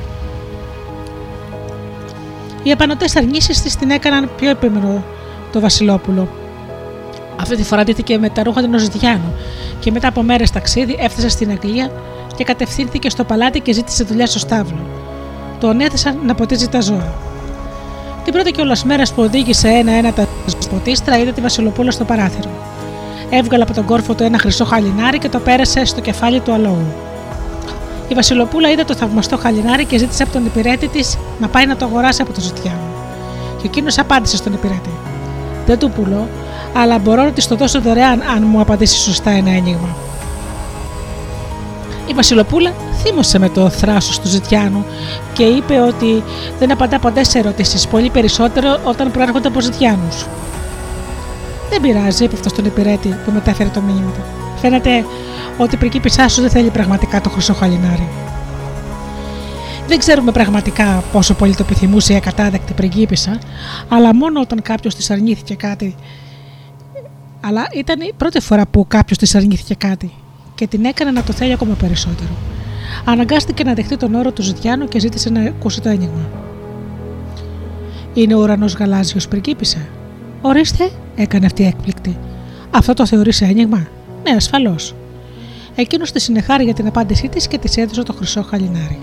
Οι 2.62 2.70
επανωτέ 2.70 3.04
αρνήσεις 3.16 3.62
της 3.62 3.76
την 3.76 3.90
έκαναν 3.90 4.30
πιο 4.36 4.50
επίμενο 4.50 5.04
το 5.52 5.60
Βασιλόπουλο. 5.60 6.28
Αυτή 7.40 7.56
τη 7.56 7.62
φορά 7.62 7.84
ντύθηκε 7.84 8.18
με 8.18 8.28
τα 8.28 8.42
ρούχα 8.42 8.62
του 8.62 8.68
Νοζητιάνου 8.68 9.34
και 9.80 9.90
μετά 9.90 10.08
από 10.08 10.22
μέρες 10.22 10.50
ταξίδι 10.50 10.96
έφτασε 11.00 11.28
στην 11.28 11.50
Αγγλία 11.50 11.90
και 12.36 12.44
κατευθύνθηκε 12.44 13.10
στο 13.10 13.24
παλάτι 13.24 13.60
και 13.60 13.72
ζήτησε 13.72 14.04
δουλειά 14.04 14.26
στο 14.26 14.38
στάβλο. 14.38 14.86
Τον 15.60 15.80
έθεσαν 15.80 16.18
να 16.26 16.34
ποτίζει 16.34 16.68
τα 16.68 16.80
ζώα. 16.80 17.12
Την 18.24 18.32
πρώτη 18.32 18.50
κιόλας 18.50 18.84
μέρα 18.84 19.02
που 19.14 19.22
οδήγησε 19.22 19.68
ένα-ένα 19.68 20.12
τα 20.12 20.26
ποτίστρα, 20.70 21.18
είδε 21.18 21.32
τη 21.32 21.40
Βασιλοπούλα 21.40 21.90
στο 21.90 22.04
παράθυρο. 22.04 22.50
Έβγαλε 23.30 23.62
από 23.62 23.74
τον 23.74 23.84
κόρφο 23.84 24.14
του 24.14 24.22
ένα 24.22 24.38
χρυσό 24.38 24.64
χαλινάρι 24.64 25.18
και 25.18 25.28
το 25.28 25.38
πέρασε 25.38 25.84
στο 25.84 26.00
κεφάλι 26.00 26.40
του 26.40 26.52
αλόγου. 26.52 26.92
Η 28.08 28.14
Βασιλοπούλα 28.14 28.70
είδε 28.70 28.84
το 28.84 28.94
θαυμαστό 28.94 29.36
χαλινάρι 29.36 29.84
και 29.84 29.98
ζήτησε 29.98 30.22
από 30.22 30.32
τον 30.32 30.46
υπηρέτη 30.46 30.88
της 30.88 31.18
να 31.40 31.48
πάει 31.48 31.66
να 31.66 31.76
το 31.76 31.84
αγοράσει 31.84 32.22
από 32.22 32.32
το 32.32 32.40
ζητιάνο. 32.40 32.78
Και 33.56 33.66
εκείνος 33.66 33.98
απάντησε 33.98 34.36
στον 34.36 34.52
υπηρέτη: 34.52 34.90
Δεν 35.66 35.78
του 35.78 35.90
πουλώ, 35.90 36.28
αλλά 36.76 36.98
μπορώ 36.98 37.22
να 37.22 37.30
της 37.30 37.48
το 37.48 37.54
δώσω 37.56 37.80
δωρεάν 37.80 38.22
αν 38.36 38.44
μου 38.46 38.60
απαντήσει 38.60 38.98
σωστά 38.98 39.30
ένα 39.30 39.50
ένιγμα. 39.50 39.96
Η 42.06 42.12
Βασιλοπούλα 42.14 42.72
θύμωσε 43.02 43.38
με 43.38 43.48
το 43.48 43.68
θράσος 43.68 44.20
του 44.20 44.28
Ζητιάνου 44.28 44.84
και 45.32 45.42
είπε 45.42 45.80
ότι 45.80 46.22
δεν 46.58 46.72
απαντά 46.72 46.98
ποτέ 46.98 47.24
σε 47.24 47.38
ερωτήσεις, 47.38 47.86
πολύ 47.86 48.10
περισσότερο 48.10 48.80
όταν 48.84 49.10
προέρχονται 49.10 49.48
από 49.48 49.60
Ζητιάνους. 49.60 50.26
Δεν 51.70 51.80
πειράζει, 51.80 52.24
είπε 52.24 52.34
αυτός 52.34 52.52
στον 52.52 52.64
υπηρέτη 52.64 53.08
που 53.24 53.30
μετέφερε 53.30 53.68
το 53.68 53.80
μήνυμα 53.80 54.10
του. 54.10 54.20
Φαίνεται 54.60 55.04
ότι 55.58 55.74
η 55.74 55.78
πριγκίπισά 55.78 56.28
σου 56.28 56.40
δεν 56.40 56.50
θέλει 56.50 56.70
πραγματικά 56.70 57.20
το 57.20 57.30
χρυσό 57.30 57.54
χαλινάρι. 57.54 58.08
Δεν 59.86 59.98
ξέρουμε 59.98 60.32
πραγματικά 60.32 61.04
πόσο 61.12 61.34
πολύ 61.34 61.54
το 61.54 61.62
επιθυμούσε 61.66 62.12
η 62.12 62.16
ακατάδεκτη 62.16 62.72
πριγκίπισσα, 62.72 63.38
αλλά 63.88 64.14
μόνο 64.14 64.40
όταν 64.40 64.62
κάποιος 64.62 64.94
της 64.94 65.10
αρνήθηκε 65.10 65.54
κάτι. 65.54 65.94
Αλλά 67.40 67.62
ήταν 67.74 68.00
η 68.00 68.12
πρώτη 68.16 68.40
φορά 68.40 68.66
που 68.66 68.84
κάποιος 68.88 69.18
της 69.18 69.34
αρνήθηκε 69.34 69.74
κάτι 69.74 70.12
και 70.60 70.66
την 70.66 70.84
έκανε 70.84 71.10
να 71.10 71.22
το 71.22 71.32
θέλει 71.32 71.52
ακόμα 71.52 71.74
περισσότερο. 71.74 72.30
Αναγκάστηκε 73.04 73.64
να 73.64 73.74
δεχτεί 73.74 73.96
τον 73.96 74.14
όρο 74.14 74.32
του 74.32 74.42
Ζητιάνου 74.42 74.88
και 74.88 74.98
ζήτησε 74.98 75.30
να 75.30 75.40
ακούσει 75.40 75.80
το 75.80 75.88
ένιγμα. 75.88 76.30
Είναι 78.14 78.34
ο 78.34 78.38
ουρανός 78.38 78.74
γαλάζιος, 78.74 79.28
πριγκίπισσα. 79.28 79.78
Ορίστε, 80.40 80.90
έκανε 81.14 81.46
αυτή 81.46 81.62
η 81.62 81.66
έκπληκτη. 81.66 82.18
Αυτό 82.70 82.94
το 82.94 83.06
θεωρείς 83.06 83.40
ένιγμα; 83.40 83.86
Ναι, 84.22 84.30
ασφαλώς. 84.36 84.94
Εκείνος 85.74 86.12
τη 86.12 86.20
συνεχάρη 86.20 86.64
για 86.64 86.74
την 86.74 86.86
απάντησή 86.86 87.28
της 87.28 87.48
και 87.48 87.58
της 87.58 87.76
έδωσε 87.76 88.02
το 88.02 88.12
χρυσό 88.12 88.42
χαλινάρι. 88.42 88.98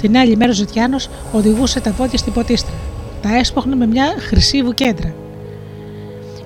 Την 0.00 0.16
άλλη 0.16 0.36
μέρα 0.36 0.50
ο 0.50 0.54
Ζητιάνος 0.54 1.08
οδηγούσε 1.32 1.80
τα 1.80 1.92
βόδια 1.92 2.18
στην 2.18 2.32
ποτίστρα. 2.32 2.74
Τα 3.22 3.36
έσποχνε 3.36 3.76
με 3.76 3.86
μια 3.86 4.14
χρυσή 4.18 4.62
βουκέντρα. 4.62 5.14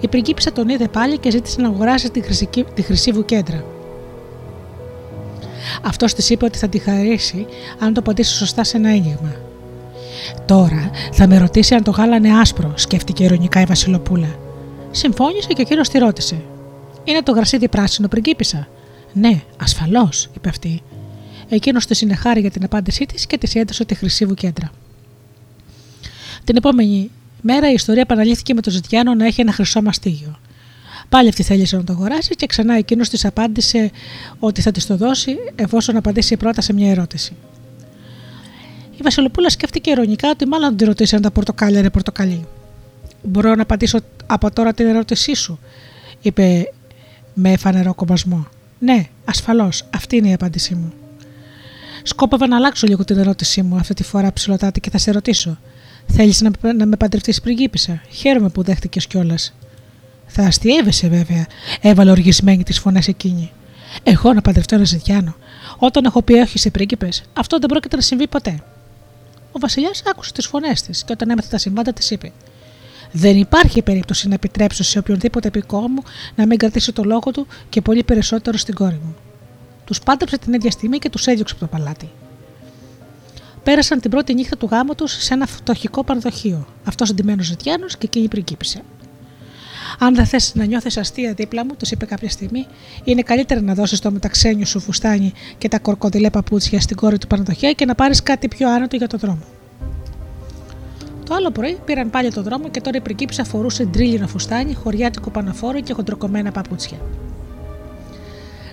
Η 0.00 0.08
πριγκίπισσα 0.08 0.52
τον 0.52 0.68
είδε 0.68 0.88
πάλι 0.88 1.18
και 1.18 1.30
ζήτησε 1.30 1.60
να 1.60 1.68
αγοράσει 1.68 2.10
τη 2.10 2.20
χρυσή, 2.20 2.48
τη 2.74 2.82
χρυσή 2.82 3.12
βουκέντρα. 3.12 3.64
Αυτός 5.82 6.14
της 6.14 6.30
είπε 6.30 6.44
ότι 6.44 6.58
θα 6.58 6.68
τη 6.68 6.78
χαρίσει 6.78 7.46
αν 7.78 7.94
το 7.94 8.00
απαντήσει 8.00 8.36
σωστά 8.36 8.64
σε 8.64 8.76
ένα 8.76 8.88
ένιγμα. 8.88 9.34
Τώρα 10.46 10.90
θα 11.12 11.26
με 11.26 11.38
ρωτήσει 11.38 11.74
αν 11.74 11.82
το 11.82 11.90
γάλα 11.90 12.40
άσπρο, 12.40 12.72
σκέφτηκε 12.76 13.24
ειρωνικά 13.24 13.60
η 13.60 13.64
Βασιλοπούλα. 13.64 14.38
Συμφώνησε 14.90 15.52
και 15.52 15.62
εκείνο 15.62 15.80
τη 15.80 15.98
ρώτησε. 15.98 16.42
Είναι 17.04 17.22
το 17.22 17.32
γρασίδι 17.32 17.68
πράσινο, 17.68 18.08
πριγκίπισσα; 18.08 18.68
Ναι, 19.12 19.42
ασφαλώς, 19.56 20.28
είπε 20.36 20.48
αυτή. 20.48 20.82
Εκείνος 21.48 21.86
τη 21.86 21.94
συνεχάρη 21.94 22.40
για 22.40 22.50
την 22.50 22.64
απάντησή 22.64 23.06
της 23.06 23.26
και 23.26 23.38
της 23.38 23.54
έδωσε 23.54 23.84
τη 23.84 23.94
χρυσή 23.94 24.24
βουκέντρα. 24.26 24.70
Την 26.44 26.56
επόμενη 26.56 27.10
μέρα 27.40 27.70
η 27.70 27.72
ιστορία 27.72 28.02
επαναλήθηκε 28.02 28.54
με 28.54 28.60
τον 28.60 28.72
Ζητιάνο 28.72 29.14
να 29.14 29.26
έχει 29.26 29.40
ένα 29.40 29.52
χρυσό 29.52 29.82
μαστίγιο. 29.82 30.38
Πάλι 31.10 31.28
αυτή 31.28 31.42
θέλησε 31.42 31.76
να 31.76 31.84
το 31.84 31.92
αγοράσει 31.92 32.34
και 32.34 32.46
ξανά 32.46 32.74
εκείνος 32.74 33.08
της 33.08 33.24
απάντησε 33.24 33.90
ότι 34.38 34.60
θα 34.60 34.70
της 34.70 34.86
το 34.86 34.96
δώσει 34.96 35.36
εφόσον 35.54 35.96
απαντήσει 35.96 36.36
πρώτα 36.36 36.60
σε 36.60 36.72
μια 36.72 36.90
ερώτηση. 36.90 37.32
Η 38.96 39.02
Βασιλοπούλα 39.02 39.50
σκέφτηκε 39.50 39.90
ειρωνικά 39.90 40.30
ότι 40.30 40.46
μάλλον 40.46 40.76
τη 40.76 40.84
ρωτήσει 40.84 41.14
αν 41.14 41.22
τα 41.22 41.30
πορτοκάλια 41.30 41.78
είναι 41.78 41.90
πορτοκαλί. 41.90 42.46
Μπορώ 43.22 43.54
να 43.54 43.62
απαντήσω 43.62 43.98
από 44.26 44.52
τώρα 44.52 44.72
την 44.72 44.86
ερώτησή 44.86 45.34
σου, 45.34 45.58
είπε 46.20 46.72
με 47.34 47.56
φανερό 47.56 47.94
κομπασμό. 47.94 48.46
Ναι, 48.78 49.08
ασφαλώς, 49.24 49.84
αυτή 49.94 50.16
είναι 50.16 50.28
η 50.28 50.32
απάντησή 50.32 50.74
μου. 50.74 50.92
Σκόπευα 52.02 52.46
να 52.46 52.56
αλλάξω 52.56 52.86
λίγο 52.86 53.04
την 53.04 53.18
ερώτησή 53.18 53.62
μου 53.62 53.76
αυτή 53.76 53.94
τη 53.94 54.02
φορά 54.02 54.32
ψηλωτάτη 54.32 54.80
και 54.80 54.90
θα 54.90 54.98
σε 54.98 55.10
ρωτήσω. 55.10 55.58
Θέλεις 56.06 56.40
να, 56.40 56.72
να 56.72 56.86
με 56.86 56.96
παντρευτείς 56.96 57.40
πριγκίπισσα. 57.40 58.02
Χαίρομαι 58.10 58.48
που 58.48 58.62
δέχτηκες 58.62 59.06
κιόλας. 59.06 59.54
Θα 60.32 60.42
αστείευεσαι 60.42 61.08
βέβαια, 61.08 61.46
έβαλε 61.80 62.10
οργισμένη 62.10 62.62
τις 62.62 62.78
φωνές 62.78 63.08
εκείνη. 63.08 63.52
Εγώ 64.02 64.32
να 64.32 64.40
παντρευτώ 64.40 64.74
ένα 64.74 64.84
ζητιάνο. 64.84 65.34
Όταν 65.78 66.04
έχω 66.04 66.22
πει 66.22 66.32
όχι 66.32 66.58
σε 66.58 66.70
πρίγκιπες, 66.70 67.22
αυτό 67.32 67.58
δεν 67.58 67.68
πρόκειται 67.68 67.96
να 67.96 68.02
συμβεί 68.02 68.26
ποτέ. 68.26 68.62
Ο 69.52 69.58
Βασιλιάς 69.58 70.02
άκουσε 70.06 70.32
τις 70.32 70.46
φωνές 70.46 70.82
της 70.82 71.04
και 71.04 71.12
όταν 71.12 71.30
έμαθε 71.30 71.48
τα 71.50 71.58
συμβάντα 71.58 71.92
της 71.92 72.10
είπε: 72.10 72.32
Δεν 73.12 73.36
υπάρχει 73.36 73.82
περίπτωση 73.82 74.28
να 74.28 74.34
επιτρέψω 74.34 74.84
σε 74.84 74.98
οποιονδήποτε 74.98 75.48
επικό 75.48 75.78
μου 75.88 76.02
να 76.34 76.46
μην 76.46 76.58
κρατήσει 76.58 76.92
το 76.92 77.04
λόγο 77.04 77.30
του 77.30 77.46
και 77.68 77.80
πολύ 77.80 78.04
περισσότερο 78.04 78.56
στην 78.56 78.74
κόρη 78.74 79.00
μου. 79.04 79.16
Τους 79.84 80.00
πάντρεψε 80.00 80.38
την 80.38 80.52
ίδια 80.52 80.70
στιγμή 80.70 80.98
και 80.98 81.10
τους 81.10 81.26
έδιωξε 81.26 81.54
από 81.58 81.66
το 81.66 81.76
παλάτι. 81.76 82.10
Πέρασαν 83.62 84.00
την 84.00 84.10
πρώτη 84.10 84.34
νύχτα 84.34 84.56
του 84.56 84.68
γάμου 84.70 84.94
τους 84.94 85.12
σε 85.12 85.34
ένα 85.34 85.46
φτωχικό 85.46 86.04
πανδοχείο. 86.04 86.66
Αυτός 86.84 87.10
εντυμένο 87.10 87.42
Ζητιάνος 87.42 87.96
και 87.96 88.06
εκείνη 88.06 88.28
πριγκίπισε. 88.28 88.82
Αν 89.98 90.14
δεν 90.14 90.26
θες 90.26 90.54
να 90.54 90.64
νιώθεις 90.64 90.96
αστεία 90.96 91.32
δίπλα 91.32 91.64
μου, 91.64 91.74
του 91.78 91.86
είπε 91.90 92.04
κάποια 92.04 92.28
στιγμή, 92.28 92.66
είναι 93.04 93.22
καλύτερα 93.22 93.60
να 93.60 93.74
δώσεις 93.74 93.98
το 93.98 94.10
μεταξένιο 94.10 94.66
σου 94.66 94.80
φουστάνι 94.80 95.32
και 95.58 95.68
τα 95.68 95.78
κορκοδιλέ 95.78 96.30
παπούτσια 96.30 96.80
στην 96.80 96.96
κόρη 96.96 97.18
του 97.18 97.26
Παναδοχέα 97.26 97.72
και 97.72 97.84
να 97.84 97.94
πάρεις 97.94 98.22
κάτι 98.22 98.48
πιο 98.48 98.70
άνετο 98.70 98.96
για 98.96 99.06
το 99.06 99.16
δρόμο. 99.16 99.42
Το 101.24 101.34
άλλο 101.34 101.50
πρωί 101.50 101.78
πήραν 101.84 102.10
πάλι 102.10 102.32
το 102.32 102.42
δρόμο 102.42 102.68
και 102.68 102.80
τώρα 102.80 102.96
η 102.96 103.00
πριγκίπισσα 103.00 103.44
φορούσε 103.44 103.84
ντρίλινο 103.84 104.26
φουστάνι, 104.26 104.74
χωριάτικο 104.74 105.30
παναφόρο 105.30 105.80
και 105.80 105.92
χοντροκομμένα 105.92 106.50
παπούτσια. 106.50 106.98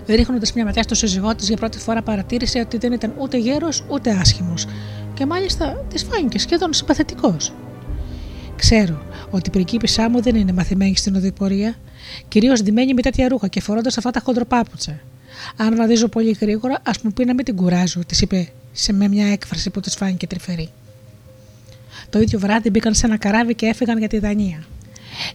Ρίχνοντας 0.07 0.53
μια 0.53 0.65
ματιά 0.65 0.84
στο 0.84 0.95
σύζυγό 0.95 1.36
της, 1.36 1.47
για 1.47 1.57
πρώτη 1.57 1.78
φορά 1.78 2.01
παρατήρησε 2.01 2.59
ότι 2.59 2.78
δεν 2.78 2.91
ήταν 2.91 3.13
ούτε 3.18 3.38
γέρος 3.38 3.84
ούτε 3.89 4.18
άσχημος, 4.22 4.65
και 5.13 5.26
μάλιστα 5.26 5.86
της 5.89 6.03
φάνηκε 6.03 6.39
σχεδόν 6.39 6.74
συμπαθητικός. 6.74 7.53
Ξέρω 8.57 9.01
ότι 9.29 9.49
η 9.49 9.51
πριγκίπισά 9.51 10.09
μου 10.09 10.21
δεν 10.21 10.35
είναι 10.35 10.53
μαθημένη 10.53 10.95
στην 10.95 11.15
οδηπορία, 11.15 11.75
κυρίως 12.27 12.61
ντυμένη 12.61 12.93
με 12.93 13.01
τέτοια 13.01 13.27
ρούχα 13.27 13.47
και 13.47 13.61
φορώντας 13.61 13.97
αυτά 13.97 14.11
τα 14.11 14.19
χοντροπάπουτσα. 14.19 14.99
Αν 15.55 15.75
βαδίζω 15.75 16.07
πολύ 16.07 16.37
γρήγορα, 16.39 16.77
ας 16.83 17.01
μου 17.01 17.11
πει 17.11 17.25
να 17.25 17.33
μην 17.33 17.45
την 17.45 17.55
κουράζω, 17.55 17.99
της 18.07 18.21
είπε 18.21 18.47
σε 18.71 18.93
με 18.93 19.07
μια 19.07 19.31
έκφραση 19.31 19.69
που 19.69 19.79
της 19.79 19.95
φάνηκε 19.95 20.27
τρυφερή. 20.27 20.69
Το 22.09 22.19
ίδιο 22.19 22.39
βράδυ 22.39 22.69
μπήκαν 22.69 22.93
σε 22.93 23.05
ένα 23.05 23.17
καράβι 23.17 23.55
και 23.55 23.65
έφυγαν 23.65 23.97
για 23.97 24.07
τη 24.07 24.19
Δανία. 24.19 24.63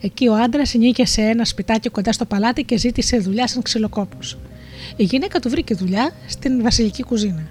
Εκεί 0.00 0.28
ο 0.28 0.34
άντρας 0.34 0.74
νίκησε 0.74 1.12
σε 1.12 1.20
ένα 1.20 1.44
σπιτάκι 1.44 1.88
κοντά 1.88 2.12
στο 2.12 2.24
παλάτι 2.24 2.64
και 2.64 2.76
ζήτησε 2.78 3.18
δουλειά 3.18 3.46
σαν 3.46 3.62
ξυλοκόπος. 3.62 4.38
Η 4.96 5.04
γυναίκα 5.04 5.40
του 5.40 5.48
βρήκε 5.48 5.74
δουλειά 5.74 6.10
στην 6.26 6.62
βασιλική 6.62 7.02
κουζίνα. 7.02 7.50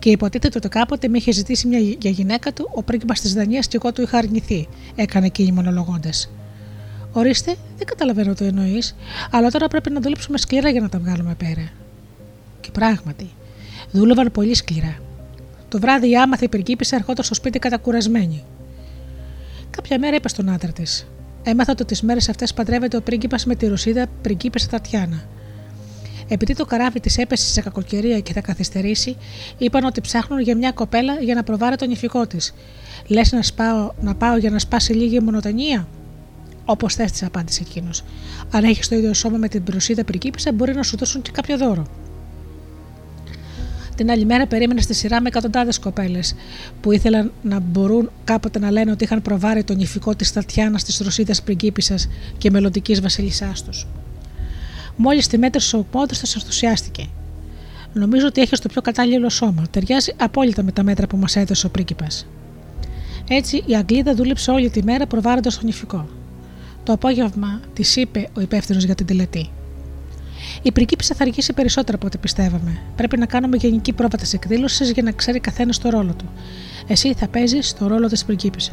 Και 0.00 0.10
υποτίθεται 0.10 0.58
ότι 0.58 0.68
κάποτε 0.68 1.08
με 1.08 1.18
είχε 1.18 1.32
ζητήσει 1.32 1.66
μια 1.66 1.78
για 1.78 2.10
γυναίκα 2.10 2.52
του 2.52 2.68
ο 2.74 2.82
πρίγκιπας 2.82 3.20
της 3.20 3.34
Δανίας 3.34 3.66
και 3.68 3.78
εγώ 3.82 3.92
του 3.92 4.02
είχα 4.02 4.18
αρνηθεί, 4.18 4.68
έκανε 4.94 5.26
εκείνη 5.26 5.52
μονολογώντα. 5.52 6.10
Ορίστε, 7.12 7.56
δεν 7.76 7.86
καταλαβαίνω 7.86 8.34
το 8.34 8.44
εννοείς, 8.44 8.96
αλλά 9.30 9.50
τώρα 9.50 9.68
πρέπει 9.68 9.90
να 9.90 10.00
δουλέψουμε 10.00 10.38
σκληρά 10.38 10.70
για 10.70 10.80
να 10.80 10.88
τα 10.88 10.98
βγάλουμε 10.98 11.34
πέρα. 11.34 11.68
Και 12.60 12.70
πράγματι, 12.70 13.30
δούλευαν 13.90 14.30
πολύ 14.32 14.54
σκληρά. 14.54 14.98
Το 15.68 15.78
βράδυ 15.78 16.10
η 16.10 16.16
άμαθη 16.16 16.48
πριγκίπισσα 16.48 16.96
ερχόταν 16.96 17.24
στο 17.24 17.34
σπίτι 17.34 17.58
κατακουρασμένη. 17.58 18.44
Κάποια 19.70 19.98
μέρα 19.98 20.16
είπε 20.16 20.28
στον 20.28 20.48
άντρα 20.48 20.72
της: 20.72 21.06
Έμαθα 21.42 21.72
ότι 21.72 21.84
τις 21.84 22.02
μέρες 22.02 22.28
αυτές 22.28 22.54
παντρεύεται 22.54 22.96
ο 22.96 23.02
πρίγκιπας 23.02 23.44
με 23.44 23.54
τη 23.54 23.66
Ρωσίδα 23.66 24.06
πριγκίπισσα 24.22 24.68
Τατιάνα. 24.68 25.24
Επειδή 26.32 26.54
το 26.54 26.64
καράβι 26.64 27.00
της 27.00 27.18
έπεσε 27.18 27.46
σε 27.46 27.60
κακοκαιρία 27.60 28.20
και 28.20 28.32
θα 28.32 28.40
καθυστερήσει, 28.40 29.16
είπαν 29.58 29.84
ότι 29.84 30.00
ψάχνουν 30.00 30.40
για 30.40 30.56
μια 30.56 30.72
κοπέλα 30.72 31.14
για 31.20 31.34
να 31.34 31.42
προβάρει 31.42 31.76
τον 31.76 31.90
ηφικό 31.90 32.26
της. 32.26 32.54
Λες 33.06 33.32
να, 33.32 33.42
σπάω, 33.42 33.90
να 34.00 34.14
πάω 34.14 34.36
για 34.36 34.50
να 34.50 34.58
σπάσει 34.58 34.92
λίγη 34.92 35.20
μονοτονία; 35.20 35.88
Όπως 36.64 36.94
θες, 36.94 37.10
της 37.10 37.22
απάντησε 37.22 37.62
εκείνος. 37.66 38.04
Αν 38.50 38.64
έχεις 38.64 38.88
το 38.88 38.96
ίδιο 38.96 39.14
σώμα 39.14 39.36
με 39.36 39.48
την 39.48 39.64
προσίδα 39.64 40.04
πριγκίπισσα, 40.04 40.52
μπορεί 40.52 40.74
να 40.74 40.82
σου 40.82 40.96
δώσουν 40.96 41.22
και 41.22 41.30
κάποιο 41.30 41.58
δώρο. 41.58 41.86
Την 43.96 44.10
άλλη 44.10 44.24
μέρα 44.24 44.46
περίμενε 44.46 44.80
στη 44.80 44.94
σειρά 44.94 45.20
με 45.20 45.28
εκατοντάδες 45.28 45.78
κοπέλες 45.78 46.34
που 46.80 46.92
ήθελαν 46.92 47.32
να 47.42 47.60
μπορούν 47.60 48.10
κάποτε 48.24 48.58
να 48.58 48.70
λένε 48.70 48.90
ότι 48.90 49.04
είχαν 49.04 49.22
προβάρει 49.22 49.64
τον 49.64 49.80
ηφικό 49.80 50.14
της 50.14 50.32
Τατιάνας 50.32 50.84
της 50.84 50.98
Ρωσίδας 50.98 51.42
πριγκίπισσας 51.42 52.08
και 52.38 52.50
μελλοντικής 52.50 53.00
βασιλισσά 53.00 53.52
τους. 53.66 53.86
Μόλις 55.02 55.26
τη 55.26 55.38
μέτρησε 55.38 55.76
ο 55.76 55.86
πόντος, 55.90 56.18
τη 56.18 56.32
ενθουσιάστηκε. 56.34 57.06
Νομίζω 57.92 58.26
ότι 58.26 58.40
έχεις 58.40 58.60
το 58.60 58.68
πιο 58.68 58.80
κατάλληλο 58.80 59.28
σώμα. 59.28 59.62
Ταιριάζει 59.70 60.12
απόλυτα 60.16 60.62
με 60.62 60.72
τα 60.72 60.82
μέτρα 60.82 61.06
που 61.06 61.16
μας 61.16 61.36
έδωσε 61.36 61.66
ο 61.66 61.70
πρίγκιπας. 61.70 62.26
Έτσι 63.28 63.62
η 63.66 63.76
Αγγλίδα 63.76 64.14
δούλεψε 64.14 64.50
όλη 64.50 64.70
τη 64.70 64.82
μέρα 64.82 65.06
προβάροντα 65.06 65.50
τον 65.60 65.68
ηφικό. 65.68 66.08
Το 66.82 66.92
απόγευμα 66.92 67.60
της 67.72 67.96
είπε 67.96 68.28
ο 68.36 68.40
υπεύθυνος 68.40 68.84
για 68.84 68.94
την 68.94 69.06
τελετή. 69.06 69.50
Η 70.62 70.72
πριγκίπισσα 70.72 71.14
θα 71.14 71.24
αργήσει 71.24 71.52
περισσότερο 71.52 71.96
από 71.96 72.06
ό,τι 72.06 72.18
πιστεύαμε. 72.18 72.80
Πρέπει 72.96 73.18
να 73.18 73.26
κάνουμε 73.26 73.56
γενική 73.56 73.92
πρόβα 73.92 74.16
της 74.16 74.32
εκδήλωσης 74.32 74.90
για 74.90 75.02
να 75.02 75.12
ξέρει 75.12 75.40
καθένας 75.40 75.78
το 75.78 75.88
ρόλο 75.88 76.14
του. 76.14 76.30
Εσύ 76.86 77.14
θα 77.14 77.28
παίζεις 77.28 77.74
το 77.78 77.86
ρόλο 77.86 78.06
της 78.06 78.24
πριγκίπισσα. 78.24 78.72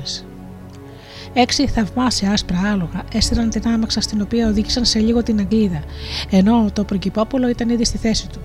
Έξι 1.39 1.67
θαυμάσια 1.67 2.31
άσπρα 2.31 2.61
άλογα 2.71 3.03
έστειλαν 3.13 3.49
την 3.49 3.67
άμαξα 3.67 4.01
στην 4.01 4.21
οποία 4.21 4.47
οδήγησαν 4.47 4.85
σε 4.85 4.99
λίγο 4.99 5.23
την 5.23 5.39
Αγγλίδα, 5.39 5.83
ενώ 6.29 6.69
το 6.73 6.83
πριγκυπόπουλο 6.83 7.49
ήταν 7.49 7.69
ήδη 7.69 7.85
στη 7.85 7.97
θέση 7.97 8.27
του. 8.27 8.39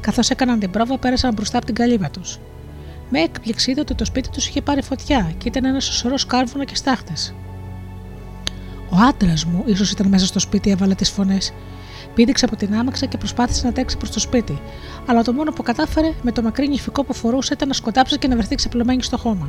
Καθώς 0.00 0.30
έκαναν 0.30 0.58
την 0.58 0.70
πρόβα, 0.70 0.98
πέρασαν 0.98 1.32
μπροστά 1.34 1.56
από 1.56 1.66
την 1.66 1.74
καλύβα 1.74 2.10
τους. 2.10 2.38
Με 3.10 3.20
έκπληξη 3.20 3.70
είδε 3.70 3.80
ότι 3.80 3.94
το 3.94 4.04
σπίτι 4.04 4.28
τους 4.28 4.48
είχε 4.48 4.62
πάρει 4.62 4.82
φωτιά 4.82 5.32
και 5.38 5.48
ήταν 5.48 5.64
ένας 5.64 5.84
σωρός 5.84 6.26
κάρβουνα 6.26 6.64
και 6.64 6.74
στάχτες. 6.74 7.34
Ο 8.90 8.96
άντρας 8.96 9.44
μου, 9.44 9.62
ίσως 9.66 9.90
ήταν 9.90 10.06
μέσα 10.06 10.26
στο 10.26 10.38
σπίτι, 10.38 10.70
έβαλε 10.70 10.94
τις 10.94 11.10
φωνές. 11.10 11.52
Πήδηξε 12.14 12.44
από 12.44 12.56
την 12.56 12.74
άμαξα 12.74 13.06
και 13.06 13.18
προσπάθησε 13.18 13.66
να 13.66 13.72
τρέξει 13.72 13.96
προς 13.96 14.10
το 14.10 14.20
σπίτι, 14.20 14.60
αλλά 15.06 15.22
το 15.22 15.32
μόνο 15.32 15.52
που 15.52 15.62
κατάφερε 15.62 16.12
με 16.22 16.32
το 16.32 16.42
μακρύ 16.42 16.68
νηφικό 16.68 17.04
που 17.04 17.14
φορούσε 17.14 17.52
ήταν 17.52 17.68
να 17.68 17.74
σκοτάψει 17.74 18.18
και 18.18 18.28
να 18.28 18.36
βρεθεί 18.36 18.54
ξεπλωμένη 18.54 19.02
στο 19.02 19.16
χώμα. 19.16 19.48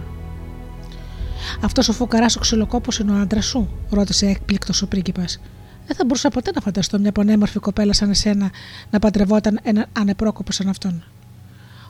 Αυτός 1.62 1.90
ο 1.90 1.94
φουκαράς 1.94 2.36
ο 2.36 2.40
ξυλοκόπος 2.40 3.00
είναι 3.00 3.12
ο 3.12 3.16
άντρας 3.16 3.46
σου, 3.46 3.70
ρώτησε 3.90 4.26
έκπληκτος 4.26 4.82
ο 4.82 4.88
πρίγκιπας. 4.88 5.40
Δεν 5.88 5.96
θα 5.96 6.06
μπορούσα 6.06 6.30
ποτέ 6.30 6.52
να 6.56 6.62
φανταστώ 6.62 7.00
μια 7.00 7.12
πανέμορφη 7.12 7.60
κοπέλα 7.60 7.94
σαν 7.94 8.10
εσένα 8.10 8.52
να 8.90 9.00
παντρευόταν 9.00 9.60
έναν 9.64 9.86
ανεπρόκοπο 9.92 10.52
σαν 10.52 10.70
αυτόν. 10.70 11.04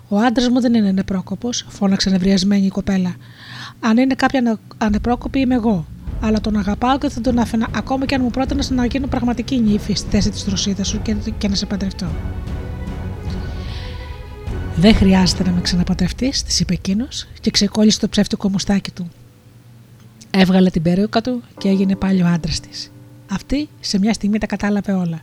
Ο 0.08 0.18
άντρας 0.18 0.50
μου 0.50 0.62
δεν 0.62 0.74
είναι 0.74 0.88
ανεπρόκοπος, 0.88 1.66
φώναξε 1.70 2.10
νευριασμένη 2.10 2.66
η 2.66 2.70
κοπέλα. 2.70 3.16
Αν 3.80 3.98
είναι 3.98 4.16
κάποια 4.16 4.60
ανεπρόκοπη 4.78 5.40
είμαι 5.40 5.56
εγώ, 5.56 5.86
αλλά 6.22 6.42
τον 6.42 6.58
αγαπάω 6.58 6.98
και 6.98 7.10
θα 7.10 7.22
τον 7.22 7.40
άφηνα 7.40 7.68
ακόμα 7.76 8.06
και 8.06 8.16
αν 8.16 8.22
μου 8.22 8.30
πρότεινες 8.30 8.70
να 8.70 8.86
γίνω 8.86 9.08
πραγματική 9.08 9.60
νύφη 9.60 9.94
στη 9.94 10.10
θέση 10.10 10.30
τη 10.30 10.44
δροσίδα 10.46 10.84
σου 10.84 11.02
και, 11.02 11.16
και 11.38 11.48
να 11.48 11.56
σε 11.56 11.66
παντρευτώ. 11.66 12.08
Δεν 14.76 14.96
χρειάζεται 14.96 15.44
να 15.44 15.52
με 15.52 15.62
ξαναπαντρευτεί, 15.62 16.30
της 16.30 16.60
είπε 16.60 16.74
εκείνος 16.74 17.28
και 17.42 17.52
ξεκόλλησε 17.52 18.00
το 18.00 18.10
ψεύτικο 18.10 18.50
μουστάκι 18.50 18.92
του. 18.92 19.10
Έβγαλε 20.36 20.70
την 20.70 20.82
περίοκα 20.82 21.22
του 21.22 21.44
και 21.58 21.68
έγινε 21.68 21.96
πάλι 21.96 22.22
ο 22.22 22.28
άντρας 22.28 22.60
της. 22.60 22.92
Αυτή 23.30 23.70
σε 23.80 24.00
μια 24.00 24.14
στιγμή 24.14 24.38
τα 24.38 24.46
κατάλαβε 24.46 24.94
όλα. 24.94 25.22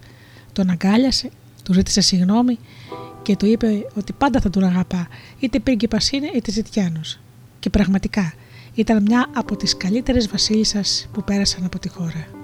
Τον 0.53 0.71
αγκάλιασε, 0.71 1.31
του 1.63 1.73
ζήτησε 1.73 2.01
συγγνώμη 2.01 2.59
και 3.23 3.37
του 3.37 3.47
είπε 3.47 3.87
ότι 3.95 4.13
πάντα 4.13 4.41
θα 4.41 4.51
τον 4.51 4.65
αγαπά, 4.65 5.09
είτε 5.39 5.59
πρίγκιπας 5.59 6.11
είναι 6.11 6.31
είτε 6.35 6.51
ζητιάνος. 6.51 7.21
Και 7.59 7.71
πραγματικά 7.71 8.33
ήταν 8.75 9.03
μια 9.03 9.31
από 9.35 9.57
τις 9.57 9.77
καλύτερες 9.77 10.29
βασίλισσες 10.29 11.09
που 11.13 11.25
πέρασαν 11.25 11.65
από 11.65 11.79
τη 11.79 11.89
χώρα. 11.89 12.40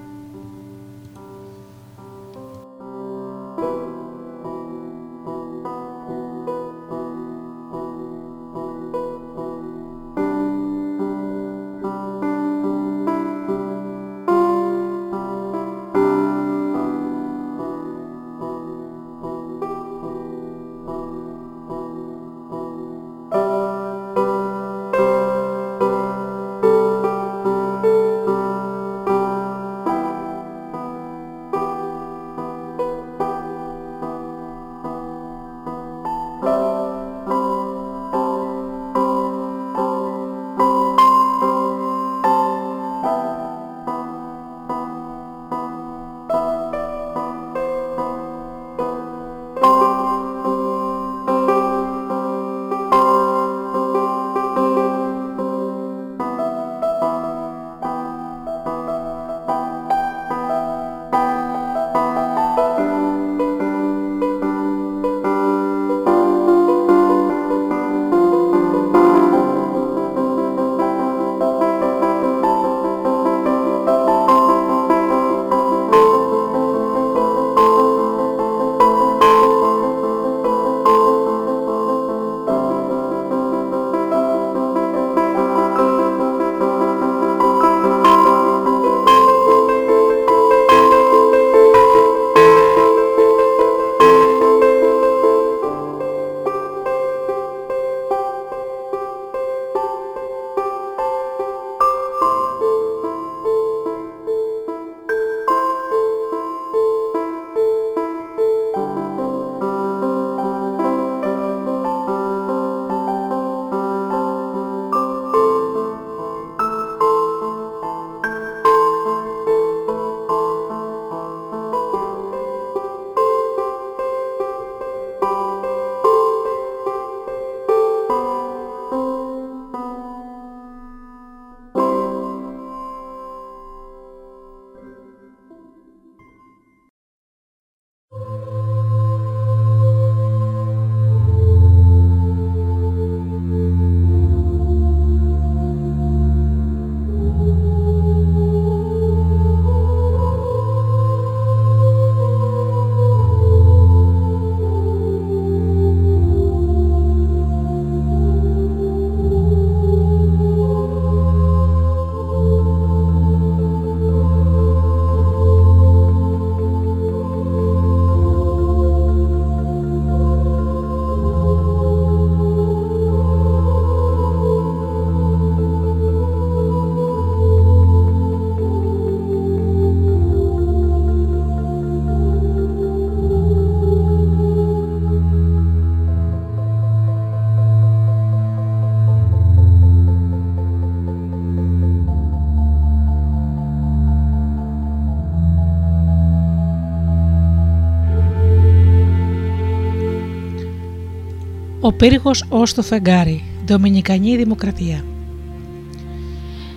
Ο 201.86 201.92
πύργος 201.92 202.44
ως 202.48 202.74
το 202.74 202.82
φεγγάρι. 202.82 203.44
Δομινικανή 203.66 204.36
Δημοκρατία. 204.36 205.04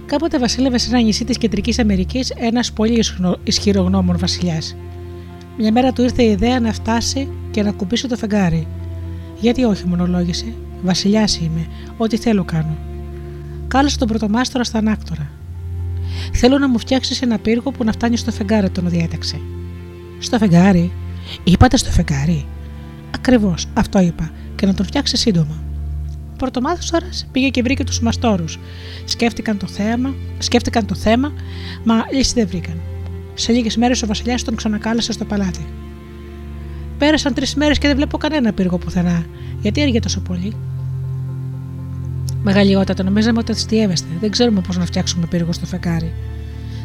Κάποτε 0.06 0.40
βασίλευε 0.40 0.78
σε 0.78 0.90
ένα 0.90 1.02
νησί 1.02 1.26
της 1.26 1.38
Κεντρικής 1.38 1.80
Αμερικής 1.80 2.30
ένας 2.30 2.74
πολύ 2.74 3.04
ισχυρογνώμων 3.44 4.18
βασιλιάς. 4.18 4.76
Μια 5.58 5.72
μέρα 5.72 5.92
του 5.92 6.02
ήρθε 6.02 6.24
η 6.24 6.32
ιδέα 6.32 6.60
να 6.60 6.74
φτάσει 6.74 7.28
και 7.52 7.64
να 7.64 7.72
κουμπίσει 7.72 8.08
το 8.08 8.16
φεγγάρι. 8.16 8.68
Γιατί 9.40 9.64
όχι, 9.64 9.88
μονολόγησε. 9.88 10.54
Βασιλιάς 10.82 11.38
είμαι, 11.38 11.68
ό,τι 11.98 12.18
θέλω 12.18 12.44
κάνω. 12.44 12.78
Κάλεσε 13.68 13.98
τον 13.98 14.08
πρωτομάστορα 14.08 14.64
στα 14.64 14.78
ανάκτορα. 14.78 15.32
Θέλω 16.34 16.58
να 16.58 16.70
μου 16.70 16.80
φτιάξεις 16.80 17.22
ένα 17.22 17.38
πύργο 17.38 17.72
που 17.72 17.84
να 17.84 17.92
φτάνει 17.92 18.18
στο 18.18 18.32
φεγγάρι, 18.32 18.70
τον 18.70 18.90
διέταξε. 18.90 19.42
Στο 20.20 20.38
φεγγάρι, 20.38 20.92
είπατε 21.44 21.78
στο 21.78 21.90
φεγγάρι. 21.90 22.46
Ακριβώς, 23.20 23.66
αυτό 23.74 24.00
είπα, 24.00 24.32
και 24.56 24.66
να 24.66 24.74
τον 24.74 24.86
φτιάξει 24.86 25.18
σύντομα. 25.18 25.64
Ο 26.34 26.36
πρωτομάστορα 26.38 27.10
πήγε 27.32 27.50
και 27.50 27.62
βρήκε 27.62 27.84
τους 27.84 28.02
μαστόρους. 28.02 28.60
Σκέφτηκαν 29.06 29.58
το 29.58 29.68
θέμα, 29.68 30.16
σκέφτηκαν 30.38 30.86
το 30.86 30.96
θέμα, 30.96 31.34
μα 31.84 32.06
λύση 32.12 32.34
δεν 32.34 32.48
βρήκαν. 32.48 32.80
Σε 33.34 33.52
λίγες 33.52 33.78
μέρες 33.78 34.02
ο 34.02 34.08
Βασιλιάς 34.08 34.44
τον 34.44 34.56
ξανακάλεσε 34.56 35.12
στο 35.12 35.26
παλάτι. 35.26 35.66
Πέρασαν 36.98 37.34
τρεις 37.34 37.56
μέρες 37.56 37.78
και 37.78 37.88
δεν 37.88 37.96
βλέπω 37.96 38.18
κανένα 38.18 38.54
πύργο 38.54 38.78
πουθενά. 38.78 39.26
Γιατί 39.62 39.82
έργε 39.82 40.00
τόσο 40.00 40.20
πολύ; 40.20 40.54
Μεγαλειότατα, 42.44 43.04
νομίζαμε 43.04 43.40
ότι 43.40 43.52
αστείευεστε. 43.52 44.08
Δεν 44.20 44.32
ξέρουμε 44.32 44.62
πώς 44.62 44.78
να 44.78 44.86
φτιάξουμε 44.86 45.26
πύργο 45.26 45.52
στο 45.52 45.66
φεκάρι. 45.66 46.14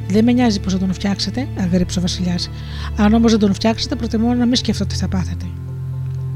Δεν 0.09 0.25
με 0.25 0.33
νοιάζει 0.33 0.61
πώς 0.61 0.73
θα 0.73 0.79
τον 0.79 0.93
φτιάξετε, 0.93 1.49
αγρίψε 1.59 1.99
ο 1.99 2.03
Βασιλιάς. 2.03 2.51
Αν 2.97 3.15
όμως 3.15 3.31
δεν 3.31 3.41
τον 3.41 3.55
φτιάξετε, 3.55 3.95
προτιμώ 3.95 4.35
να 4.35 4.47
μην 4.47 4.57
σκέφτω 4.57 4.87
τι 4.87 4.95
θα 4.95 5.09
πάθετε. 5.09 5.45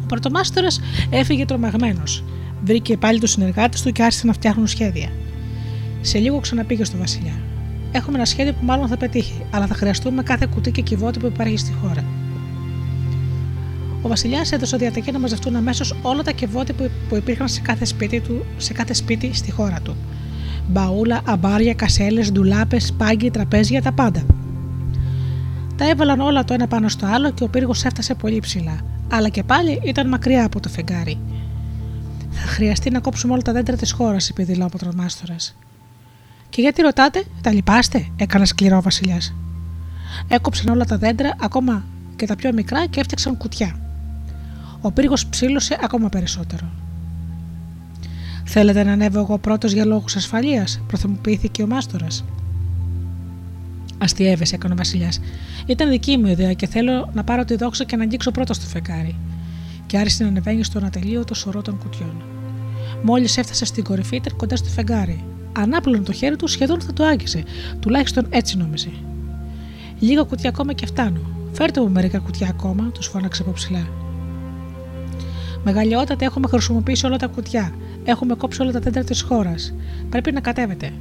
Ο 0.09 0.11
πρωτομάστορα 0.11 0.69
έφυγε 1.11 1.45
τρομαγμένος. 1.45 2.25
Βρήκε 2.65 2.97
πάλι 2.97 3.19
τους 3.19 3.31
συνεργάτες 3.31 3.83
του 3.83 3.93
και 3.93 4.03
άρχισε 4.03 4.27
να 4.27 4.33
φτιάχνουν 4.33 4.67
σχέδια. 4.67 5.09
Σε 6.01 6.19
λίγο 6.19 6.41
ξαναπήγε 6.41 6.85
στο 6.85 6.97
Βασιλιά. 6.97 7.33
Έχουμε 7.93 8.17
ένα 8.17 8.25
σχέδιο 8.25 8.53
που 8.53 8.65
μάλλον 8.65 8.89
θα 8.89 8.97
πετύχει, 8.97 9.43
αλλά 9.51 9.67
θα 9.67 9.75
χρειαστούμε 9.75 10.23
κάθε 10.23 10.47
κουτί 10.55 10.71
και 10.71 10.83
κυβότη 10.83 11.19
που 11.19 11.27
υπάρχει 11.27 11.57
στη 11.57 11.73
χώρα. 11.83 12.05
Ο 14.03 14.09
Βασιλιάς 14.09 14.53
έδωσε 14.53 14.77
διαταγή 14.77 15.13
να 15.13 15.19
μαζευτούν 15.19 15.57
αμέσως 15.57 15.95
όλα 16.03 16.23
τα 16.23 16.31
κεβότη 16.31 16.73
που 17.09 17.17
υπήρχαν 17.17 17.49
σε 17.49 17.61
κάθε, 17.61 17.85
σπίτι 17.85 18.21
του, 18.21 18.45
σε 18.57 18.73
κάθε 18.73 18.95
σπίτι 18.95 19.35
στη 19.35 19.51
χώρα 19.51 19.81
του. 19.83 19.97
Μπαούλα, 20.69 21.21
αμπάρια, 21.25 21.75
κασέλες, 21.75 22.33
ντουλάπες, 22.33 22.93
πάγκοι, 22.93 23.31
τραπέζια, 23.31 23.83
τα 23.83 23.93
πάντα. 23.93 24.23
Τα 25.77 25.89
έβαλαν 25.89 26.21
όλα 26.21 26.45
το 26.45 26.55
ένα 26.55 26.67
πάνω 26.67 26.89
στο 26.89 27.07
άλλο 27.07 27.31
και 27.31 27.45
ο 27.45 27.49
πύργος 27.49 27.85
έφτασε 27.85 28.15
πολύ 28.15 28.41
ψηλά, 28.41 28.81
αλλά 29.11 29.29
και 29.29 29.43
πάλι 29.43 29.81
ήταν 29.85 30.09
μακριά 30.09 30.45
από 30.45 30.61
το 30.61 30.69
φεγγάρι. 30.69 31.19
Θα 32.31 32.47
χρειαστεί 32.47 32.91
να 32.91 33.01
κόψουμε 33.01 33.33
όλα 33.33 33.43
τα 33.43 33.53
δέντρα 33.53 33.77
της 33.77 33.93
χώρας, 33.93 34.29
είπε 34.29 34.45
δειλά 34.45 34.65
ο 34.65 34.69
πατρομάστορα. 34.69 35.37
Και 36.49 36.61
γιατί 36.61 36.83
ρωτάτε, 36.83 37.25
τα 37.41 37.53
λυπάστε, 37.53 38.07
έκανε 38.17 38.45
σκληρό 38.45 38.77
ο 38.77 38.83
Βασιλιάς. 38.83 39.35
Έκοψαν 40.29 40.69
όλα 40.69 40.85
τα 40.85 40.99
δέντρα, 40.99 41.37
ακόμα 41.41 41.85
και 42.17 42.27
τα 42.27 42.37
πιο 42.37 42.53
μικρά, 42.53 42.87
και 42.87 43.01
έφτιαξαν 43.01 43.37
κουτιά. 43.37 43.79
Ο 44.81 44.93
πύργος 44.93 45.27
ψήλωσε 45.27 45.79
ακόμα 45.83 46.09
περισσότερο. 46.09 46.67
Θέλετε 48.45 48.85
να 48.85 48.93
ανέβω 48.93 49.19
εγώ 49.19 49.39
πρώτος 49.39 49.73
για 49.73 49.85
λόγους 49.85 50.17
ασφαλείας, 50.17 50.81
προθυμοποιήθηκε 50.87 51.63
ο 51.63 51.67
Μάστορας. 51.67 52.25
Αστιεύεσαι, 53.99 54.55
έκανε 54.55 54.75
ο 54.75 54.77
Βασιλιάς. 54.77 55.21
Ήταν 55.67 55.89
δική 55.91 56.17
μου 56.17 56.27
ιδέα 56.27 56.53
και 56.53 56.67
θέλω 56.67 57.11
να 57.13 57.25
πάρω 57.25 57.45
τη 57.45 57.57
δόξα 57.57 57.85
και 57.85 57.97
να 57.97 58.03
αγγίξω 58.03 58.31
πρώτο 58.31 58.55
στο 58.55 58.67
φεκάρι. 58.67 59.17
Και 59.87 59.99
άρχισε 59.99 60.23
να 60.23 60.29
ανεβαίνει 60.29 60.65
στον 60.65 60.85
ατελείωτο 60.85 61.35
σωρό 61.35 61.63
των 61.63 61.79
κουτιών. 61.79 62.23
Μόλις 63.03 63.37
έφτασε 63.37 63.65
στην 63.65 63.85
κορυφή, 63.85 64.17
ήταν 64.17 64.37
κοντά 64.37 64.57
στο 64.57 64.69
φεγγάρι. 64.69 65.25
Ανάπλωνε 65.53 66.03
το 66.03 66.13
χέρι 66.13 66.37
του, 66.37 66.47
σχεδόν 66.47 66.81
θα 66.81 66.93
το 66.93 67.05
άγγιζε. 67.05 67.43
Τουλάχιστον 67.81 68.27
έτσι 68.31 68.57
νόμιζε. 68.57 68.91
Λίγα 69.99 70.23
κουτιά 70.23 70.49
ακόμα 70.49 70.73
και 70.73 70.87
φτάνω. 70.87 71.21
Φέρτε 71.53 71.81
μου 71.81 71.91
μερικά 71.91 72.19
κουτιά 72.19 72.49
ακόμα, 72.49 72.91
τους 72.91 73.07
φώναξε 73.07 73.43
από 73.43 73.53
ψηλά. 73.53 73.89
Μεγαλειότατα 75.65 76.25
έχουμε 76.25 76.49
χρησιμοποιήσει 76.49 77.07
όλα 77.07 77.17
τα 77.17 77.27
κουτιά. 77.27 77.75
Έχουμε 78.05 78.35
κόψει 78.35 78.63
όλα 78.63 78.73
τα 78.73 78.81
δέντρα 78.81 79.05
της 79.05 79.23
χώρας. 79.23 79.75
Πρέπει 80.11 80.33
να 80.33 80.41
κατέβετε. 80.41 80.93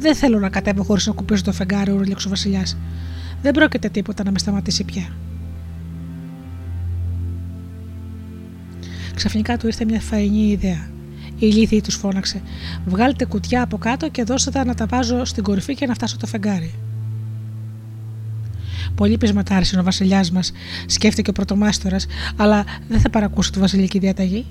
Δεν 0.00 0.14
θέλω 0.14 0.38
να 0.38 0.48
κατέβω 0.48 0.82
χωρίς 0.82 1.06
να 1.06 1.12
κουπίσω 1.12 1.42
το 1.42 1.52
φεγγάρι, 1.52 1.90
ουρλίξε 1.90 2.26
ο 2.26 2.30
Βασιλιάς. 2.30 2.76
Δεν 3.42 3.52
πρόκειται 3.52 3.88
τίποτα 3.88 4.24
να 4.24 4.30
με 4.30 4.38
σταματήσει 4.38 4.84
πια. 4.84 5.08
Ξαφνικά 9.14 9.56
του 9.56 9.66
ήρθε 9.66 9.84
μια 9.84 10.00
φαϊνή 10.00 10.50
ιδέα. 10.50 10.88
Η 11.38 11.46
λύθη 11.46 11.80
τους 11.80 11.94
φώναξε: 11.94 12.42
Βγάλτε 12.86 13.24
κουτιά 13.24 13.62
από 13.62 13.78
κάτω 13.78 14.08
και 14.08 14.24
δώστε 14.24 14.50
τα 14.50 14.64
να 14.64 14.74
τα 14.74 14.86
βάζω 14.86 15.24
στην 15.24 15.42
κορυφή 15.42 15.74
και 15.74 15.86
να 15.86 15.94
φτάσω 15.94 16.16
το 16.16 16.26
φεγγάρι. 16.26 16.74
Πολύ 18.94 19.18
πεισματάρισε 19.18 19.78
ο 19.78 19.82
βασιλιάς 19.82 20.30
μας, 20.30 20.52
σκέφτηκε 20.86 21.30
ο 21.30 21.32
πρωτομάστορας, 21.32 22.06
αλλά 22.36 22.64
δεν 22.88 23.00
θα 23.00 23.10
παρακούσει 23.10 23.52
τη 23.52 23.58
βασιλική 23.58 23.98
διαταγή. 23.98 24.46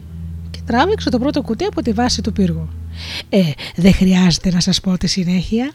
Και 0.52 0.60
τράβηξε 0.66 1.10
το 1.10 1.20
πρώτο 1.20 1.42
κουτί 1.42 1.66
από 1.66 1.82
τη 1.82 1.92
βάση 1.92 2.22
του 2.22 2.34
πύργου. 2.34 2.70
Ε, 3.30 3.42
δεν 3.76 3.94
χρειάζεται 3.94 4.52
να 4.52 4.60
σας 4.60 4.80
πω 4.80 4.98
τη 4.98 5.08
συνέχεια. 5.08 5.74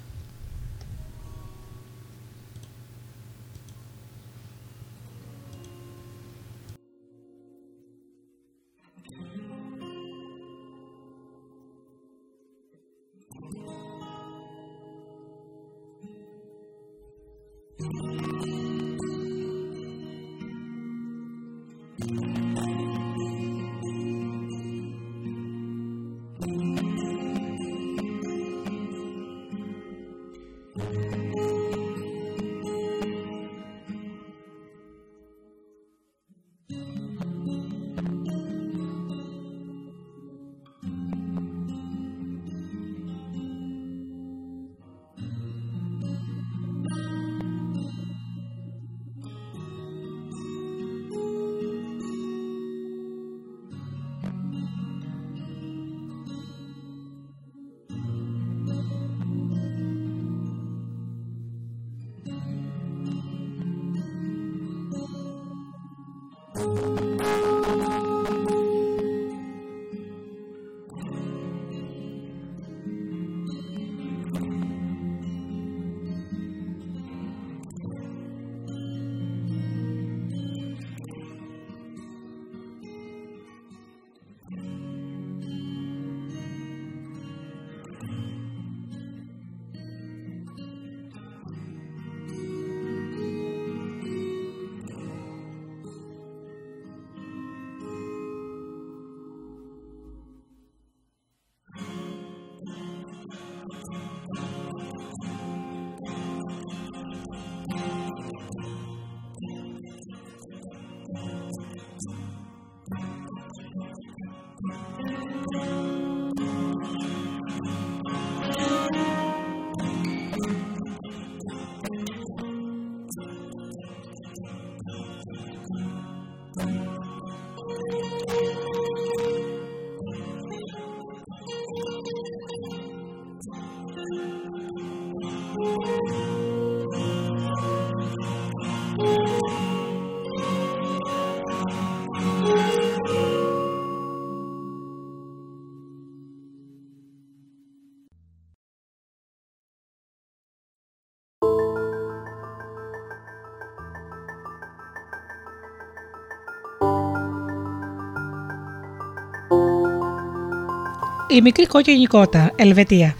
Η 161.34 161.40
μικρή 161.42 161.66
κόκκινη 161.66 162.06
κότα, 162.06 162.52
Ελβετία. 162.56 163.16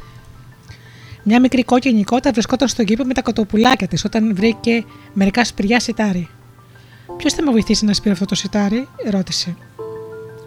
Μια 1.22 1.40
μικρή 1.40 1.64
κόκκινη 1.64 2.04
κότα 2.04 2.30
βρισκόταν 2.32 2.68
στον 2.68 2.84
κήπο 2.84 3.04
με 3.04 3.14
τα 3.14 3.22
κοτοπουλάκια 3.22 3.88
της 3.88 4.04
όταν 4.04 4.34
βρήκε 4.34 4.84
μερικά 5.12 5.44
σπηριά 5.44 5.80
σιτάρι. 5.80 6.28
Ποιος 7.16 7.32
θα 7.32 7.42
με 7.42 7.50
βοηθήσει 7.50 7.84
να 7.84 7.92
σπείρω 7.92 8.12
αυτό 8.12 8.24
το 8.24 8.34
σιτάρι, 8.34 8.88
ρώτησε. 9.10 9.56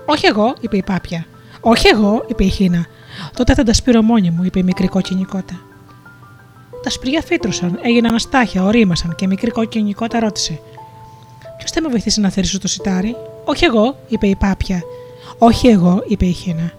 Όχι 0.05 0.25
εγώ, 0.25 0.55
είπε 0.61 0.77
η 0.77 0.83
πάπια. 0.83 1.25
Όχι 1.61 1.87
εγώ, 1.87 2.25
είπε 2.27 2.43
η 2.43 2.49
Χίνα. 2.49 2.85
Τότε 3.35 3.53
θα 3.53 3.63
τα 3.63 3.73
σπείρω 3.73 4.01
μόνη 4.01 4.29
μου, 4.29 4.43
είπε 4.43 4.59
η 4.59 4.63
μικρή 4.63 4.87
κόκκινη 4.87 5.23
κότα. 5.23 5.61
Τα 6.83 6.89
σπηριά 6.89 7.21
φύτρωσαν, 7.21 7.79
έγιναν 7.81 8.15
αστάχια, 8.15 8.63
ορίμασαν 8.63 9.15
και 9.15 9.25
η 9.25 9.27
μικρή 9.27 9.51
κόκκινη 9.51 9.93
κότα 9.93 10.19
ρώτησε. 10.19 10.59
Ποιος 11.57 11.71
θα 11.71 11.81
με 11.81 11.87
βοηθήσει 11.87 12.19
να 12.19 12.29
θερήσω 12.29 12.59
το 12.59 12.67
σιτάρι, 12.67 13.15
Όχι 13.45 13.65
εγώ, 13.65 13.97
είπε 14.07 14.27
η 14.27 14.35
πάπια. 14.35 14.81
Όχι 15.37 15.67
εγώ, 15.67 16.03
είπε 16.07 16.25
η 16.25 16.31
Χίνα. 16.31 16.71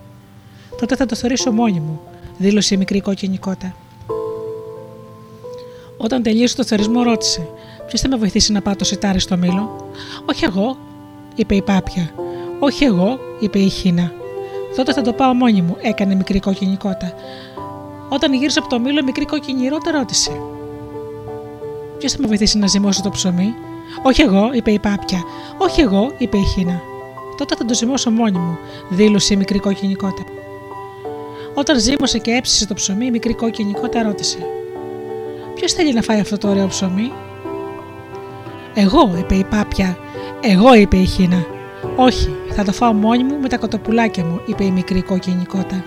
Τότε 0.80 0.96
θα 0.96 1.06
το 1.06 1.14
θωρήσω 1.16 1.52
μόνη 1.52 1.80
μου, 1.80 2.00
δήλωσε 2.36 2.74
η 2.74 2.76
μικρή 2.76 3.00
κόκκινη 3.00 3.38
κότα. 3.38 3.74
Όταν 5.96 6.22
τελείωσε 6.22 6.56
το 6.56 6.64
θερισμό, 6.64 7.02
ρώτησε: 7.02 7.48
Ποιος 7.86 8.00
θα 8.00 8.09
με 8.09 8.16
βοηθήσει 8.16 8.52
να 8.52 8.62
πάω 8.62 8.76
το 8.76 8.84
σιτάρι 8.84 9.20
στο 9.20 9.36
μήλο; 9.36 9.90
Όχι 10.24 10.44
εγώ, 10.44 10.76
είπε 11.34 11.55
η 11.55 11.62
πάπια. 11.62 12.10
Όχι 12.60 12.84
εγώ, 12.84 13.18
είπε 13.40 13.59
η 13.59 13.68
Χίνα. 13.68 14.12
Τότε 14.76 14.92
θα 14.92 15.02
το 15.02 15.12
πάω 15.12 15.34
μόνη 15.34 15.62
μου, 15.62 15.76
έκανε 15.80 16.12
η 16.12 16.16
μικρή 16.16 16.40
κόκκινη 16.40 16.76
κότα. 16.76 17.12
Όταν 18.09 18.32
γύρισε 18.34 18.59
από 18.59 18.68
το 18.68 18.80
μήλο, 18.80 18.98
η 18.98 19.02
μικρή 19.02 19.24
κόκκινη 19.24 19.68
ρότα 19.68 19.90
ρώτησε: 19.90 20.40
Ποιος 21.98 22.12
θα 22.12 22.18
με 22.20 22.26
βοηθήσει 22.26 22.59
να 22.59 22.66
ζυμώσω 22.66 23.02
το 23.02 23.10
ψωμί; 23.10 23.55
Όχι 24.02 24.22
εγώ, 24.22 24.50
είπε 24.52 24.70
η 24.70 24.78
πάπια. 24.78 25.22
Όχι 25.59 25.80
εγώ, 25.80 26.12
είπε 26.18 26.36
η 26.36 26.44
Χίνα. 26.44 26.80
Τότε 27.36 27.55
θα 27.56 27.64
το 27.64 27.74
ζυμώσω 27.74 28.10
μόνη 28.10 28.38
μου, 28.38 28.59
δήλωσε 28.88 29.34
η 29.34 29.36
μικρή 29.36 29.59
κόκκινη 29.59 29.94
κότα. 29.94 30.22
Όταν 31.59 31.80
ζύμωσε 31.80 32.18
και 32.18 32.30
έψησε 32.30 32.66
το 32.66 32.74
ψωμί, 32.74 33.06
η 33.06 33.10
μικρή 33.10 33.35
κόκκινη 33.35 33.72
κότα 33.72 34.02
ρώτησε: 34.02 34.39
Ποιος 35.55 35.72
θέλει 35.72 35.93
να 35.93 36.02
φάει 36.02 36.20
αυτό 36.20 36.39
το 36.39 36.48
ωραίο 36.48 36.66
ψωμί; 36.66 37.12
Εγώ, 38.74 39.16
είπε 39.18 39.35
η 39.35 39.44
πάπια. 39.44 39.98
Εγώ, 40.40 40.74
είπε 40.74 40.97
η 40.97 41.05
Χίνα. 41.05 41.47
Όχι, 41.97 42.35
θα 42.51 42.64
το 42.64 42.72
φάω 42.72 42.93
μόνη 42.93 43.24
μου 43.24 43.39
με 43.40 43.48
τα 43.48 43.59
κοτοπουλάκια 43.59 44.24
μου, 44.24 44.40
είπε 44.47 44.64
η 44.64 44.70
μικρή 44.70 45.02
κόκκινη 45.02 45.44
κότα. 45.44 45.85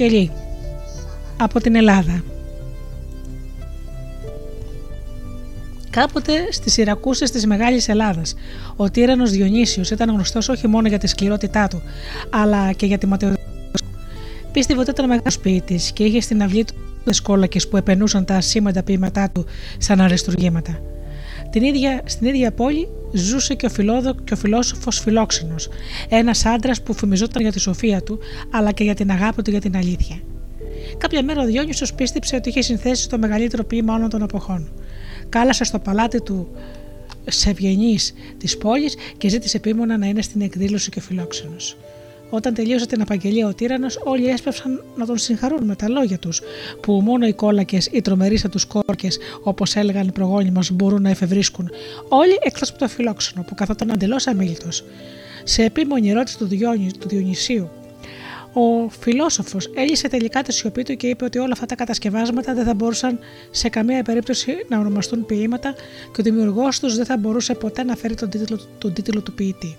Κελί 0.00 0.30
από 1.36 1.60
την 1.60 1.74
Ελλάδα. 1.74 2.24
Κάποτε 5.90 6.32
στι 6.50 6.80
Ιρακούσε 6.80 7.24
της 7.24 7.46
Μεγάλης 7.46 7.88
Ελλάδας, 7.88 8.34
ο 8.76 8.90
τύρανο 8.90 9.26
Διονύσιος 9.26 9.90
ήταν 9.90 10.10
γνωστός 10.10 10.48
όχι 10.48 10.68
μόνο 10.68 10.88
για 10.88 10.98
τη 10.98 11.06
σκληρότητά 11.06 11.68
του, 11.68 11.82
αλλά 12.30 12.72
και 12.72 12.86
για 12.86 12.98
τη 12.98 13.06
ματαιοδοσία. 13.06 13.44
Πίστευε 14.52 14.80
ότι 14.80 14.90
ήταν 14.90 15.06
μεγάλος 15.06 15.38
ποιητής 15.38 15.92
και 15.92 16.04
είχε 16.04 16.20
στην 16.20 16.42
αυλή 16.42 16.64
του 16.64 17.22
κόλακε 17.22 17.60
που 17.70 17.76
επενούσαν 17.76 18.24
τα 18.24 18.34
ασήμαντα 18.36 18.82
ποίηματά 18.82 19.30
του 19.30 19.44
σαν 19.78 20.00
αριστουργήματα. 20.00 20.80
Την 21.50 21.62
ίδια, 21.62 22.00
στην 22.04 22.26
ίδια 22.26 22.52
πόλη 22.52 22.88
ζούσε 23.12 23.54
και 23.54 23.66
ο, 23.66 23.68
φιλόδο, 23.68 24.14
και 24.14 24.32
ο 24.32 24.36
φιλόσοφος 24.36 24.98
Φιλόξενος, 24.98 25.68
ένας 26.08 26.44
άντρας 26.44 26.82
που 26.82 26.94
φημιζόταν 26.94 27.42
για 27.42 27.52
τη 27.52 27.60
σοφία 27.60 28.02
του, 28.02 28.18
αλλά 28.50 28.72
και 28.72 28.84
για 28.84 28.94
την 28.94 29.10
αγάπη 29.10 29.42
του 29.42 29.50
για 29.50 29.60
την 29.60 29.76
αλήθεια. 29.76 30.20
Κάποια 30.98 31.22
μέρα 31.22 31.42
ο 31.42 31.44
Διόνυσος 31.44 31.94
πίστεψε 31.94 32.36
ότι 32.36 32.48
είχε 32.48 32.62
συνθέσει 32.62 33.08
το 33.08 33.18
μεγαλύτερο 33.18 33.64
ποίημα 33.64 33.94
όλων 33.94 34.08
των 34.08 34.22
εποχών. 34.22 34.72
Κάλασε 35.28 35.64
στο 35.64 35.78
παλάτι 35.78 36.22
του 36.22 36.48
Σευγενής 37.26 38.14
της 38.38 38.58
πόλης 38.58 38.94
και 39.18 39.28
ζήτησε 39.28 39.56
επίμονα 39.56 39.98
να 39.98 40.06
είναι 40.06 40.22
στην 40.22 40.40
εκδήλωση 40.40 40.90
και 40.90 40.98
ο 40.98 41.02
φιλόξενος. 41.02 41.76
Όταν 42.30 42.54
τελείωσε 42.54 42.86
την 42.86 43.00
απαγγελία 43.00 43.46
ο 43.46 43.54
τύρανο, 43.54 43.86
όλοι 44.04 44.26
έσπευσαν 44.26 44.84
να 44.96 45.06
τον 45.06 45.18
συγχαρούν 45.18 45.64
με 45.64 45.74
τα 45.74 45.88
λόγια 45.88 46.18
τους, 46.18 46.40
που 46.80 46.92
μόνο 46.92 47.26
οι 47.26 47.32
κόλακες, 47.32 47.88
οι 47.92 48.00
τρομεροί 48.02 48.40
τους 48.50 48.64
κόρκες, 48.64 49.18
όπως 49.42 49.76
έλεγαν 49.76 50.06
οι 50.06 50.12
προγόνοι 50.12 50.50
μας, 50.50 50.70
μπορούν 50.70 51.02
να 51.02 51.10
εφευρίσκουν. 51.10 51.70
Όλοι 52.08 52.38
εκτός 52.42 52.70
από 52.70 52.78
το 52.78 52.88
φιλόξενο, 52.88 53.42
που 53.42 53.54
καθόταν 53.54 53.88
εντελώς 53.88 54.26
αμήλυτο. 54.26 54.68
Σε 55.44 55.62
επίμονη 55.62 56.10
ερώτηση 56.10 56.38
του, 56.38 56.46
Διόνυ, 56.46 56.90
του 56.98 57.08
Διονυσίου, 57.08 57.70
ο 58.52 58.88
φιλόσοφος 58.88 59.70
έλυσε 59.74 60.08
τελικά 60.08 60.42
τη 60.42 60.52
σιωπή 60.52 60.82
του 60.82 60.96
και 60.96 61.06
είπε 61.06 61.24
ότι 61.24 61.38
όλα 61.38 61.52
αυτά 61.52 61.66
τα 61.66 61.74
κατασκευάσματα 61.74 62.54
δεν 62.54 62.64
θα 62.64 62.74
μπορούσαν 62.74 63.18
σε 63.50 63.68
καμία 63.68 64.02
περίπτωση 64.02 64.52
να 64.68 64.78
ονομαστούν 64.78 65.26
ποίηματα 65.26 65.74
και 66.12 66.20
ο 66.20 66.22
δημιουργός 66.22 66.80
τους 66.80 66.96
δεν 66.96 67.04
θα 67.04 67.16
μπορούσε 67.16 67.54
ποτέ 67.54 67.82
να 67.82 67.96
φέρει 67.96 68.14
τον 68.14 68.30
τίτλο, 68.30 68.60
τον 68.78 68.92
τίτλο 68.92 69.20
του 69.20 69.32
ποιητή. 69.32 69.76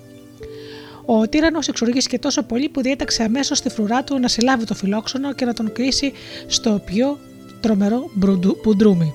Ο 1.05 1.29
τύρανο 1.29 1.59
εξοργήθηκε 1.67 2.19
τόσο 2.19 2.43
πολύ 2.43 2.69
που 2.69 2.81
διέταξε 2.81 3.23
αμέσως 3.23 3.57
στη 3.57 3.69
φρουρά 3.69 4.03
του 4.03 4.19
να 4.19 4.27
συλλάβει 4.27 4.65
το 4.65 4.73
φιλόξενο 4.73 5.33
και 5.33 5.45
να 5.45 5.53
τον 5.53 5.71
κλείσει 5.71 6.11
στο 6.47 6.81
πιο 6.85 7.17
τρομερό 7.61 8.09
μπουντρούμι. 8.63 9.13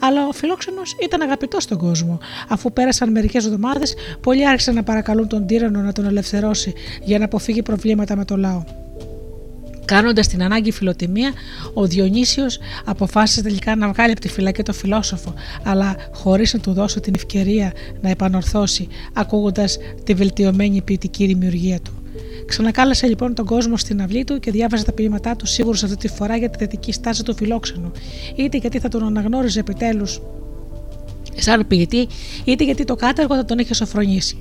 Αλλά 0.00 0.26
ο 0.26 0.32
φιλόξενος 0.32 0.96
ήταν 1.02 1.20
αγαπητός 1.20 1.62
στον 1.62 1.78
κόσμο. 1.78 2.18
Αφού 2.48 2.72
πέρασαν 2.72 3.10
μερικές 3.10 3.44
εβδομάδες, 3.44 3.94
πολλοί 4.20 4.48
άρχισαν 4.48 4.74
να 4.74 4.82
παρακαλούν 4.82 5.28
τον 5.28 5.46
τύρανο 5.46 5.80
να 5.80 5.92
τον 5.92 6.04
ελευθερώσει 6.04 6.74
για 7.02 7.18
να 7.18 7.24
αποφύγει 7.24 7.62
προβλήματα 7.62 8.16
με 8.16 8.24
το 8.24 8.36
λαό. 8.36 8.85
Κάνοντας 9.86 10.28
την 10.28 10.42
ανάγκη 10.42 10.72
φιλοτιμία, 10.72 11.32
ο 11.74 11.86
Διονύσιος 11.86 12.58
αποφάσισε 12.84 13.42
τελικά 13.42 13.76
να 13.76 13.92
βγάλει 13.92 14.10
από 14.10 14.20
τη 14.20 14.28
φυλακή 14.28 14.62
το 14.62 14.72
φιλόσοφο, 14.72 15.34
αλλά 15.62 15.96
χωρίς 16.12 16.52
να 16.52 16.60
του 16.60 16.72
δώσει 16.72 17.00
την 17.00 17.14
ευκαιρία 17.14 17.72
να 18.00 18.10
επανορθώσει, 18.10 18.88
ακούγοντας 19.12 19.78
τη 20.04 20.14
βελτιωμένη 20.14 20.82
ποιητική 20.82 21.26
δημιουργία 21.26 21.80
του. 21.80 21.92
Ξανακάλεσε 22.46 23.06
λοιπόν 23.06 23.34
τον 23.34 23.46
κόσμο 23.46 23.76
στην 23.76 24.02
αυλή 24.02 24.24
του 24.24 24.38
και 24.38 24.50
διάβαζε 24.50 24.84
τα 24.84 24.92
ποίηματά 24.92 25.36
του, 25.36 25.46
σίγουρος 25.46 25.82
αυτή 25.82 25.96
τη 25.96 26.08
φορά 26.08 26.36
για 26.36 26.50
τη 26.50 26.58
θετική 26.58 26.92
στάση 26.92 27.22
του 27.22 27.34
φιλόξενου, 27.34 27.92
είτε 28.36 28.56
γιατί 28.56 28.78
θα 28.78 28.88
τον 28.88 29.06
αναγνώριζε 29.06 29.60
επιτέλους 29.60 30.20
σαν 31.36 31.66
ποιητή, 31.66 32.06
είτε 32.44 32.64
γιατί 32.64 32.84
το 32.84 32.94
κάτεργο 32.94 33.34
θα 33.34 33.44
τον 33.44 33.58
είχε 33.58 33.74
σοφρονήσει. 33.74 34.36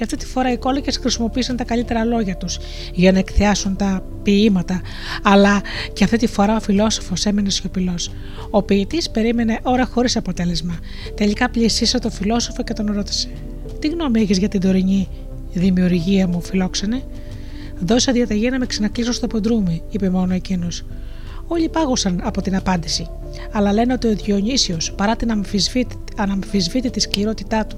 Και 0.00 0.06
αυτή 0.06 0.18
τη 0.18 0.26
φορά 0.26 0.52
οι 0.52 0.56
κόλικε 0.56 0.90
χρησιμοποίησαν 0.90 1.56
τα 1.56 1.64
καλύτερα 1.64 2.04
λόγια 2.04 2.36
τους 2.36 2.58
για 2.92 3.12
να 3.12 3.18
εκθιάσουν 3.18 3.76
τα 3.76 4.02
ποίηματα, 4.22 4.80
αλλά 5.22 5.60
και 5.92 6.04
αυτή 6.04 6.16
τη 6.16 6.26
φορά 6.26 6.56
ο 6.56 6.60
φιλόσοφος 6.60 7.26
έμεινε 7.26 7.50
σιωπηλός. 7.50 8.10
Ο 8.50 8.62
ποιητής 8.62 9.10
περίμενε 9.10 9.58
ώρα 9.62 9.86
χωρίς 9.86 10.16
αποτέλεσμα. 10.16 10.78
Τελικά 11.14 11.50
πλησίασε 11.50 11.98
τον 11.98 12.10
φιλόσοφο 12.10 12.62
και 12.62 12.72
τον 12.72 12.92
ρώτησε: 12.92 13.28
Τι 13.78 13.88
γνώμη 13.88 14.20
έχεις 14.20 14.38
για 14.38 14.48
την 14.48 14.60
τωρινή 14.60 15.08
δημιουργία 15.52 16.28
μου, 16.28 16.40
φιλόξενε; 16.42 17.02
Δώσα 17.78 18.12
διαταγή 18.12 18.50
να 18.50 18.58
με 18.58 18.66
ξανακλείσω 18.66 19.12
στο 19.12 19.26
ποντρούμι, 19.26 19.82
είπε 19.90 20.10
μόνο 20.10 20.34
εκείνος. 20.34 20.84
Όλοι 21.46 21.68
πάγωσαν 21.68 22.20
από 22.24 22.42
την 22.42 22.56
απάντηση, 22.56 23.08
αλλά 23.52 23.72
λένε 23.72 23.92
ότι 23.92 24.06
ο 24.06 24.14
Διονύσιος, 24.14 24.92
παρά 24.92 25.16
την 25.16 25.30
αναμφισβήτητη 26.16 27.00
σκληρότητά 27.00 27.66
του, 27.66 27.76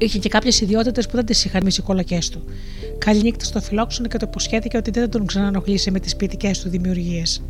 είχε 0.00 0.18
και 0.18 0.28
κάποιες 0.28 0.60
ιδιότητες 0.60 1.06
που 1.06 1.16
δεν 1.16 1.24
τις 1.24 1.44
είχαν 1.44 1.64
μίσει 1.64 1.80
οι 1.80 1.84
κολακές 1.84 2.28
του. 2.28 2.44
Καληνύχτα 2.98 3.44
στο 3.44 3.60
φιλόξενο 3.60 4.08
και 4.08 4.16
το 4.16 4.26
υποσχέθηκε 4.28 4.76
ότι 4.76 4.90
δεν 4.90 5.02
θα 5.02 5.08
τον 5.08 5.26
ξανανοχλήσει 5.26 5.90
με 5.90 6.00
τις 6.00 6.16
ποιητικές 6.16 6.60
του 6.60 6.68
δημιουργίες. 6.68 7.42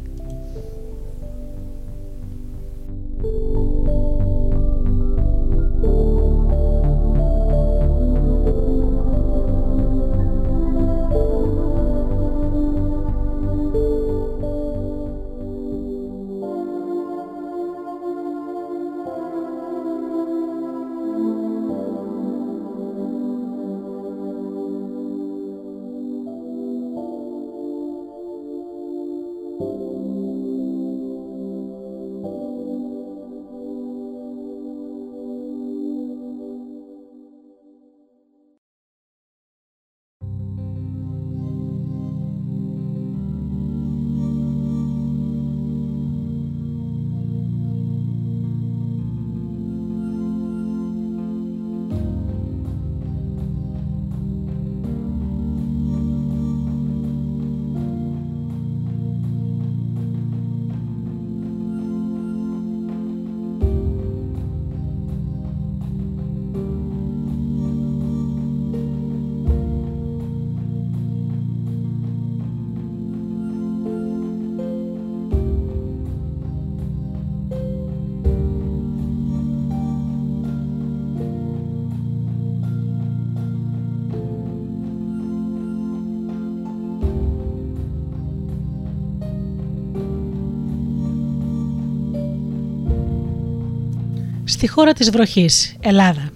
Στη 94.58 94.66
χώρα 94.66 94.92
της 94.92 95.10
βροχής, 95.10 95.76
Ελλάδα. 95.80 96.30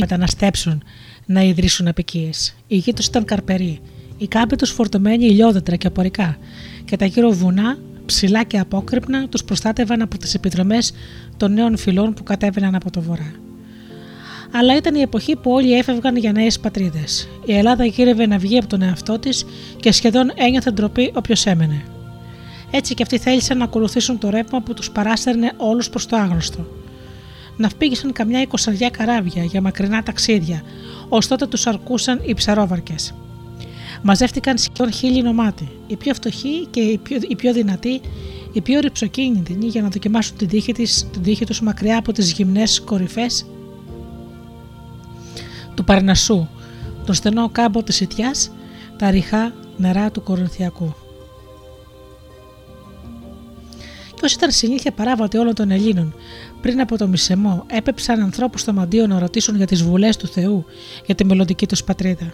Μεταναστέψουν 0.00 0.82
να 1.26 1.42
ιδρύσουν 1.42 1.88
απικίες. 1.88 2.54
Η 2.66 2.76
γη 2.76 2.92
τους 2.92 3.06
ήταν 3.06 3.24
καρπερή, 3.24 3.80
οι 4.18 4.26
κάμποι 4.26 4.56
τους 4.56 4.70
φορτωμένοι 4.70 5.26
ηλιόδετρα 5.26 5.76
και 5.76 5.86
απορικά 5.86 6.36
και 6.84 6.96
τα 6.96 7.04
γύρω 7.04 7.30
βουνά, 7.30 7.78
ψηλά 8.06 8.42
και 8.42 8.58
απόκρυπνα 8.58 9.28
τους 9.28 9.44
προστάτευαν 9.44 10.02
από 10.02 10.18
τις 10.18 10.34
επιδρομές 10.34 10.92
των 11.36 11.52
νέων 11.52 11.76
φυλών 11.76 12.14
που 12.14 12.22
κατέβαιναν 12.22 12.74
από 12.74 12.90
το 12.90 13.00
βορρά. 13.00 13.32
Αλλά 14.52 14.76
ήταν 14.76 14.94
η 14.94 15.00
εποχή 15.00 15.36
που 15.36 15.50
όλοι 15.50 15.78
έφευγαν 15.78 16.16
για 16.16 16.32
νέες 16.32 16.60
πατρίδες. 16.60 17.28
Η 17.44 17.56
Ελλάδα 17.56 17.84
γύρευε 17.84 18.26
να 18.26 18.38
βγει 18.38 18.58
από 18.58 18.66
τον 18.66 18.82
εαυτό 18.82 19.18
της 19.18 19.44
και 19.80 19.92
σχεδόν 19.92 20.32
ένιωθε 20.34 20.70
ντροπή 20.70 21.12
όποιος 21.14 21.46
έμενε. 21.46 21.82
Έτσι 22.76 22.94
και 22.94 23.02
αυτοί 23.02 23.18
θέλησαν 23.18 23.58
να 23.58 23.64
ακολουθήσουν 23.64 24.18
το 24.18 24.30
ρεύμα 24.30 24.60
που 24.60 24.74
τους 24.74 24.90
παράστερνε 24.90 25.52
όλους 25.56 25.90
προς 25.90 26.06
το 26.06 26.16
άγνωστο. 26.16 26.66
Να 27.56 27.70
φύγησαν 27.78 28.12
καμιά 28.12 28.40
εικοσαριά 28.40 28.90
καράβια 28.90 29.44
για 29.44 29.60
μακρινά 29.60 30.02
ταξίδια, 30.02 30.62
ωστότε 31.08 31.46
τους 31.46 31.66
αρκούσαν 31.66 32.20
οι 32.26 32.34
ψαρόβαρκες. 32.34 33.14
Μαζεύτηκαν 34.02 34.58
σχεδόν 34.58 34.92
χίλιοι 34.92 35.22
νομάτι, 35.22 35.68
οι 35.86 35.96
πιο 35.96 36.14
φτωχοί 36.14 36.66
και 36.70 36.80
οι 36.80 36.98
πιο, 36.98 37.18
οι 37.28 37.36
πιο 37.36 37.52
δυνατοί, 37.52 38.00
οι 38.52 38.60
πιο 38.60 38.80
ρηψοκίνητοι 38.80 39.58
για 39.60 39.82
να 39.82 39.88
δοκιμάσουν 39.88 40.36
την 40.36 40.48
τύχη, 40.48 40.72
της, 40.72 41.08
την 41.12 41.22
τύχη 41.22 41.44
τους 41.44 41.60
μακριά 41.60 41.98
από 41.98 42.12
τις 42.12 42.32
γυμνές 42.32 42.80
κορυφές 42.80 43.46
του 45.74 45.84
Παρνασσού, 45.84 46.48
το 47.06 47.12
στενό 47.12 47.48
κάμπο 47.48 47.82
της 47.82 48.00
Ιτιάς, 48.00 48.50
τα 48.98 49.10
ριχά 49.10 49.52
νερά 49.76 50.10
του 50.10 50.22
Κορινθιακού. 50.22 50.94
Και 54.16 54.24
όσοι 54.24 54.34
ήταν 54.34 54.50
συνήθεια 54.50 54.92
παράβατη 54.92 55.38
όλων 55.38 55.54
των 55.54 55.70
Ελλήνων, 55.70 56.14
πριν 56.60 56.80
από 56.80 56.96
το 56.96 57.08
μισεμό, 57.08 57.64
έπεψαν 57.66 58.20
ανθρώπους 58.20 58.60
στο 58.60 58.72
μαντίο 58.72 59.06
να 59.06 59.18
ρωτήσουν 59.18 59.56
για 59.56 59.66
τις 59.66 59.82
βουλές 59.82 60.16
του 60.16 60.26
Θεού 60.26 60.64
για 61.06 61.14
τη 61.14 61.24
μελλοντική 61.24 61.66
τους 61.66 61.84
πατρίδα. 61.84 62.32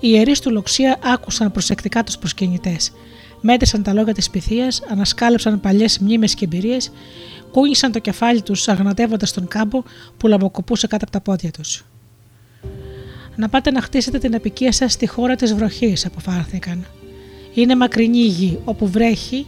Οι 0.00 0.08
ιερείς 0.08 0.40
του 0.40 0.50
Λοξία 0.50 0.98
άκουσαν 1.02 1.52
προσεκτικά 1.52 2.04
τους 2.04 2.18
προσκυνητές, 2.18 2.92
μέτρησαν 3.40 3.82
τα 3.82 3.92
λόγια 3.92 4.14
της 4.14 4.30
πυθίας, 4.30 4.82
ανασκάλεψαν 4.90 5.60
παλιές 5.60 5.98
μνήμες 5.98 6.34
και 6.34 6.44
εμπειρίες, 6.44 6.92
κούγησαν 7.52 7.92
το 7.92 7.98
κεφάλι 7.98 8.42
τους 8.42 8.68
αγνατεύοντας 8.68 9.32
τον 9.32 9.48
κάμπο 9.48 9.82
που 10.16 10.26
λαμποκοπούσε 10.26 10.86
κάτω 10.86 11.04
από 11.04 11.12
τα 11.12 11.20
πόδια 11.20 11.50
τους. 11.50 11.84
Να 13.36 13.48
πάτε 13.48 13.70
να 13.70 13.80
χτίσετε 13.80 14.18
την 14.18 14.34
απικία 14.34 14.72
σας 14.72 14.92
στη 14.92 15.06
χώρα 15.06 15.34
της 15.34 15.54
βροχής, 15.54 16.06
αποφάρθηκαν. 16.06 16.86
Είναι 17.54 17.76
μακρινή 17.76 18.18
η 18.18 18.26
γη, 18.26 18.58
όπου 18.64 18.88
βρέχει 18.88 19.46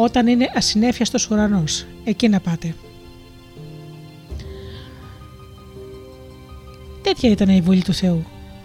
όταν 0.00 0.26
είναι 0.26 0.50
ασυνέφιαστος 0.54 1.30
ουρανός. 1.30 1.86
Εκεί 2.04 2.28
να 2.28 2.40
πάτε. 2.40 2.74
Τέτοια 7.02 7.30
ήταν 7.30 7.48
η 7.48 7.60
βουλή 7.60 7.82
του 7.82 7.92
Θεού. 7.92 8.24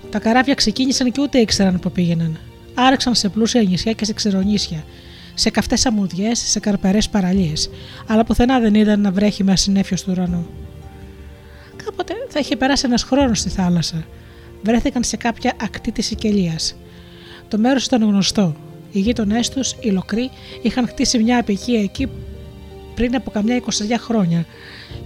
Τα 0.09 0.19
καράβια 0.19 0.53
ξεκίνησαν 0.53 1.11
και 1.11 1.21
ούτε 1.21 1.39
ήξεραν 1.39 1.79
που 1.79 1.91
πήγαιναν. 1.91 2.39
Άρεξαν 2.73 3.15
σε 3.15 3.29
πλούσια 3.29 3.61
νησιά 3.61 3.91
και 3.91 4.05
σε 4.05 4.13
ξερονίσια, 4.13 4.83
σε 5.33 5.49
καυτές 5.49 5.85
αμμουδιές, 5.85 6.39
σε 6.39 6.59
καρπερές 6.59 7.09
παραλίες, 7.09 7.69
αλλά 8.07 8.23
πουθενά 8.23 8.59
δεν 8.59 8.73
είδαν 8.73 9.01
να 9.01 9.11
βρέχει 9.11 9.43
με 9.43 9.51
ασυνέφιο 9.51 9.97
του 9.97 10.07
ουρανού. 10.09 10.47
Κάποτε 11.75 12.13
θα 12.29 12.39
είχε 12.39 12.55
περάσει 12.55 12.83
ένας 12.85 13.03
χρόνος 13.03 13.39
στη 13.39 13.49
θάλασσα. 13.49 14.05
Βρέθηκαν 14.63 15.03
σε 15.03 15.17
κάποια 15.17 15.53
ακτή 15.61 15.91
της 15.91 16.05
Σικελία. 16.05 16.55
Το 17.47 17.57
μέρος 17.57 17.85
ήταν 17.85 18.03
γνωστό. 18.03 18.55
Οι 18.93 18.99
γείτονές 18.99 19.49
τους, 19.49 19.75
οι 19.79 19.89
λοκροί, 19.89 20.29
είχαν 20.61 20.87
χτίσει 20.87 21.23
μια 21.23 21.39
απικία 21.39 21.81
εκεί 21.81 22.09
πριν 22.95 23.15
από 23.15 23.31
καμιά 23.31 23.57
29 23.57 23.65
χρόνια 23.97 24.45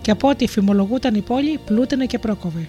και 0.01 0.11
από 0.11 0.29
ό,τι 0.29 0.47
φημολογούταν 0.47 1.15
η 1.15 1.21
πόλη, 1.21 1.59
πλούτενε 1.65 2.05
και 2.05 2.19
πρόκοβε. 2.19 2.67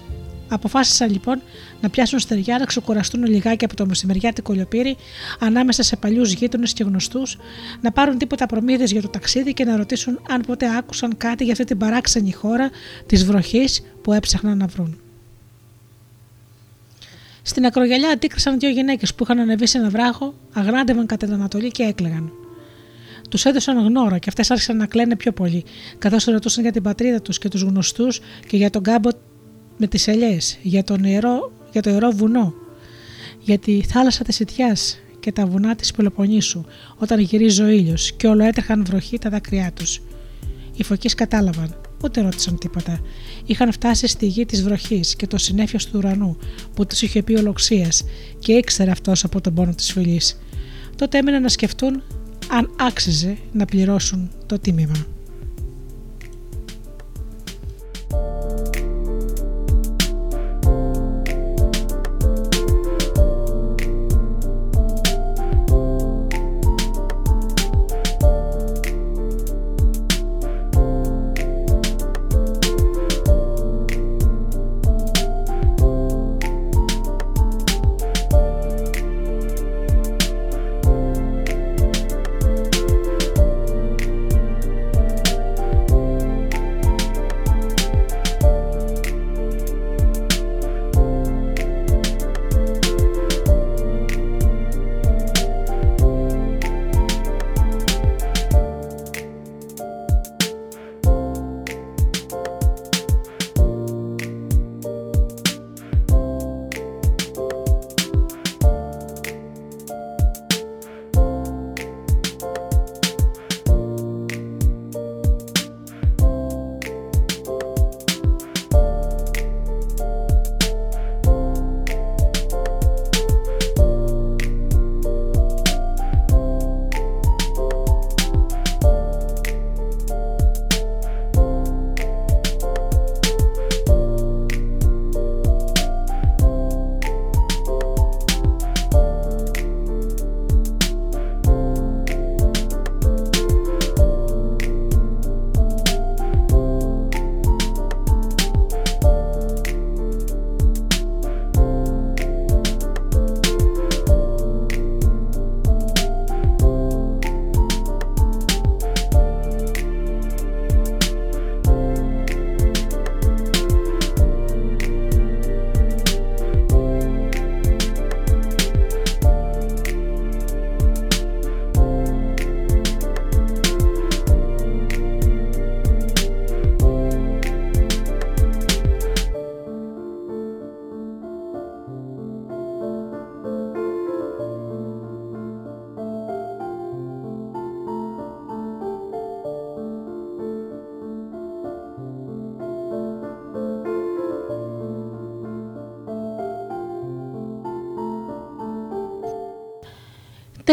Αποφάσισαν 0.48 1.10
λοιπόν 1.10 1.42
να 1.80 1.90
πιάσουν 1.90 2.18
στεριά 2.18 2.58
να 2.58 2.64
ξεκουραστούν 2.64 3.24
λιγάκι 3.24 3.64
από 3.64 3.76
το 3.76 3.86
μεσημεριάτικο 3.86 4.52
λιοπύρι 4.52 4.96
ανάμεσα 5.38 5.82
σε 5.82 5.96
παλιούς 5.96 6.32
γείτονες 6.32 6.72
και 6.72 6.84
γνωστούς, 6.84 7.38
να 7.80 7.92
πάρουν 7.92 8.18
τίποτα 8.18 8.46
προμήθειες 8.46 8.92
για 8.92 9.02
το 9.02 9.08
ταξίδι 9.08 9.52
και 9.52 9.64
να 9.64 9.76
ρωτήσουν 9.76 10.20
αν 10.30 10.40
ποτέ 10.40 10.76
άκουσαν 10.76 11.16
κάτι 11.16 11.44
για 11.44 11.52
αυτή 11.52 11.64
την 11.64 11.78
παράξενη 11.78 12.32
χώρα 12.32 12.70
της 13.06 13.24
βροχής 13.24 13.82
που 14.02 14.12
έψαχναν 14.12 14.58
να 14.58 14.66
βρουν. 14.66 15.00
Στην 17.48 17.66
ακρογιαλιά 17.66 18.10
αντίκρισαν 18.10 18.58
δύο 18.58 18.70
γυναίκες 18.70 19.14
που 19.14 19.22
είχαν 19.24 19.38
ανεβεί 19.38 19.66
σε 19.66 19.78
ένα 19.78 19.88
βράχο, 19.88 20.34
αγράντευαν 20.52 21.06
κατά 21.06 21.26
την 21.26 21.34
Ανατολή 21.34 21.70
και 21.70 21.82
έκλαιγαν. 21.82 22.32
Τους 23.30 23.44
έδωσαν 23.44 23.78
γνώρα 23.78 24.18
και 24.18 24.26
αυτές 24.28 24.50
άρχισαν 24.50 24.76
να 24.76 24.86
κλαίνε 24.86 25.16
πιο 25.16 25.32
πολύ, 25.32 25.64
καθώς 25.98 26.24
ρωτούσαν 26.24 26.62
για 26.62 26.72
την 26.72 26.82
πατρίδα 26.82 27.20
τους 27.20 27.38
και 27.38 27.48
τους 27.48 27.62
γνωστούς 27.62 28.20
και 28.46 28.56
για 28.56 28.70
τον 28.70 28.82
κάμπο 28.82 29.10
με 29.76 29.86
τις 29.86 30.08
ελιές, 30.08 30.58
για, 30.62 30.84
τον 30.84 31.04
ιερό, 31.04 31.52
για 31.72 31.82
το 31.82 31.90
ιερό 31.90 32.10
βουνό, 32.10 32.54
για 33.40 33.58
τη 33.58 33.82
θάλασσα 33.82 34.24
της 34.24 34.40
Ιτιάς 34.40 34.98
και 35.20 35.32
τα 35.32 35.46
βουνά 35.46 35.74
της 35.74 35.90
Πελοποννήσου, 35.92 36.64
όταν 36.96 37.18
γυρίζει 37.18 37.62
ο 37.62 37.66
ήλιος 37.66 38.12
και 38.12 38.26
όλο 38.26 38.44
έτρεχαν 38.44 38.84
βροχή 38.84 39.18
τα 39.18 39.30
δάκρυά 39.30 39.72
τους. 39.72 40.00
Οι 40.76 40.84
φωκείς 40.84 41.14
κατάλαβαν, 41.14 41.80
ούτε 42.04 42.20
ρώτησαν 42.20 42.58
τίποτα. 42.58 43.00
Είχαν 43.46 43.72
φτάσει 43.72 44.06
στη 44.06 44.26
γη 44.26 44.46
της 44.46 44.62
βροχής 44.62 45.16
και 45.16 45.26
το 45.26 45.38
συνέφιο 45.38 45.78
του 45.78 45.90
ουρανού 45.94 46.36
που 46.74 46.86
τους 46.86 47.02
είχε 47.02 47.22
πει 47.22 47.34
ο 47.34 47.54
και 48.38 48.52
ήξερε 48.52 48.90
αυτός 48.90 49.24
από 49.24 49.40
τον 49.40 49.54
πόνο 49.54 49.74
της 49.74 49.92
φυλής. 49.92 50.38
Τότε 50.96 51.18
έμειναν 51.18 51.42
να 51.42 51.48
σκεφτούν 51.48 52.02
αν 52.50 52.74
άξιζε 52.78 53.36
να 53.52 53.64
πληρώσουν 53.64 54.30
το 54.46 54.58
τίμημα. 54.58 55.06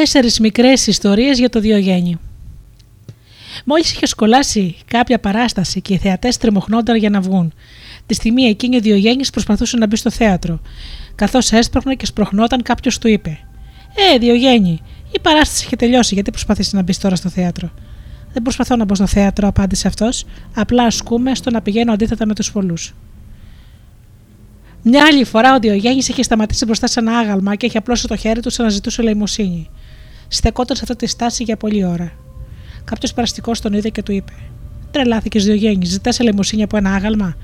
Τέσσερις 0.06 0.40
μικρές 0.40 0.88
ιστορίες 0.88 1.40
για 1.40 1.50
το 1.50 1.60
Διογέννη. 1.60 2.18
Μόλις 3.66 3.92
είχε 3.92 4.06
σκολάσει 4.06 4.76
κάποια 4.88 5.20
παράσταση 5.20 5.82
και 5.82 5.94
οι 5.94 5.98
θεατές 5.98 6.38
τρεμοχνόνταν 6.38 6.96
για 6.96 7.10
να 7.10 7.22
βγουν. 7.22 7.54
Τη 8.06 8.14
στιγμή 8.14 8.44
εκείνη 8.44 8.76
ο 8.76 8.80
Διογέννης 8.80 9.30
προσπαθούσε 9.30 9.78
να 9.78 9.88
μπει 9.88 9.96
στο 9.96 10.10
θέατρο. 10.10 10.62
Καθώς 11.16 11.52
έσπροχνε 11.52 11.96
και 11.96 12.06
σπροχνόταν, 12.06 12.62
κάποιος 12.62 12.98
του 12.98 13.08
είπε: 13.08 13.40
Ε, 14.14 14.18
Διογέννη, 14.18 14.82
η 15.12 15.20
παράσταση 15.20 15.66
είχε 15.66 15.76
τελειώσει, 15.76 16.14
γιατί 16.14 16.32
προσπαθείς 16.32 16.74
να 16.74 16.82
μπεις 16.82 16.98
τώρα 16.98 17.16
στο 17.16 17.30
θέατρο; 17.30 17.72
Δεν 18.34 18.42
προσπαθώ 18.42 18.76
να 18.76 18.86
μπω 18.86 18.96
στο 18.96 19.08
θέατρο, 19.08 19.48
απάντησε 19.48 19.88
αυτός. 19.88 20.26
Απλά 20.56 20.84
ασκούμε 20.84 21.36
στο 21.36 21.50
να 21.50 21.62
πηγαίνω 21.62 21.94
αντίθετα 21.94 22.26
με 22.26 22.34
τους 22.34 22.52
πολλούς. 22.52 22.94
Μια 24.82 25.06
άλλη 25.06 25.24
φορά 25.24 25.56
ο 25.56 25.60
Διογέννης 25.60 26.08
είχε 26.08 26.24
σταματήσει 26.24 26.66
μπροστά 26.66 26.88
σε 26.88 27.00
ένα 27.00 27.18
άγαλμα 27.18 27.56
και 27.56 27.66
είχε 27.66 27.78
απλώσει 27.78 28.08
το 28.08 28.16
χέρι 28.16 28.40
του 28.40 28.50
σαν 28.50 28.66
να 28.66 28.72
ζητούσε 28.72 29.02
ελεημοσύνη. 29.02 29.70
Στεκόταν 30.28 30.76
σε 30.76 30.84
αυτή 30.84 30.96
τη 31.06 31.12
στάση 31.12 31.44
για 31.44 31.58
πολλή 31.58 31.86
ώρα. 31.86 32.12
Κάποιος 32.84 33.14
παραστικό 33.14 33.52
τον 33.62 33.74
είδε 33.74 33.90
και 33.90 34.04
του 34.04 34.12
είπε: 34.12 34.34
Τρελάθηκες, 34.92 35.46
Διογέννης, 35.46 35.90
ζητάς 35.90 36.20
ελεημοσύνη 36.20 36.64
από 36.64 36.78
ένα 36.78 36.94
άγαλμα; 36.94 37.36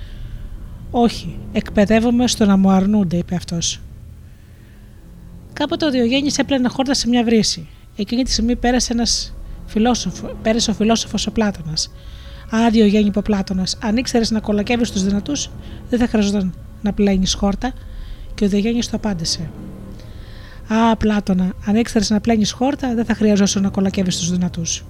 Όχι, 0.92 1.38
εκπαιδεύομαι 1.52 2.28
στο 2.28 2.46
να 2.46 2.58
μου 2.58 2.72
αρνούνται, 2.72 3.18
είπε 3.18 3.36
αυτός. 3.36 3.82
Κάποτε 5.54 5.86
ο 5.86 5.92
Διογέννης 5.92 6.38
έπλαινε 6.38 6.70
χόρτα 6.70 6.94
σε 6.94 7.08
μια 7.08 7.24
βρύση. 7.24 7.68
Εκείνη 7.96 8.24
τη 8.24 8.32
στιγμή 8.32 8.56
πέρασε 8.56 8.94
ένας 8.94 9.34
φιλόσοφο, 9.66 10.32
πέρασε 10.42 10.72
ο 10.72 10.74
φιλόσοφος 10.74 11.28
ο 11.28 11.32
Πλάτονα. 11.32 11.74
Α, 12.56 12.70
Διογέννη, 12.70 13.08
είπε 13.08 13.20
ο 13.20 13.22
Πλάτονα, 13.22 13.68
αν 13.82 13.98
ήξερες 13.98 14.32
να 14.32 14.40
κολακεύεις 14.40 14.92
τους 14.92 15.04
δυνατούς, 15.04 15.50
δεν 15.90 16.00
θα 16.00 16.08
χρειαζόταν 16.08 16.54
να 16.82 16.94
πλένεις 16.94 17.34
χόρτα. 17.34 17.74
Και 18.36 18.46
ο 18.46 18.48
Διογέννης 18.48 18.90
το 18.90 18.96
απάντησε. 18.96 19.50
Α, 20.74 20.96
Πλάτονα, 20.96 21.54
αν 21.66 21.76
ήξερες 21.76 22.10
να 22.10 22.20
πλένεις 22.20 22.52
χόρτα, 22.52 22.96
δεν 22.96 23.06
θα 23.06 23.16
χρειαζόσαι 23.16 23.60
να 23.60 23.70
κολακεύεις 23.70 24.18
τους 24.18 24.32
δυνατούς. 24.32 24.84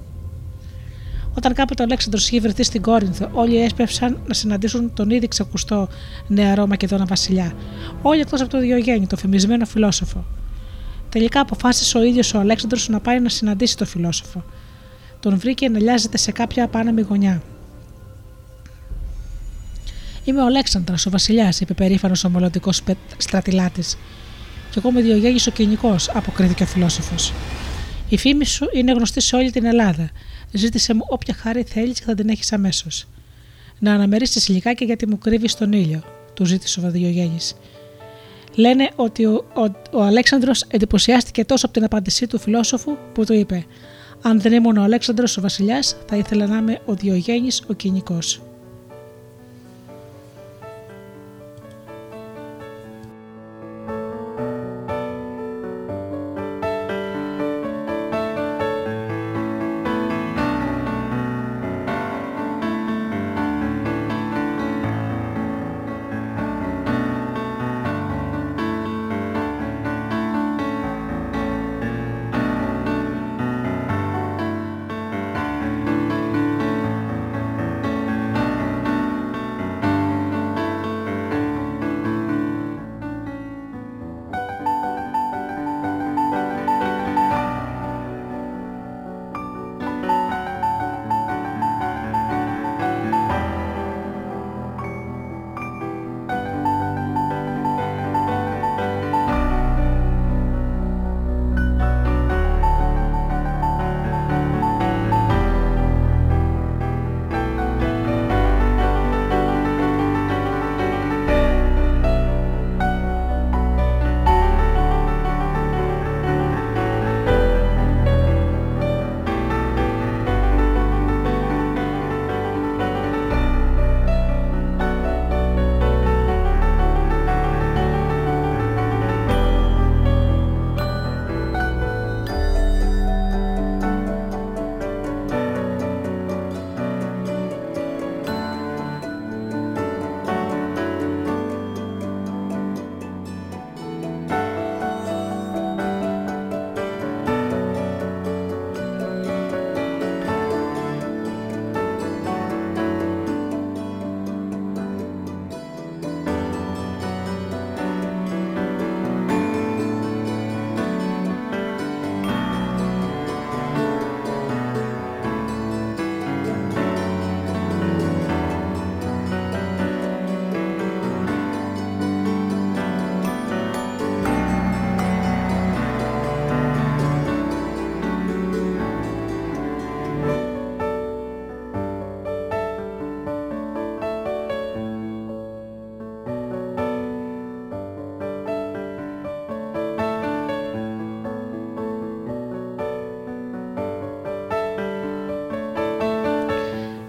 Όταν 1.36 1.54
κάποτε 1.54 1.82
ο 1.82 1.84
Αλέξανδρος 1.84 2.28
είχε 2.28 2.40
βρεθεί 2.40 2.62
στην 2.62 2.82
Κόρινθο, 2.82 3.28
όλοι 3.32 3.62
έσπευσαν 3.62 4.18
να 4.26 4.34
συναντήσουν 4.34 4.92
τον 4.94 5.10
ήδη 5.10 5.28
ξακουστό 5.28 5.88
νεαρό 6.26 6.66
Μακεδόνα 6.66 7.04
βασιλιά. 7.04 7.52
Όλοι 8.02 8.20
εκτός 8.20 8.40
από 8.40 8.50
τον 8.50 8.60
Διογέννη, 8.60 9.06
τον 9.06 9.18
φημισμένο 9.18 9.64
φιλόσοφο. 9.64 10.24
Τελικά 11.08 11.40
αποφάσισε 11.40 11.98
ο 11.98 12.02
ίδιος 12.02 12.34
ο 12.34 12.38
Αλέξανδρος 12.38 12.88
να 12.88 13.00
πάει 13.00 13.20
να 13.20 13.28
συναντήσει 13.28 13.76
τον 13.76 13.86
φιλόσοφο. 13.86 14.44
Τον 15.20 15.38
βρήκε 15.38 15.68
να 15.68 15.78
λιάζεται 15.78 16.16
σε 16.16 16.32
κάποια 16.32 16.64
απάναμη 16.64 17.00
γωνιά. 17.00 17.42
Είμαι 20.24 20.42
ο 20.42 20.46
Αλέξανδρος, 20.46 21.06
ο 21.06 21.10
βασιλιάς, 21.10 21.60
είπε 21.60 21.74
περήφανος 21.74 22.24
ο 22.24 22.30
μελλοντικός 22.30 22.82
στρατηλάτης. 23.16 23.96
Κι 24.72 24.78
εγώ 24.78 24.88
είμαι 24.88 25.00
Διογέννη 25.00 25.38
ο 25.48 25.50
κοινικό, 25.50 25.96
αποκρίθηκε 26.12 26.62
ο 26.62 26.66
φιλόσοφος. 26.66 27.32
Η 28.08 28.16
φήμη 28.16 28.44
σου 28.44 28.68
είναι 28.72 28.92
γνωστή 28.92 29.20
σε 29.20 29.36
όλη 29.36 29.50
την 29.50 29.64
Ελλάδα. 29.64 30.10
Ζήτησε 30.52 30.94
μου 30.94 31.00
όποια 31.08 31.34
χάρη 31.34 31.62
θέλεις 31.62 31.98
και 31.98 32.04
θα 32.04 32.14
την 32.14 32.28
έχεις 32.28 32.52
αμέσως. 32.52 33.06
Να 33.78 33.94
αναμερίσεις 33.94 34.48
λιγάκι 34.48 34.84
γιατί 34.84 35.06
μου 35.06 35.18
κρύβεις 35.18 35.54
τον 35.54 35.72
ήλιο, 35.72 36.02
του 36.34 36.44
ζήτησε 36.44 36.80
ο 36.86 36.90
Διογέννη. 36.90 37.38
Λένε 38.54 38.90
ότι 38.96 39.24
ο, 39.24 39.44
ο, 39.54 39.96
ο 39.98 40.02
Αλέξανδρος 40.02 40.62
εντυπωσιάστηκε 40.68 41.44
τόσο 41.44 41.66
από 41.66 41.74
την 41.74 41.84
απάντησή 41.84 42.26
του 42.26 42.38
φιλόσοφου 42.38 42.96
που 43.12 43.24
του 43.24 43.32
είπε 43.32 43.64
«Αν 44.22 44.40
δεν 44.40 44.52
ήμουν 44.52 44.76
ο 44.76 44.82
Αλέξανδρος 44.82 45.36
ο 45.36 45.40
βασιλιάς, 45.40 45.96
θα 46.08 46.16
ήθελα 46.16 46.46
να 46.46 46.56
είμαι 46.56 46.80
ο 46.84 46.94
Διογέννης 46.94 47.62
ο 47.68 47.72
κοινικός». 47.72 48.40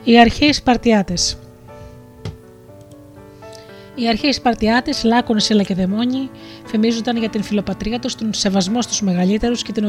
Οι 0.05 0.19
αρχαίοι 0.19 0.53
Σπαρτιάτες 0.53 1.38
Οι 3.95 4.07
αρχαίοι 4.07 4.31
Σπαρτιάτες, 4.31 5.03
Λάκωνε, 5.03 5.39
Σύλλα 5.39 5.63
και 5.63 5.73
Δαιμόνι, 5.73 6.30
φημίζονταν 6.65 7.17
για 7.17 7.30
την 7.30 7.43
φιλοπατρία 7.43 7.99
τους, 7.99 8.15
τον 8.15 8.34
σεβασμό 8.34 8.81
στους 8.81 9.01
μεγαλύτερους 9.01 9.61
και 9.63 9.71
την 9.71 9.85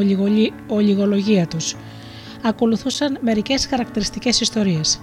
ολιγολογία 0.67 1.47
τους. 1.47 1.77
Ακολουθούσαν 2.43 3.19
μερικές 3.21 3.67
χαρακτηριστικές 3.67 4.41
ιστορίες. 4.41 5.01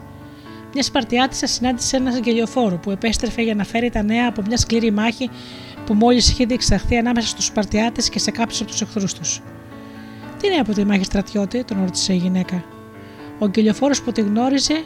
Μια 0.74 0.84
Σπαρτιάτησα 0.84 1.48
συνάντησε 1.48 1.98
ένα 1.98 2.18
γελιοφόρο 2.18 2.78
που 2.78 2.92
επέστρεφε 2.92 3.42
για 3.42 3.56
να 3.56 3.64
φέρει 3.64 3.90
τα 3.90 4.04
νέα 4.04 4.28
από 4.28 4.42
μια 4.48 4.58
σκληρή 4.58 4.92
μάχη 4.92 5.30
που 5.86 5.94
μόλις 5.94 6.30
είχε 6.30 6.46
διεξαχθεί 6.46 6.98
ανάμεσα 6.98 7.28
στους 7.28 7.46
Σπαρτιάτες 7.46 8.10
και 8.10 8.20
σε 8.20 8.32
κάποιους 8.32 8.62
από 8.62 8.70
τους 8.70 8.82
εχθρούς 8.82 9.14
τους. 9.14 9.42
Τι 10.40 10.48
είναι 10.48 10.56
από 10.56 10.74
τη 10.74 10.86
μάχη 10.86 11.04
στρατιώτη, 11.04 11.64
τον 11.64 11.78
ρώτησε 11.80 12.14
η 12.14 12.18
γυναίκα. 12.18 12.64
Ο 13.40 13.48
γκελιοφόρο 13.48 13.94
που 14.06 14.12
τη 14.12 14.22
γνώριζε 14.22 14.84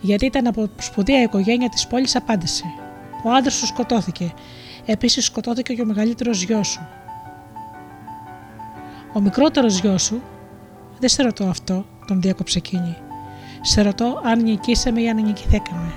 γιατί 0.00 0.26
ήταν 0.26 0.46
από 0.46 0.68
σπουδαία 0.78 1.22
οικογένεια 1.22 1.68
της 1.68 1.86
πόλης, 1.86 2.16
απάντησε. 2.16 2.64
Ο 3.24 3.30
άντρας 3.30 3.54
σου 3.54 3.66
σκοτώθηκε. 3.66 4.32
Επίσης 4.86 5.24
σκοτώθηκε 5.24 5.74
και 5.74 5.82
ο 5.82 5.84
μεγαλύτερος 5.84 6.42
γιος 6.42 6.68
σου. 6.68 6.86
Ο 9.12 9.20
μικρότερος 9.20 9.80
γιος 9.80 10.02
σου, 10.02 10.22
δεν 10.98 11.08
σε 11.08 11.22
ρωτώ 11.22 11.44
αυτό, 11.44 11.84
τον 12.06 12.20
διάκοψε 12.20 12.58
εκείνη. 12.58 12.96
Σε 13.60 13.82
ρωτώ 13.82 14.20
αν 14.24 14.42
νικήσαμε 14.42 15.00
ή 15.00 15.08
αν 15.08 15.22
νικηθήκαμε. 15.22 15.92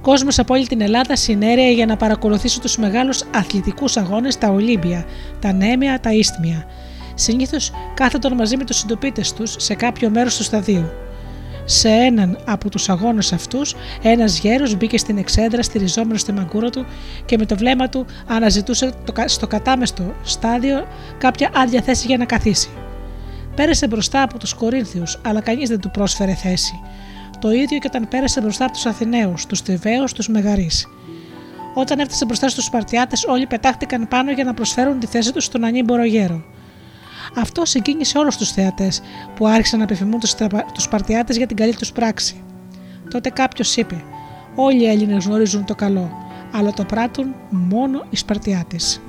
Κόσμος 0.00 0.38
από 0.38 0.54
όλη 0.54 0.66
την 0.66 0.80
Ελλάδα 0.80 1.16
συνέρεε 1.16 1.72
για 1.72 1.86
να 1.86 1.96
παρακολουθήσει 1.96 2.60
τους 2.60 2.76
μεγάλους 2.76 3.22
αθλητικούς 3.34 3.96
αγώνες, 3.96 4.38
τα 4.38 4.48
Ολύμπια, 4.48 5.04
τα 5.40 5.52
Νέμια, 5.52 6.00
τα 6.00 6.12
Ίστμια. 6.12 6.64
Συνήθως 7.20 7.72
κάθονταν 7.94 8.34
μαζί 8.34 8.56
με 8.56 8.64
τους 8.64 8.76
συντοπίτες 8.76 9.32
τους 9.32 9.54
σε 9.58 9.74
κάποιο 9.74 10.10
μέρος 10.10 10.36
του 10.36 10.42
σταδίου. 10.42 10.90
Σε 11.64 11.88
έναν 11.88 12.38
από 12.46 12.68
τους 12.70 12.88
αγώνες 12.88 13.32
αυτούς, 13.32 13.74
ένας 14.02 14.38
γέρος 14.38 14.76
μπήκε 14.76 14.98
στην 14.98 15.18
εξέδρα 15.18 15.62
στηριζόμενος 15.62 16.20
στη 16.20 16.32
μαγκούρα 16.32 16.70
του 16.70 16.86
και 17.24 17.38
με 17.38 17.46
το 17.46 17.56
βλέμμα 17.56 17.88
του 17.88 18.06
αναζητούσε 18.26 18.92
στο 19.24 19.46
κατάμεστο 19.46 20.14
στάδιο 20.22 20.86
κάποια 21.18 21.50
άδεια 21.54 21.82
θέση 21.82 22.06
για 22.06 22.16
να 22.16 22.24
καθίσει. 22.24 22.68
Πέρασε 23.54 23.86
μπροστά 23.86 24.22
από 24.22 24.38
τους 24.38 24.54
Κορίνθιους, 24.54 25.20
αλλά 25.24 25.40
κανείς 25.40 25.68
δεν 25.68 25.80
του 25.80 25.90
πρόσφερε 25.90 26.34
θέση. 26.34 26.80
Το 27.38 27.50
ίδιο 27.50 27.78
και 27.78 27.86
όταν 27.86 28.08
πέρασε 28.08 28.40
μπροστά 28.40 28.64
από 28.64 28.72
τους 28.72 28.86
Αθηναίους, 28.86 29.46
τους 29.46 29.60
Θηβαίου, 29.60 30.04
τους 30.14 30.28
Μεγαρείς. 30.28 30.86
Όταν 31.74 31.98
έφτασε 31.98 32.24
μπροστά 32.24 32.48
στους 32.48 32.64
Σπαρτιάτες, 32.64 33.24
όλοι 33.24 33.46
πετάχτηκαν 33.46 34.08
πάνω 34.08 34.32
για 34.32 34.44
να 34.44 34.54
προσφέρουν 34.54 34.98
τη 34.98 35.06
θέση 35.06 35.32
τους 35.32 35.44
στον 35.44 35.64
ανήμπορο 35.64 36.04
γέρο. 36.04 36.44
Αυτό 37.34 37.64
συγκίνησε 37.64 38.18
όλους 38.18 38.36
τους 38.36 38.50
θεατές 38.52 39.02
που 39.34 39.46
άρχισαν 39.46 39.78
να 39.78 39.84
επιθυμούν 39.84 40.20
τους 40.20 40.82
Σπαρτιάτες 40.82 41.36
για 41.36 41.46
την 41.46 41.56
καλή 41.56 41.76
τους 41.76 41.92
πράξη. 41.92 42.42
Τότε 43.10 43.30
κάποιος 43.30 43.76
είπε: 43.76 44.04
Όλοι 44.54 44.82
οι 44.82 44.88
Έλληνες 44.88 45.24
γνωρίζουν 45.24 45.64
το 45.64 45.74
καλό, 45.74 46.10
αλλά 46.52 46.72
το 46.72 46.84
πράττουν 46.84 47.34
μόνο 47.50 48.04
οι 48.10 48.16
Σπαρτιάτες. 48.16 49.00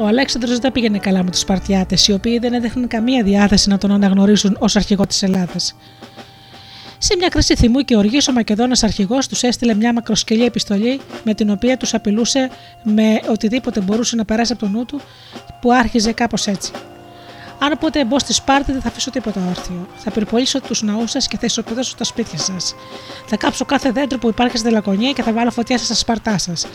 Ο 0.00 0.06
Αλέξανδρος 0.06 0.58
δεν 0.58 0.72
πήγαινε 0.72 0.98
καλά 0.98 1.22
με 1.22 1.30
τους 1.30 1.40
Σπαρτιάτες, 1.40 2.08
οι 2.08 2.12
οποίοι 2.12 2.38
δεν 2.38 2.52
έδειχναν 2.52 2.88
καμία 2.88 3.22
διάθεση 3.22 3.68
να 3.68 3.78
τον 3.78 3.90
αναγνωρίσουν 3.90 4.56
ως 4.60 4.76
αρχηγό 4.76 5.06
της 5.06 5.22
Ελλάδας. 5.22 5.76
Σε 6.98 7.16
μια 7.18 7.28
κρίση 7.28 7.56
θυμού 7.56 7.80
και 7.80 7.96
οργή, 7.96 8.18
ο 8.30 8.32
Μακεδόνας 8.32 8.82
αρχηγός 8.82 9.26
τους 9.28 9.42
έστειλε 9.42 9.74
μια 9.74 9.92
μακροσκελή 9.92 10.44
επιστολή 10.44 11.00
με 11.24 11.34
την 11.34 11.50
οποία 11.50 11.76
τους 11.76 11.94
απειλούσε 11.94 12.50
με 12.82 13.20
οτιδήποτε 13.28 13.80
μπορούσε 13.80 14.16
να 14.16 14.24
περάσει 14.24 14.52
από 14.52 14.60
το 14.60 14.68
νου 14.68 14.84
του, 14.84 15.00
που 15.60 15.72
άρχιζε 15.72 16.12
κάπως 16.12 16.46
έτσι. 16.46 16.72
Αν 17.58 17.78
ποτέ 17.80 18.04
μπω 18.04 18.18
στη 18.18 18.32
Σπάρτη, 18.32 18.72
δεν 18.72 18.80
θα 18.80 18.88
αφήσω 18.88 19.10
τίποτα 19.10 19.40
όρθιο. 19.48 19.88
Θα 19.96 20.10
πυρπολίσω 20.10 20.60
τους 20.60 20.82
ναούς 20.82 21.10
σας 21.10 21.28
και 21.28 21.36
θα 21.38 21.46
ισοπεδώσω 21.46 21.94
τα 21.96 22.04
σπίτια 22.04 22.38
σας. 22.38 22.74
Θα 23.26 23.36
κάψω 23.36 23.64
κάθε 23.64 23.90
δέντρο 23.90 24.18
που 24.18 24.28
υπάρχει 24.28 24.56
στη 24.56 24.70
Λακωνία 24.70 25.12
και 25.12 25.22
θα 25.22 25.32
βάλω 25.32 25.50
φωτιά 25.50 25.78
στα 25.78 25.94
σπαρτά 25.94 26.38
σας 26.38 26.66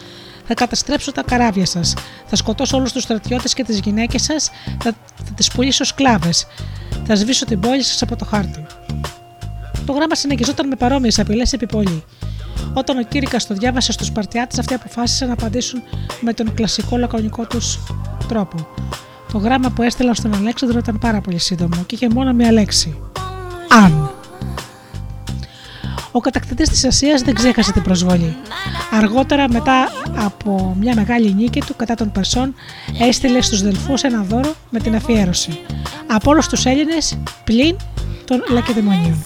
θα 0.48 0.54
καταστρέψω 0.54 1.12
τα 1.12 1.24
καράβια 1.24 1.66
σας. 1.66 1.94
Θα 2.26 2.36
σκοτώσω 2.36 2.78
όλους 2.78 2.92
τους 2.92 3.04
στρατιώτες 3.04 3.54
και 3.54 3.64
τις 3.64 3.80
γυναίκες 3.80 4.24
σας, 4.24 4.50
θα, 4.80 4.92
θα 5.24 5.34
τις 5.36 5.52
πουλήσω 5.52 5.84
σκλάβες. 5.84 6.48
Θα 7.06 7.16
σβήσω 7.16 7.46
την 7.46 7.60
πόλη 7.60 7.84
σας 7.84 8.02
από 8.02 8.16
το 8.16 8.26
χάρτη. 8.26 8.66
Το 9.86 9.94
γράμμα 9.94 10.16
συνεχιζόταν 10.16 10.68
με 10.68 10.76
παρόμοιες 10.76 11.20
απειλές 11.20 11.54
επί 11.54 11.66
πολύ. 11.66 12.04
Όταν 12.74 12.98
ο 12.98 13.04
Κύρικα 13.04 13.38
το 13.48 13.54
διάβασε 13.54 13.92
στους 13.92 14.12
Παρτιάτε, 14.12 14.56
αυτοί 14.60 14.74
αποφάσισαν 14.74 15.28
να 15.28 15.34
απαντήσουν 15.34 15.82
με 16.22 16.34
τον 16.34 16.54
κλασικό 16.54 16.98
λακωνικό 16.98 17.46
τους 17.46 17.80
τρόπο. 18.28 18.68
Το 19.32 19.38
γράμμα 19.38 19.70
που 19.70 19.82
έστειλαν 19.82 20.16
στον 20.16 20.34
Αλέξανδρο 20.36 20.78
ήταν 20.78 21.00
πάρα 21.00 21.22
πολύ 21.22 21.38
σύντομο 21.40 21.84
και 21.86 21.96
είχε 21.96 22.10
μόνο 22.10 22.34
μία 22.34 22.52
λέξη. 22.52 23.02
Αν. 23.70 24.13
Ο 26.16 26.20
κατακτητής 26.20 26.70
της 26.70 26.86
Ασίας 26.86 27.22
δεν 27.22 27.34
ξέχασε 27.34 27.72
την 27.72 27.82
προσβολή. 27.82 28.36
Αργότερα, 28.92 29.50
μετά 29.50 29.92
από 30.16 30.76
μια 30.80 30.96
μεγάλη 30.96 31.34
νίκη 31.34 31.62
του 31.62 31.76
κατά 31.76 31.96
των 31.96 32.12
Περσών, 32.12 32.56
έστειλε 33.00 33.42
στους 33.42 33.62
Δελφούς 33.62 34.02
ένα 34.04 34.22
δώρο 34.22 34.56
με 34.70 34.80
την 34.80 34.96
αφιέρωση. 34.96 35.60
Από 36.08 36.32
όλους 36.32 36.48
τους 36.48 36.66
Έλληνες, 36.66 37.18
πλην 37.44 37.76
των 38.26 38.44
Λακεδαιμονίων. 38.50 39.26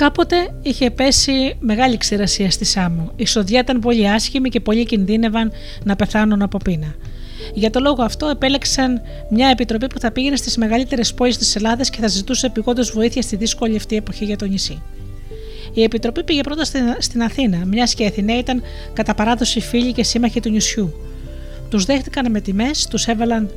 Κάποτε 0.00 0.36
είχε 0.62 0.90
πέσει 0.90 1.56
μεγάλη 1.58 1.96
ξηρασία 1.96 2.50
στη 2.50 2.64
Σάμο. 2.64 3.12
Η 3.16 3.26
σοδιά 3.26 3.60
ήταν 3.60 3.80
πολύ 3.80 4.08
άσχημη 4.08 4.48
και 4.48 4.60
πολλοί 4.60 4.84
κινδύνευαν 4.84 5.52
να 5.84 5.96
πεθάνουν 5.96 6.42
από 6.42 6.58
πείνα. 6.58 6.94
Για 7.54 7.70
το 7.70 7.80
λόγο 7.80 8.02
αυτό 8.02 8.26
επέλεξαν 8.26 9.00
μια 9.30 9.48
επιτροπή 9.48 9.86
που 9.86 10.00
θα 10.00 10.12
πήγαινε 10.12 10.36
στις 10.36 10.56
μεγαλύτερες 10.56 11.14
πόλεις 11.14 11.38
της 11.38 11.56
Ελλάδας 11.56 11.90
και 11.90 12.00
θα 12.00 12.06
ζητούσε 12.06 12.46
επιγόντως 12.46 12.90
βοήθεια 12.90 13.22
στη 13.22 13.36
δύσκολη 13.36 13.76
αυτή 13.76 13.96
εποχή 13.96 14.24
για 14.24 14.36
το 14.36 14.44
νησί. 14.44 14.82
Η 15.74 15.82
επιτροπή 15.82 16.24
πήγε 16.24 16.40
πρώτα 16.40 16.64
στην 16.98 17.22
Αθήνα, 17.22 17.64
μιας 17.66 17.94
και 17.94 18.02
η 18.02 18.06
Αθηναίοι 18.06 18.38
ήταν 18.38 18.62
κατά 18.92 19.14
παράδοση 19.14 19.60
φίλοι 19.60 19.92
και 19.92 20.02
σύμμαχοι 20.04 20.40
του 20.40 20.50
νησιού. 20.50 20.94
Τους 21.68 21.84
δέχτηκαν 21.84 22.30
με 22.30 22.40
τιμές, 22.40 22.86
τους 22.86 23.06
έβαλαν 23.06 23.50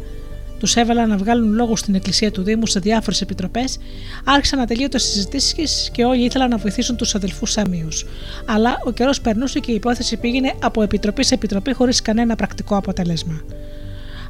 τους 0.59 0.75
έβαλαν 0.75 1.09
να 1.09 1.17
βγάλουν 1.17 1.53
λόγο 1.53 1.75
στην 1.75 1.95
εκκλησία 1.95 2.31
του 2.31 2.43
Δήμου 2.43 2.65
σε 2.65 2.79
διάφορες 2.79 3.21
επιτροπές, 3.21 3.77
άρχισαν 4.23 4.59
ατελείωτε 4.59 4.97
συζητήσεις 4.97 5.89
και 5.91 6.03
όλοι 6.03 6.23
ήθελαν 6.23 6.49
να 6.49 6.57
βοηθήσουν 6.57 6.95
τους 6.95 7.15
αδελφούς 7.15 7.51
Σαμίους. 7.51 8.05
Αλλά 8.45 8.77
ο 8.83 8.91
καιρός 8.91 9.21
περνούσε 9.21 9.59
και 9.59 9.71
η 9.71 9.75
υπόθεση 9.75 10.17
πήγαινε 10.17 10.53
από 10.61 10.81
επιτροπή 10.81 11.23
σε 11.23 11.33
επιτροπή 11.33 11.73
χωρίς 11.73 12.01
κανένα 12.01 12.35
πρακτικό 12.35 12.75
αποτέλεσμα. 12.77 13.41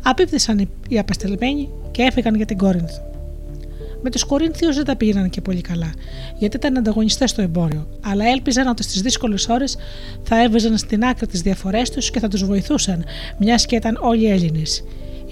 Απίπτυσαν 0.04 0.70
οι 0.90 1.00
απεστελμένοι 1.00 1.70
και 1.92 2.02
έφυγαν 2.02 2.36
για 2.36 2.46
την 2.46 2.58
Κόρινθο. 2.58 3.12
Με 4.06 4.10
τους 4.10 4.24
Κορίνθιους 4.24 4.76
δεν 4.76 4.86
τα 4.86 4.96
πήγαιναν 4.96 5.30
και 5.30 5.42
πολύ 5.42 5.62
καλά, 5.62 5.94
γιατί 6.38 6.56
ήταν 6.56 6.78
ανταγωνιστές 6.78 7.30
στο 7.30 7.42
εμπόριο, 7.42 7.88
αλλά 8.06 8.26
έλπιζαν 8.26 8.68
ότι 8.68 8.84
στις 8.84 9.02
δύσκολες 9.02 9.48
ώρες 9.48 9.78
θα 10.24 10.44
έβαζαν 10.44 10.78
στην 10.78 11.04
άκρη 11.04 11.28
τις 11.28 11.42
διαφορές 11.42 11.90
τους 11.90 12.12
και 12.12 12.20
θα 12.20 12.28
τους 12.28 12.46
βοηθούσαν, 12.46 13.06
μιας 13.38 13.66
και 13.66 13.76
ήταν 13.76 14.00
όλοι 14.02 14.26
Έλληνες. 14.30 14.84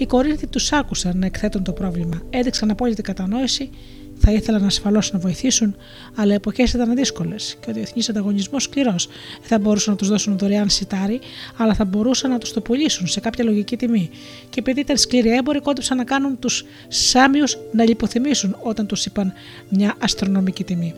Οι 0.02 0.06
Κορίνθοι 0.06 0.46
τους 0.46 0.72
άκουσαν 0.72 1.18
να 1.18 1.26
εκθέτουν 1.26 1.62
το 1.62 1.72
πρόβλημα, 1.72 2.22
έδειξαν 2.30 2.70
απόλυτη 2.70 3.02
κατανόηση, 3.02 3.70
θα 4.16 4.32
ήθελαν 4.32 4.64
ασφαλώς 4.64 5.12
να 5.12 5.18
βοηθήσουν, 5.18 5.76
αλλά 6.14 6.32
οι 6.32 6.34
εποχές 6.34 6.72
ήταν 6.72 6.94
δύσκολες 6.94 7.56
και 7.60 7.70
ο 7.70 7.72
διεθνής 7.72 8.08
ανταγωνισμός 8.08 8.62
σκληρός. 8.62 9.06
Δεν 9.38 9.48
θα 9.48 9.58
μπορούσαν 9.58 9.92
να 9.92 9.98
τους 9.98 10.08
δώσουν 10.08 10.38
δωρεάν 10.38 10.70
σιτάρι, 10.70 11.20
αλλά 11.56 11.74
θα 11.74 11.84
μπορούσαν 11.84 12.30
να 12.30 12.38
τους 12.38 12.52
το 12.52 12.60
πουλήσουν 12.60 13.06
σε 13.06 13.20
κάποια 13.20 13.44
λογική 13.44 13.76
τιμή. 13.76 14.10
Και 14.50 14.60
επειδή 14.60 14.80
ήταν 14.80 14.96
σκληροί 14.96 15.36
έμποροι, 15.36 15.60
κόντεψαν 15.60 15.96
να 15.96 16.04
κάνουν 16.04 16.38
τους 16.38 16.64
Σάμιους 16.88 17.58
να 17.72 17.84
λιποθυμήσουν 17.84 18.56
όταν 18.62 18.86
τους 18.86 19.06
είπαν 19.06 19.32
μια 19.68 19.94
αστρονομική 19.98 20.64
τιμή. 20.64 20.94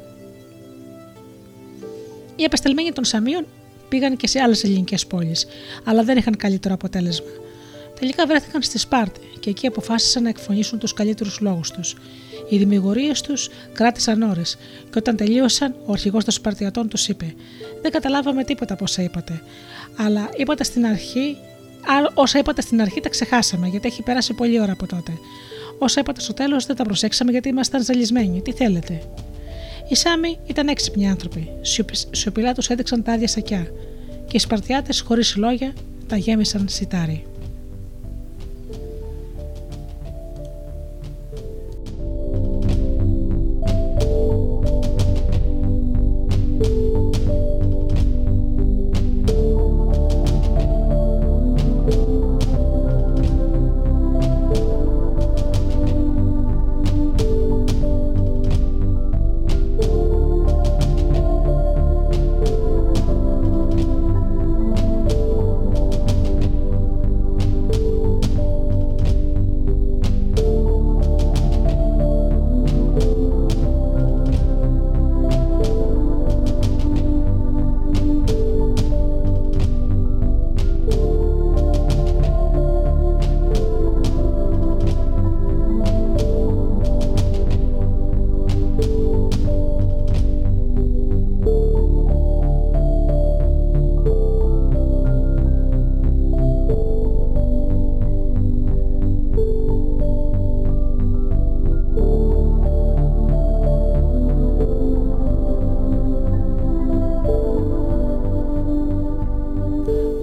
Οι 2.36 2.44
απεσταλμένοι 2.44 2.92
των 2.92 3.04
Σαμίων 3.04 3.46
πήγαν 3.88 4.16
και 4.16 4.26
σε 4.26 4.40
άλλες 4.40 4.64
ελληνικές 4.64 5.06
πόλεις, 5.06 5.46
αλλά 5.84 6.02
δεν 6.02 6.16
είχαν 6.16 6.36
καλύτερο 6.36 6.74
αποτέλεσμα. 6.74 7.42
Τελικά 8.04 8.26
βρέθηκαν 8.26 8.62
στη 8.62 8.78
Σπάρτη 8.78 9.20
και 9.40 9.50
εκεί 9.50 9.66
αποφάσισαν 9.66 10.22
να 10.22 10.28
εκφωνήσουν 10.28 10.78
τους 10.78 10.92
καλύτερους 10.92 11.40
λόγους 11.40 11.70
τους. 11.70 11.96
Οι 12.48 12.56
δημιουργίες 12.56 13.20
τους 13.20 13.48
κράτησαν 13.72 14.22
ώρες 14.22 14.56
και 14.90 14.98
όταν 14.98 15.16
τελείωσαν, 15.16 15.74
ο 15.86 15.92
αρχηγός 15.92 16.24
των 16.24 16.32
Σπαρτιατών 16.32 16.88
τους 16.88 17.08
είπε: 17.08 17.34
Δεν 17.82 17.90
καταλάβαμε 17.90 18.44
τίποτα 18.44 18.74
από 18.74 18.84
όσα 18.84 19.02
είπατε. 19.02 19.42
Αλλά 19.96 20.28
είπατε 20.36 20.64
στην 20.64 20.86
αρχή, 20.86 21.36
όσα 22.14 22.38
είπατε 22.38 22.60
στην 22.60 22.80
αρχή 22.80 23.00
τα 23.00 23.08
ξεχάσαμε 23.08 23.68
γιατί 23.68 23.86
έχει 23.86 24.02
περάσει 24.02 24.34
πολλή 24.34 24.60
ώρα 24.60 24.72
από 24.72 24.86
τότε. 24.86 25.12
Όσα 25.78 26.00
είπατε 26.00 26.20
στο 26.20 26.34
τέλος 26.34 26.66
δεν 26.66 26.76
τα 26.76 26.84
προσέξαμε 26.84 27.30
γιατί 27.30 27.48
ήμασταν 27.48 27.84
ζαλισμένοι. 27.84 28.42
Τι 28.42 28.52
θέλετε; 28.52 29.02
Οι 29.88 29.94
Σάμοι 29.94 30.38
ήταν 30.46 30.68
έξυπνοι 30.68 31.08
άνθρωποι. 31.08 31.48
Σιωπηλά 32.10 32.54
τους 32.54 32.68
έδειξαν 32.68 33.02
τα 33.02 33.12
άδεια 33.12 33.28
σακιά 33.28 33.66
και 34.26 34.36
οι 34.36 34.38
Σπαρτιάτες, 34.38 35.00
χωρίς 35.00 35.36
λόγια, 35.36 35.72
τα 36.08 36.16
γέμισαν 36.16 36.68
σιτάρι. 36.68 37.24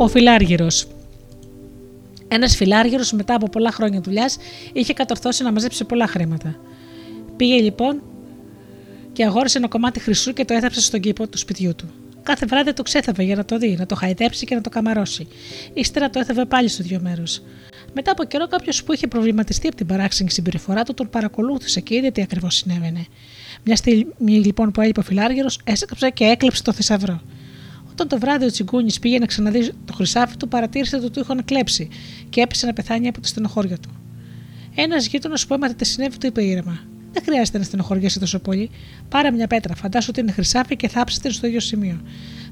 Ο 0.02 0.07
φιλάργυρος. 0.07 0.88
Ένας 2.28 2.56
φιλάργυρος 2.56 3.11
μετά 3.11 3.36
από 3.36 3.49
πολλά 3.49 3.72
χρόνια 3.72 4.02
δουλειάς 4.02 4.38
είχε 4.73 4.94
κατορθώσει 4.94 5.44
να 5.44 5.52
μαζέψει 5.52 5.84
πολλά 5.84 6.07
χρήματα. 6.07 6.56
Πήγε 7.36 7.61
λοιπόν 7.61 8.02
και 9.14 9.26
αγόρασε 9.26 9.57
ένα 9.57 9.68
κομμάτι 9.68 9.99
χρυσού 9.99 10.34
και 10.34 10.45
το 10.45 10.53
έθαψε 10.53 10.82
στον 10.82 10.99
κήπο 10.99 11.28
του 11.28 11.38
σπιτιού 11.38 11.76
του. 11.76 11.90
Κάθε 12.23 12.45
βράδυ 12.45 12.73
το 12.73 12.84
ξέθαβε 12.84 13.23
για 13.23 13.36
να 13.36 13.45
το 13.45 13.57
δει, 13.57 13.76
να 13.80 13.86
το 13.86 13.95
χαϊδέψει 13.95 14.45
και 14.45 14.56
να 14.56 14.61
το 14.61 14.69
καμαρώσει. 14.69 15.28
Ύστερα 15.73 16.10
το 16.10 16.19
έθαβε 16.19 16.45
πάλι 16.45 16.68
στο 16.68 16.84
δύο 16.84 16.99
μέρους. 17.02 17.41
Μετά 17.94 18.11
από 18.11 18.23
καιρό, 18.23 18.48
κάποιος 18.48 18.84
που 18.84 18.94
είχε 18.94 19.07
προβληματιστεί 19.07 19.68
από 19.68 19.76
την 19.76 19.86
παράξενη 19.86 20.30
συμπεριφορά 20.30 20.84
του 20.84 20.94
τον 20.94 21.10
παρακολούθησε 21.10 21.80
και 21.80 21.95
είδε 21.95 22.11
τι 22.11 22.22
ακριβώς 22.22 22.56
συνέβαινε. 22.56 23.06
Μια 23.64 23.76
στιγμή 23.76 24.32
λοιπόν 24.32 24.72
που 24.72 24.82
έλειπε 24.82 24.99
ο 24.99 25.03
φιλάργυρος, 25.03 25.60
έσκαψε 25.64 26.10
και 26.10 26.23
έκλεψε 26.23 26.64
το 26.64 26.73
θησαυρό. 26.73 27.22
Όταν 28.02 28.19
το 28.19 28.26
βράδυ 28.26 28.45
ο 28.45 28.49
Τσιγκούνης 28.52 28.99
πήγε 28.99 29.19
να 29.19 29.26
ξαναδεί 29.26 29.72
το 29.86 29.94
χρυσάφι 29.94 30.38
του, 30.38 30.48
παρατήρησε 30.48 30.95
ότι 30.95 31.10
του 31.10 31.19
είχαν 31.19 31.45
κλέψει 31.45 31.88
και 32.30 32.41
έπεσε 32.41 32.65
να 32.65 32.73
πεθάνει 32.73 33.07
από 33.07 33.22
τη 33.22 33.28
στενοχώρια 33.28 33.78
του. 33.78 33.90
Ένας 34.76 35.07
γείτονας 35.07 35.45
που 35.45 35.53
έμαθε 35.53 35.73
τι 35.73 35.86
συνέβη 35.86 36.18
του 36.18 36.26
είπε 36.26 36.44
ήρεμα: 36.44 36.80
Δεν 37.11 37.23
χρειάζεται 37.23 37.57
να 37.57 37.64
στενοχωριέσαι 37.64 38.19
τόσο 38.19 38.40
πολύ. 38.40 38.69
Πάρε 39.10 39.32
μια 39.32 39.48
πέτρα, 39.48 39.76
φαντάσου 39.76 40.07
ότι 40.10 40.19
είναι 40.19 40.32
χρυσάφι 40.32 40.76
και 40.76 40.88
θάψε 40.88 41.19
την 41.19 41.32
στο 41.32 41.48
ίδιο 41.48 41.60
σημείο. 41.60 42.02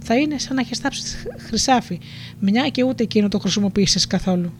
Θα 0.03 0.15
είναι 0.15 0.37
σαν 0.37 0.55
να 0.55 0.61
έχεις 0.61 0.77
θάψει 0.77 1.17
χρυσάφι, 1.37 1.99
μια 2.39 2.69
και 2.69 2.83
ούτε 2.83 3.03
εκείνο 3.03 3.27
το 3.27 3.39
χρησιμοποίησες 3.39 4.07
καθόλου. 4.07 4.53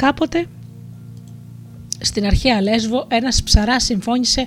Κάποτε 0.00 0.46
στην 2.00 2.26
αρχαία 2.26 2.62
Λέσβο 2.62 3.06
ένας 3.08 3.42
ψαράς 3.42 3.84
συμφώνησε 3.84 4.46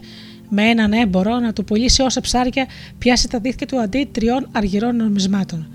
με 0.50 0.64
έναν 0.64 0.94
έμπορο 0.94 1.40
να 1.40 1.54
του 1.54 1.64
πουλήσει 1.64 2.02
όσα 2.02 2.22
ψάρια 2.22 2.68
πιάσει 2.98 3.28
τα 3.28 3.40
δίχτυα 3.40 3.68
του 3.68 3.80
αντί 3.80 4.10
τριών 4.12 4.48
αργυρών 4.52 4.96
νομισμάτων. 4.96 5.68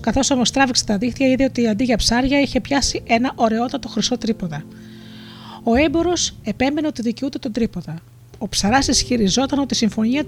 Καθώς 0.00 0.30
όμως 0.30 0.50
τράβηξε 0.50 0.84
τα 0.84 0.98
δίχτυα 0.98 1.26
είδε 1.26 1.44
ότι 1.44 1.68
αντί 1.68 1.84
για 1.84 1.96
ψάρια 1.96 2.40
είχε 2.40 2.60
πιάσει 2.60 3.02
ένα 3.06 3.32
ωραιότατο 3.34 3.88
χρυσό 3.88 4.18
τρίποδα. 4.18 4.64
Ο 5.62 5.74
έμπορος 5.74 6.34
επέμενε 6.42 6.86
ότι 6.86 7.02
δικαιούται 7.02 7.38
τον 7.38 7.52
τρίποδα. 7.52 7.98
Ο 8.38 8.48
ψαράς 8.48 8.88
ισχυριζόταν 8.88 9.58
ότι 9.58 9.74
η 9.74 9.76
συμφωνία 9.76 10.24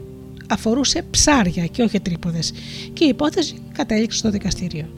αφορούσε 0.49 1.05
ψάρια 1.11 1.67
και 1.67 1.83
όχι 1.83 2.01
τρίποδες 2.01 2.53
και 2.93 3.05
η 3.05 3.09
υπόθεση 3.09 3.55
κατέληξε 3.73 4.19
στο 4.19 4.31
δικαστήριο 4.31 4.89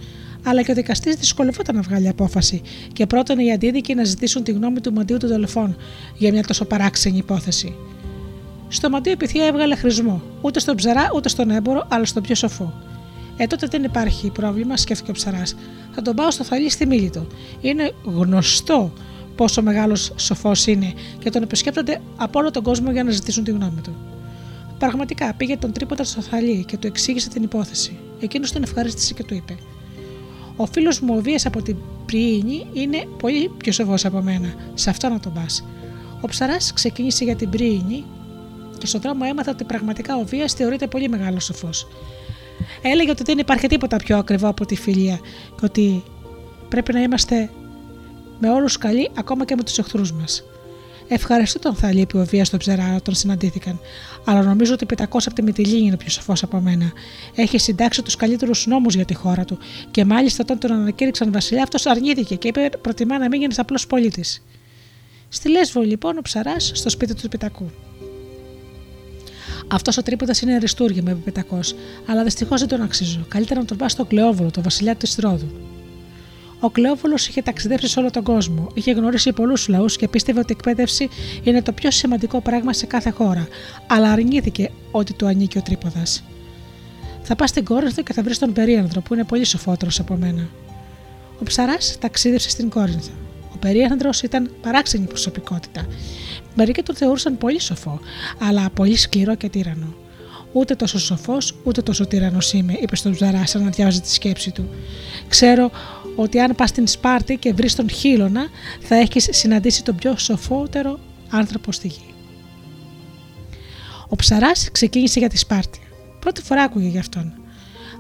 αλλά 0.49 0.63
και 0.63 0.71
ο 0.71 0.75
δικαστής 0.75 1.15
δυσκολευόταν 1.15 1.75
να 1.75 1.81
βγάλει 1.81 2.09
απόφαση 2.09 2.63
και 2.93 3.07
πρότεινε 3.07 3.45
οι 3.45 3.53
αντίδικοι 3.53 3.95
να 3.95 4.05
ζητήσουν 4.05 4.43
τη 4.43 4.53
γνώμη 4.53 4.81
του 4.81 4.93
μαντίου 4.93 5.17
του 5.17 5.27
δολοφών 5.27 5.77
για 6.17 6.33
μια 6.33 6.43
τόσο 6.43 6.65
παράξενη 6.65 7.17
υπόθεση. 7.17 7.77
Στο 8.69 8.91
μαντίο 8.91 9.13
η 9.13 9.17
πυθία 9.17 9.47
έβγαλε 9.47 9.75
χρησμό, 9.75 10.23
ούτε 10.41 10.61
στον 10.61 10.77
ψαρά 10.77 11.11
ούτε 11.15 11.29
στον 11.29 11.51
έμπορο, 11.51 11.87
αλλά 11.89 12.05
στον 12.05 12.23
πιο 12.23 12.35
σοφό. 12.35 12.73
Ε, 13.37 13.47
τότε 13.47 13.67
δεν 13.67 13.85
υπάρχει 13.85 14.31
πρόβλημα, 14.31 14.77
σκέφτηκε 14.77 15.11
ο 15.11 15.15
ψαράς. 15.15 15.57
Θα 15.95 16.03
τον 16.03 16.15
πάω 16.15 16.31
στο 16.31 16.45
θαλί 16.45 16.71
στη 16.71 16.87
μίλη 16.87 17.11
του. 17.11 17.27
Είναι 17.61 17.93
γνωστό 18.05 18.93
πόσο 19.37 19.63
μεγάλος 19.63 20.13
σοφός 20.17 20.67
είναι 20.67 20.93
και 21.19 21.31
τον 21.31 21.43
επισκέπτονται 21.43 22.01
από 22.17 22.39
όλο 22.39 22.51
τον 22.51 22.63
κόσμο 22.63 22.91
για 22.91 23.05
να 23.05 23.11
ζητήσουν 23.11 23.45
τη 23.45 23.51
γνώμη 23.51 23.81
του. 23.83 23.97
Πραγματικά 24.79 25.35
πήγε 25.35 25.57
τον 25.57 25.73
τρίποτα 25.73 26.05
στο 26.05 26.21
θαλί 26.21 26.65
και 26.65 26.77
του 26.77 26.87
εξήγησε 26.87 27.29
την 27.29 27.43
υπόθεση. 27.43 27.99
Εκείνος 28.21 28.53
τον 28.53 28.63
ευχαρίστησε 28.63 29.15
και 29.15 29.25
του 29.25 29.35
είπε: 29.35 29.57
Ο 30.57 30.67
φίλος 30.67 31.01
μου 31.01 31.15
ο 31.17 31.21
Βίας 31.21 31.47
από 31.47 31.63
την 31.63 31.77
Πριήνη 32.07 32.67
είναι 32.73 33.07
πολύ 33.19 33.51
πιο 33.57 33.73
σοβό 33.73 33.95
από 34.05 34.23
μένα. 34.23 34.55
Σε 34.75 34.91
αυτό 34.91 35.09
να 35.09 35.21
τον 35.21 35.33
πας. 35.33 35.65
Ο 36.21 36.27
ψαράς 36.27 36.73
ξεκίνησε 36.73 37.25
για 37.25 37.37
την 37.37 37.51
Πριήνη 37.51 38.05
και 38.79 38.87
στον 38.87 39.01
δρόμο 39.01 39.25
έμαθα 39.29 39.51
ότι 39.51 39.65
πραγματικά 39.65 40.17
ο 40.17 40.25
Βίας 40.25 40.53
θεωρείται 40.53 40.87
πολύ 40.87 41.09
μεγάλος 41.09 41.45
σοφός. 41.45 41.87
Έλεγε 42.83 43.11
ότι 43.11 43.23
δεν 43.23 43.39
υπάρχει 43.39 43.67
τίποτα 43.67 43.97
πιο 43.97 44.19
ακριβό 44.19 44.49
από 44.49 44.67
τη 44.67 44.77
φιλία 44.77 45.19
και 45.61 45.65
ότι 45.65 46.03
πρέπει 46.69 46.93
να 46.93 47.01
είμαστε 47.03 47.51
με 48.39 48.51
όλους 48.51 48.79
καλοί 48.79 49.11
ακόμα 49.17 49.45
και 49.45 49.55
με 49.57 49.63
τους 49.63 49.79
εχθρούς 49.79 50.13
μας. 50.13 50.45
Ευχαριστώ 51.09 51.59
τον 51.59 51.75
Θαλή, 51.75 52.01
είπε 52.01 52.19
ο 52.19 52.25
Βία 52.25 52.45
στον 52.45 52.59
ψερά 52.59 52.95
όταν 52.97 53.15
συναντήθηκαν, 53.15 53.81
αλλά 54.25 54.43
νομίζω 54.43 54.73
ότι 54.73 54.87
πιτακό 54.87 55.19
από 55.25 55.35
τη 55.35 55.43
Μυτιλή 55.43 55.87
είναι 55.87 55.97
πιο 55.97 56.11
σοφός 56.11 56.43
από 56.43 56.61
μένα. 56.61 56.93
Έχει 57.35 57.59
συντάξει 57.59 58.03
τους 58.03 58.17
καλύτερους 58.17 58.67
νόμους 58.67 58.95
για 58.95 59.05
τη 59.05 59.15
χώρα 59.15 59.45
του 59.45 59.59
και 59.91 60.05
μάλιστα 60.05 60.43
όταν 60.43 60.59
τον 60.59 60.73
ανακήρυξαν 60.73 61.33
βασιλιά, 61.33 61.63
αυτός 61.63 61.87
αρνήθηκε 61.87 62.35
και 62.35 62.49
είπε 62.49 62.71
προτιμά 62.81 63.19
να 63.19 63.29
μην 63.29 63.41
γίνεις 63.41 63.59
απλός 63.59 63.87
πολίτης. 63.87 64.43
Στη 65.29 65.49
Λέσβο, 65.49 65.81
λοιπόν, 65.81 66.19
ο 66.19 66.21
ψαράς 66.23 66.71
στο 66.75 66.91
σπίτι 66.91 67.15
του 67.15 67.29
Πιτακού. 67.29 67.71
Αυτός 69.69 69.97
ο 69.97 70.03
τρίποντας 70.03 70.41
είναι 70.41 70.55
αριστούργημα, 70.55 71.11
με 71.11 71.21
Πιτακός, 71.25 71.75
αλλά 72.07 72.25
δυστυχώς 72.25 72.61
δεν 72.61 72.69
τον 72.69 72.83
αξίζω. 72.83 73.25
Καλύτερα 73.29 73.61
να 73.61 73.67
τον 73.67 73.77
πα 73.77 73.89
στο 73.89 74.05
Κλεόβολο, 74.05 74.51
το 74.51 74.63
βασιλιά 74.63 74.95
της 74.95 75.17
Ρόδου. 75.21 75.76
Ο 76.61 76.71
Κλεόβολο 76.71 77.15
είχε 77.29 77.43
ταξιδέψει 77.43 77.89
σε 77.89 78.01
όλο 78.01 78.11
τον 78.11 78.23
κόσμο, 78.23 78.67
είχε 78.75 78.93
γνωρίσει 78.93 79.33
πολλούς 79.33 79.69
λαούς 79.69 79.97
και 79.97 80.09
πίστευε 80.09 80.41
ότι 80.41 80.53
η 80.53 80.57
εκπαίδευση 80.59 81.09
είναι 81.43 81.63
το 81.63 81.73
πιο 81.73 81.91
σημαντικό 81.91 82.41
πράγμα 82.41 82.73
σε 82.73 82.87
κάθε 82.87 83.11
χώρα, 83.11 83.49
αλλά 83.87 84.11
αρνήθηκε 84.13 84.71
ότι 84.91 85.13
του 85.13 85.27
ανήκει 85.27 85.59
ο 85.59 85.63
τρίποδας. 85.63 86.25
Θα 87.23 87.37
πας 87.37 87.51
στην 87.51 87.65
Κόρινθο 87.65 88.03
και 88.03 88.13
θα 88.13 88.23
βρεις 88.23 88.39
τον 88.39 88.53
Περίανδρο 88.53 89.01
που 89.01 89.15
είναι 89.15 89.25
πολύ 89.25 89.45
σοφότερος 89.45 90.01
από 90.01 90.17
μένα. 90.17 90.49
Ο 91.41 91.45
ψαράς 91.45 91.97
ταξίδευσε 92.01 92.49
στην 92.49 92.69
Κόρινθο. 92.69 93.13
Ο 93.55 93.59
Περίανδρος 93.59 94.23
ήταν 94.23 94.51
παράξενη 94.63 95.07
προσωπικότητα. 95.07 95.87
Μερικοί 96.55 96.83
τον 96.83 96.95
θεωρούσαν 96.95 97.39
πολύ 97.39 97.61
σοφό, 97.61 98.01
αλλά 98.39 98.71
πολύ 98.71 98.97
σκληρό 98.97 99.35
και 99.35 99.49
τύρανο. 99.49 99.95
Ούτε 100.53 100.75
τόσο 100.75 100.99
σοφός, 100.99 101.55
ούτε 101.65 101.83
τόσο 101.83 102.07
τύρανο 102.07 102.39
είμαι, 102.53 102.73
είπε 102.81 102.97
στον 102.97 103.13
ψαρά, 103.13 103.47
σαν 103.47 103.65
να 103.65 103.71
διάβαζε 103.71 104.01
τη 104.01 104.13
σκέψη 104.13 104.51
του. 104.51 104.69
Ξέρω 105.29 105.71
ότι 106.17 106.39
αν 106.41 106.55
πας 106.55 106.69
στην 106.69 106.87
Σπάρτη 106.87 107.37
και 107.37 107.53
βρεις 107.53 107.75
τον 107.75 107.91
Χίλωνα 107.91 108.47
θα 108.81 108.95
έχεις 108.95 109.29
συναντήσει 109.31 109.85
τον 109.85 109.97
πιο 109.97 110.17
σοφότερο 110.17 110.99
άνθρωπο 111.31 111.73
στη 111.73 111.89
γη. 111.89 112.15
Ο 114.09 114.17
ψαράς 114.17 114.69
ξεκίνησε 114.73 115.19
για 115.19 115.29
τη 115.29 115.39
Σπάρτη. 115.39 115.79
Πρώτη 116.21 116.43
φορά 116.43 116.63
άκουγε 116.63 116.89
γι' 116.89 116.99
αυτόν. 116.99 117.33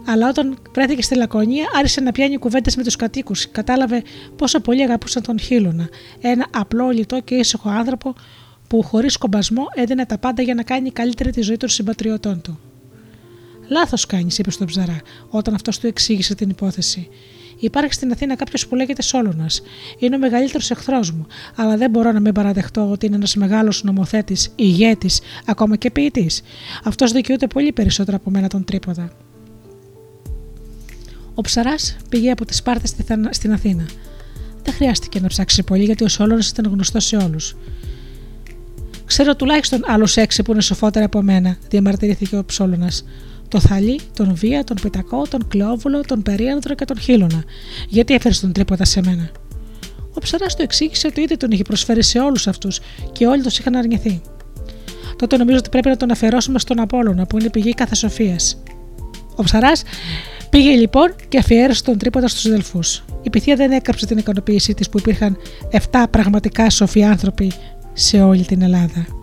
Αλλά 0.06 0.28
όταν 0.28 0.59
βρέθηκε 0.74 1.02
στη 1.02 1.16
Λακωνία, 1.16 1.66
άρχισε 1.76 2.01
να 2.01 2.12
πιάνει 2.12 2.36
κουβέντες 2.36 2.76
με 2.76 2.82
τους 2.82 2.97
κατοίκους. 2.97 3.51
Κατάλαβε 3.51 4.02
πόσο 4.36 4.60
πολύ 4.60 4.82
αγαπούσαν 4.82 5.22
τον 5.22 5.38
Χίλωνα. 5.38 5.88
Ένα 6.20 6.47
απλό, 6.51 6.88
λιτό 6.90 7.20
και 7.20 7.34
ήσυχο 7.34 7.68
άνθρωπο 7.68 8.14
που 8.68 8.82
χωρίς 8.82 9.16
κομπασμό 9.16 9.64
έδινε 9.74 10.06
τα 10.06 10.18
πάντα 10.18 10.43
για 10.43 10.55
να 10.55 10.62
κάνει 10.62 10.90
καλύτερη 10.90 11.30
τη 11.30 11.40
ζωή 11.40 11.56
των 11.56 11.68
συμπατριωτών 11.68 12.40
του. 12.40 12.59
Λάθος 13.68 14.06
κάνεις, 14.06 14.38
είπε 14.38 14.51
στον 14.51 14.66
ψαρά, 14.66 15.01
όταν 15.28 15.55
αυτός 15.55 15.78
του 15.78 15.86
εξήγησε 15.86 16.34
την 16.34 16.51
υπόθεση. 16.51 17.09
Υπάρχει 17.58 17.92
στην 17.92 18.12
Αθήνα 18.12 18.36
κάποιος 18.36 18.66
που 18.66 18.74
λέγεται 18.74 19.02
Σόλωνας. 19.02 19.62
Είναι 19.98 20.16
ο 20.16 20.18
μεγαλύτερος 20.18 20.70
εχθρός 20.70 21.10
μου, 21.10 21.26
αλλά 21.56 21.76
δεν 21.76 21.90
μπορώ 21.90 22.12
να 22.12 22.20
μην 22.20 22.32
παραδεχτώ 22.32 22.90
ότι 22.90 23.06
είναι 23.06 23.16
ένας 23.16 23.34
μεγάλος 23.36 23.82
νομοθέτης, 23.82 24.52
ηγέτης, 24.54 25.20
ακόμα 25.46 25.76
και 25.76 25.90
ποιητής. 25.90 26.42
Αυτός 26.84 27.12
δικαιούται 27.12 27.46
πολύ 27.46 27.72
περισσότερο 27.72 28.16
από 28.16 28.30
μένα 28.30 28.48
τον 28.48 28.64
τρίποδα. 28.64 29.10
Ο 31.34 31.40
ψαράς 31.40 31.96
πήγε 32.08 32.30
από 32.30 32.44
τις 32.44 32.56
Σπάρτες 32.56 32.94
στην 33.30 33.52
Αθήνα. 33.52 33.86
Δεν 34.62 34.74
χρειάστηκε 34.74 35.20
να 35.20 35.28
ψάξει 35.28 35.62
πολύ 35.62 35.84
γιατί 35.84 36.04
ο 36.04 36.08
Σόλωνας 36.08 36.48
ήταν 36.48 36.70
γνωστός 36.72 37.04
σε 37.04 37.16
όλους. 37.16 37.56
Ξέρω 39.04 39.36
τουλάχιστον 39.36 39.80
άλλους 39.86 40.16
έξι 40.16 40.42
που 40.42 40.52
είναι 40.52 40.60
σοφότεροι 40.60 41.04
από 41.04 41.22
μένα, 41.22 41.56
διαμαρτυρήθηκε 41.68 42.36
ο 42.36 42.44
Ψόλωνας 42.44 43.04
το 43.48 43.60
Θαλή, 43.60 44.01
τον 44.16 44.35
Βία, 44.35 44.64
τον 44.64 44.77
Πιτακό, 44.82 45.27
τον 45.31 45.48
Κλεόβουλο, 45.48 46.01
τον 46.01 46.23
Περίανδρο 46.23 46.74
και 46.74 46.85
τον 46.85 46.98
Χίλωνα. 46.98 47.44
Γιατί 47.89 48.14
έφερες 48.14 48.40
τον 48.40 48.52
τρίποτα 48.52 48.85
σε 48.85 49.01
μένα; 49.05 49.31
Ο 50.14 50.20
ψαράς 50.20 50.56
του 50.56 50.62
εξήγησε 50.62 51.06
ότι 51.06 51.20
ήδη 51.20 51.36
τον 51.36 51.51
είχε 51.51 51.62
προσφέρει 51.62 52.02
σε 52.02 52.18
όλους 52.18 52.47
αυτούς 52.47 52.81
και 53.12 53.27
όλοι 53.27 53.43
τους 53.43 53.59
είχαν 53.59 53.74
αρνηθεί. 53.74 54.20
Τότε 55.16 55.36
νομίζω 55.36 55.59
ότι 55.59 55.68
πρέπει 55.68 55.89
να 55.89 55.97
τον 55.97 56.10
αφιερώσουμε 56.10 56.59
στον 56.59 56.81
Απόλωνα 56.81 57.27
που 57.27 57.39
είναι 57.39 57.51
πηγή 57.51 57.74
κάθε 57.74 57.94
σοφίας. 57.94 58.62
Ο 59.36 59.43
ψαράς 59.43 59.82
πήγε 60.51 60.70
λοιπόν 60.70 61.14
και 61.28 61.39
αφιέρωσε 61.39 61.82
τον 61.82 61.98
τρίποτα 61.98 62.28
στους 62.28 62.47
αδελφούς. 62.47 63.05
Η 63.23 63.31
πυθία 63.31 63.56
δεν 63.56 63.73
έκαψε 63.73 64.06
την 64.06 64.18
ικανοποίησή 64.18 64.74
της 64.74 64.89
που 64.89 64.98
υπήρχαν 64.98 65.36
7 65.90 66.05
πραγματικά 66.10 66.70
σοφοί 66.70 67.05
άνθρωποι 67.05 67.52
σε 67.93 68.23
όλη 68.23 68.44
την 68.44 68.62
Ελλάδα. 68.62 69.15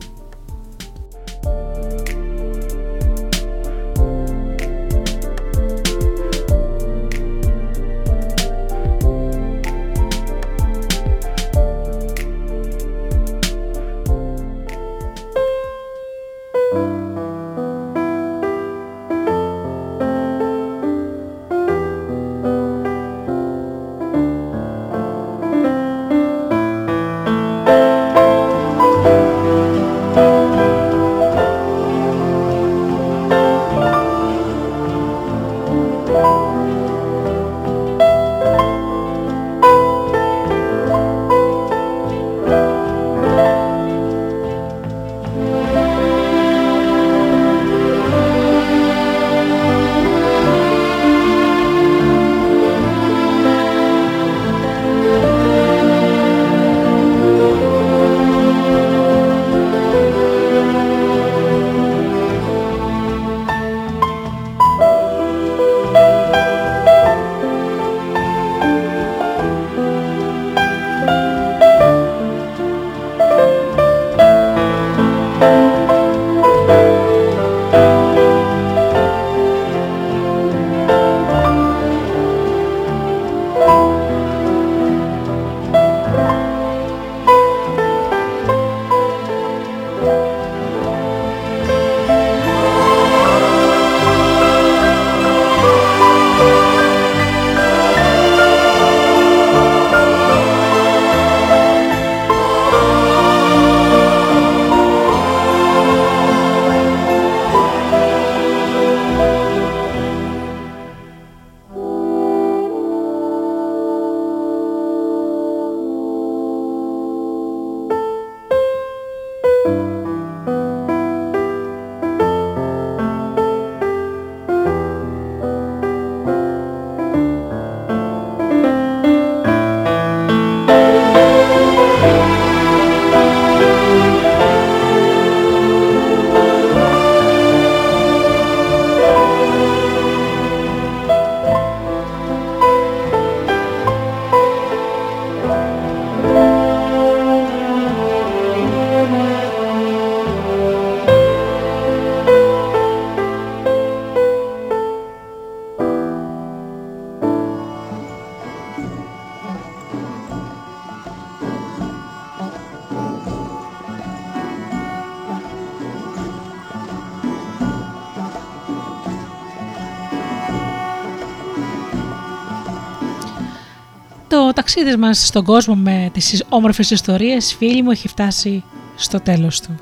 Ταξίδι 174.64 174.96
μας 174.96 175.26
στον 175.26 175.44
κόσμο 175.44 175.76
με 175.76 176.10
τις 176.14 176.44
όμορφες 176.50 176.92
ιστορίες, 176.92 177.54
φίλοι 177.54 177.82
μου, 177.82 177.92
έχει 177.92 178.08
φτάσει 178.08 178.64
στο 178.96 179.20
τέλος 179.20 179.62
του. 179.62 179.76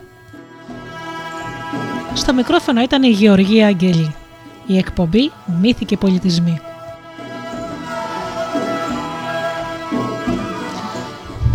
Στο 2.13 2.33
μικρόφωνο 2.33 2.81
ήταν 2.81 3.03
η 3.03 3.07
Γεωργία 3.07 3.67
Αγγελή. 3.67 4.15
Η 4.65 4.77
εκπομπή 4.77 5.31
«Μύθοι 5.61 5.85
και 5.85 5.97
πολιτισμοί». 5.97 6.59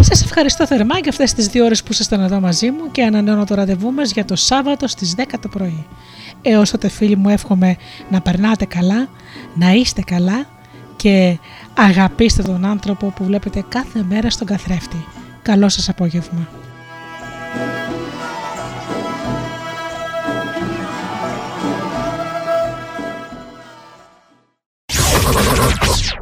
Σας 0.01 0.23
ευχαριστώ 0.23 0.67
θερμά 0.67 0.99
για 0.99 1.11
αυτές 1.11 1.33
τις 1.33 1.47
δύο 1.47 1.65
ώρες 1.65 1.83
που 1.83 1.93
ήσασταν 1.93 2.21
εδώ 2.21 2.41
μαζί 2.41 2.71
μου 2.71 2.91
και 2.91 3.03
ανανεώνω 3.03 3.45
το 3.45 3.55
ραντεβού 3.55 3.93
μας 3.93 4.13
για 4.13 4.25
το 4.25 4.37
Σάββατο 4.37 4.87
στις 4.87 5.15
10 5.17 5.23
το 5.41 5.49
πρωί. 5.49 5.87
Έως 6.43 6.71
τότε 6.71 6.89
φίλοι 6.89 7.17
μου 7.17 7.29
εύχομαι 7.29 7.77
να 8.11 8.21
περνάτε 8.21 8.65
καλά, 8.65 9.09
να 9.55 9.73
είστε 9.73 10.03
καλά 10.03 10.47
και 10.97 11.39
αγαπήστε 11.77 12.43
τον 12.43 12.65
άνθρωπο 12.65 13.07
που 13.07 13.25
βλέπετε 13.25 13.65
κάθε 13.69 14.05
μέρα 14.09 14.31
στον 14.31 14.47
καθρέφτη. 14.47 15.05
Καλό 15.43 15.69
σας 15.69 15.89
απόγευμα. 15.89 16.49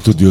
Studio 0.05 0.31